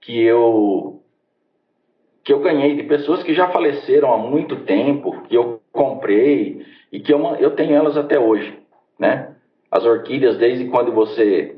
que 0.00 0.18
eu 0.20 1.01
que 2.24 2.32
eu 2.32 2.40
ganhei 2.40 2.76
de 2.76 2.84
pessoas 2.84 3.22
que 3.22 3.34
já 3.34 3.48
faleceram 3.48 4.12
há 4.12 4.18
muito 4.18 4.56
tempo, 4.64 5.22
que 5.22 5.34
eu 5.34 5.60
comprei 5.72 6.64
e 6.90 7.00
que 7.00 7.12
eu, 7.12 7.20
eu 7.36 7.50
tenho 7.52 7.74
elas 7.74 7.96
até 7.96 8.18
hoje, 8.18 8.58
né? 8.98 9.34
As 9.70 9.84
orquídeas, 9.84 10.36
desde 10.36 10.66
quando 10.66 10.92
você 10.92 11.56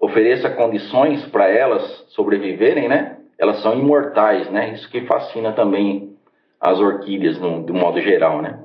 ofereça 0.00 0.50
condições 0.50 1.24
para 1.26 1.48
elas 1.48 1.82
sobreviverem, 2.08 2.88
né? 2.88 3.18
Elas 3.38 3.62
são 3.62 3.78
imortais, 3.78 4.50
né? 4.50 4.74
Isso 4.74 4.90
que 4.90 5.06
fascina 5.06 5.52
também 5.52 6.16
as 6.60 6.78
orquídeas 6.78 7.38
no, 7.38 7.62
do 7.62 7.72
modo 7.72 8.00
geral, 8.00 8.42
né? 8.42 8.60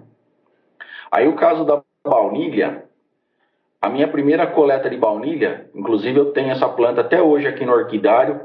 Aí 1.12 1.28
o 1.28 1.36
caso 1.36 1.66
da 1.66 1.82
baunilha, 2.04 2.86
a 3.82 3.90
minha 3.90 4.08
primeira 4.08 4.48
coleta 4.48 4.90
de 4.90 4.98
baunilha, 4.98 5.70
inclusive 5.74 6.18
eu 6.18 6.32
tenho 6.32 6.52
essa 6.52 6.68
planta 6.68 7.02
até 7.02 7.22
hoje 7.22 7.48
aqui 7.48 7.66
no 7.66 7.74
orquidário 7.74 8.42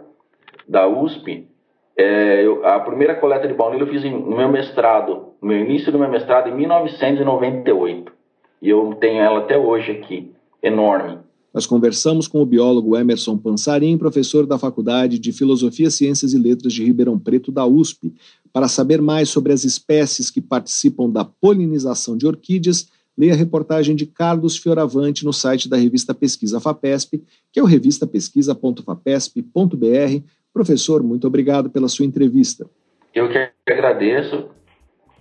da 0.68 0.86
USP, 0.86 1.48
é, 1.96 2.44
eu, 2.44 2.66
a 2.66 2.78
primeira 2.80 3.14
coleta 3.14 3.46
de 3.48 3.54
baunilha 3.54 3.82
eu 3.82 3.88
fiz 3.88 4.04
em, 4.04 4.12
no 4.12 4.36
meu 4.36 4.50
mestrado, 4.50 5.28
no 5.40 5.48
meu 5.48 5.58
início 5.58 5.90
do 5.90 5.98
meu 5.98 6.10
mestrado 6.10 6.48
em 6.48 6.54
1998. 6.54 8.12
E 8.60 8.68
eu 8.68 8.94
tenho 9.00 9.22
ela 9.22 9.38
até 9.40 9.56
hoje 9.56 9.92
aqui, 9.92 10.30
enorme. 10.62 11.16
Nós 11.54 11.66
conversamos 11.66 12.28
com 12.28 12.42
o 12.42 12.46
biólogo 12.46 12.98
Emerson 12.98 13.38
Pansarim, 13.38 13.96
professor 13.96 14.46
da 14.46 14.58
Faculdade 14.58 15.18
de 15.18 15.32
Filosofia, 15.32 15.90
Ciências 15.90 16.34
e 16.34 16.38
Letras 16.38 16.74
de 16.74 16.84
Ribeirão 16.84 17.18
Preto, 17.18 17.50
da 17.50 17.64
USP, 17.64 18.12
para 18.52 18.68
saber 18.68 19.00
mais 19.00 19.30
sobre 19.30 19.54
as 19.54 19.64
espécies 19.64 20.30
que 20.30 20.42
participam 20.42 21.08
da 21.08 21.24
polinização 21.24 22.14
de 22.14 22.26
orquídeas. 22.26 22.90
Leia 23.16 23.32
a 23.32 23.36
reportagem 23.36 23.96
de 23.96 24.04
Carlos 24.04 24.58
Fioravante 24.58 25.24
no 25.24 25.32
site 25.32 25.66
da 25.66 25.78
revista 25.78 26.12
Pesquisa 26.12 26.60
FAPESP, 26.60 27.24
que 27.50 27.58
é 27.58 27.62
o 27.62 27.66
revistapesquisa.fapesp.br, 27.66 30.22
Professor, 30.56 31.02
muito 31.02 31.26
obrigado 31.26 31.68
pela 31.68 31.86
sua 31.86 32.06
entrevista. 32.06 32.66
Eu 33.14 33.28
que 33.28 33.50
agradeço, 33.70 34.48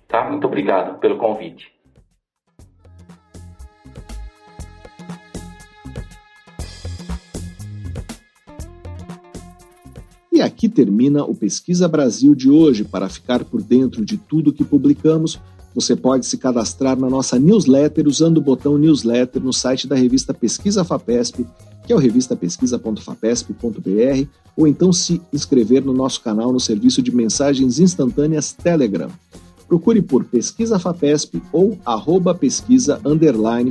tá? 0.07 0.29
Muito 0.29 0.47
obrigado 0.47 0.97
pelo 0.97 1.17
convite. 1.17 1.73
E 10.31 10.41
aqui 10.41 10.69
termina 10.69 11.25
o 11.25 11.35
Pesquisa 11.35 11.85
Brasil 11.89 12.33
de 12.33 12.49
hoje. 12.49 12.85
Para 12.85 13.09
ficar 13.09 13.43
por 13.43 13.61
dentro 13.61 14.05
de 14.05 14.17
tudo 14.17 14.53
que 14.53 14.63
publicamos, 14.63 15.37
você 15.73 15.97
pode 15.97 16.25
se 16.25 16.37
cadastrar 16.37 16.97
na 16.97 17.09
nossa 17.09 17.37
newsletter 17.37 18.07
usando 18.07 18.37
o 18.37 18.41
botão 18.41 18.77
newsletter 18.77 19.43
no 19.43 19.51
site 19.51 19.85
da 19.85 19.97
revista 19.97 20.33
Pesquisa 20.33 20.85
FAPESP 20.85 21.45
que 21.85 21.93
é 21.93 21.95
o 21.95 21.99
revistapesquisa.fapesp.br, 21.99 24.27
ou 24.57 24.67
então 24.67 24.91
se 24.91 25.21
inscrever 25.31 25.81
no 25.83 25.93
nosso 25.93 26.21
canal 26.21 26.51
no 26.51 26.59
serviço 26.59 27.01
de 27.01 27.15
mensagens 27.15 27.79
instantâneas 27.79 28.51
Telegram. 28.53 29.09
Procure 29.67 30.01
por 30.01 30.25
Pesquisa 30.25 30.77
FAPESP 30.77 31.41
ou 31.51 31.77
arroba 31.83 32.35
pesquisa 32.35 33.01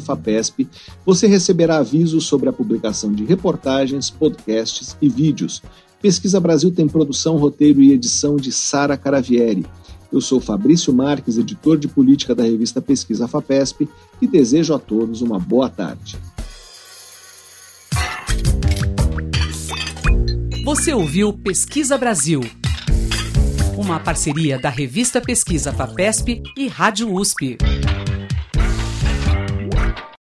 FAPESP. 0.01 0.69
Você 1.07 1.29
receberá 1.29 1.79
avisos 1.79 2.27
sobre 2.27 2.49
a 2.49 2.53
publicação 2.53 3.13
de 3.13 3.25
reportagens, 3.25 4.11
podcasts 4.11 4.97
e 5.01 5.09
vídeos. 5.09 5.63
Pesquisa 6.03 6.41
Brasil 6.41 6.73
tem 6.73 6.89
produção, 6.89 7.37
roteiro 7.37 7.81
e 7.81 7.93
edição 7.93 8.37
de 8.37 8.53
Sara 8.53 8.97
Caravieri. 8.97 9.65
Eu 10.13 10.21
sou 10.21 10.41
Fabrício 10.41 10.93
Marques, 10.93 11.39
editor 11.39 11.79
de 11.79 11.89
política 11.89 12.35
da 12.35 12.43
revista 12.43 12.81
Pesquisa 12.81 13.27
FAPESP, 13.27 13.89
e 14.21 14.27
desejo 14.27 14.75
a 14.75 14.79
todos 14.79 15.23
uma 15.23 15.39
boa 15.39 15.69
tarde. 15.69 16.17
Você 20.65 20.95
ouviu 20.95 21.31
Pesquisa 21.31 21.99
Brasil, 21.99 22.41
uma 23.77 24.01
parceria 24.01 24.59
da 24.59 24.71
revista 24.71 25.21
Pesquisa 25.21 25.71
FAPESP 25.71 26.43
e 26.57 26.67
Rádio 26.69 27.13
USP. 27.13 27.59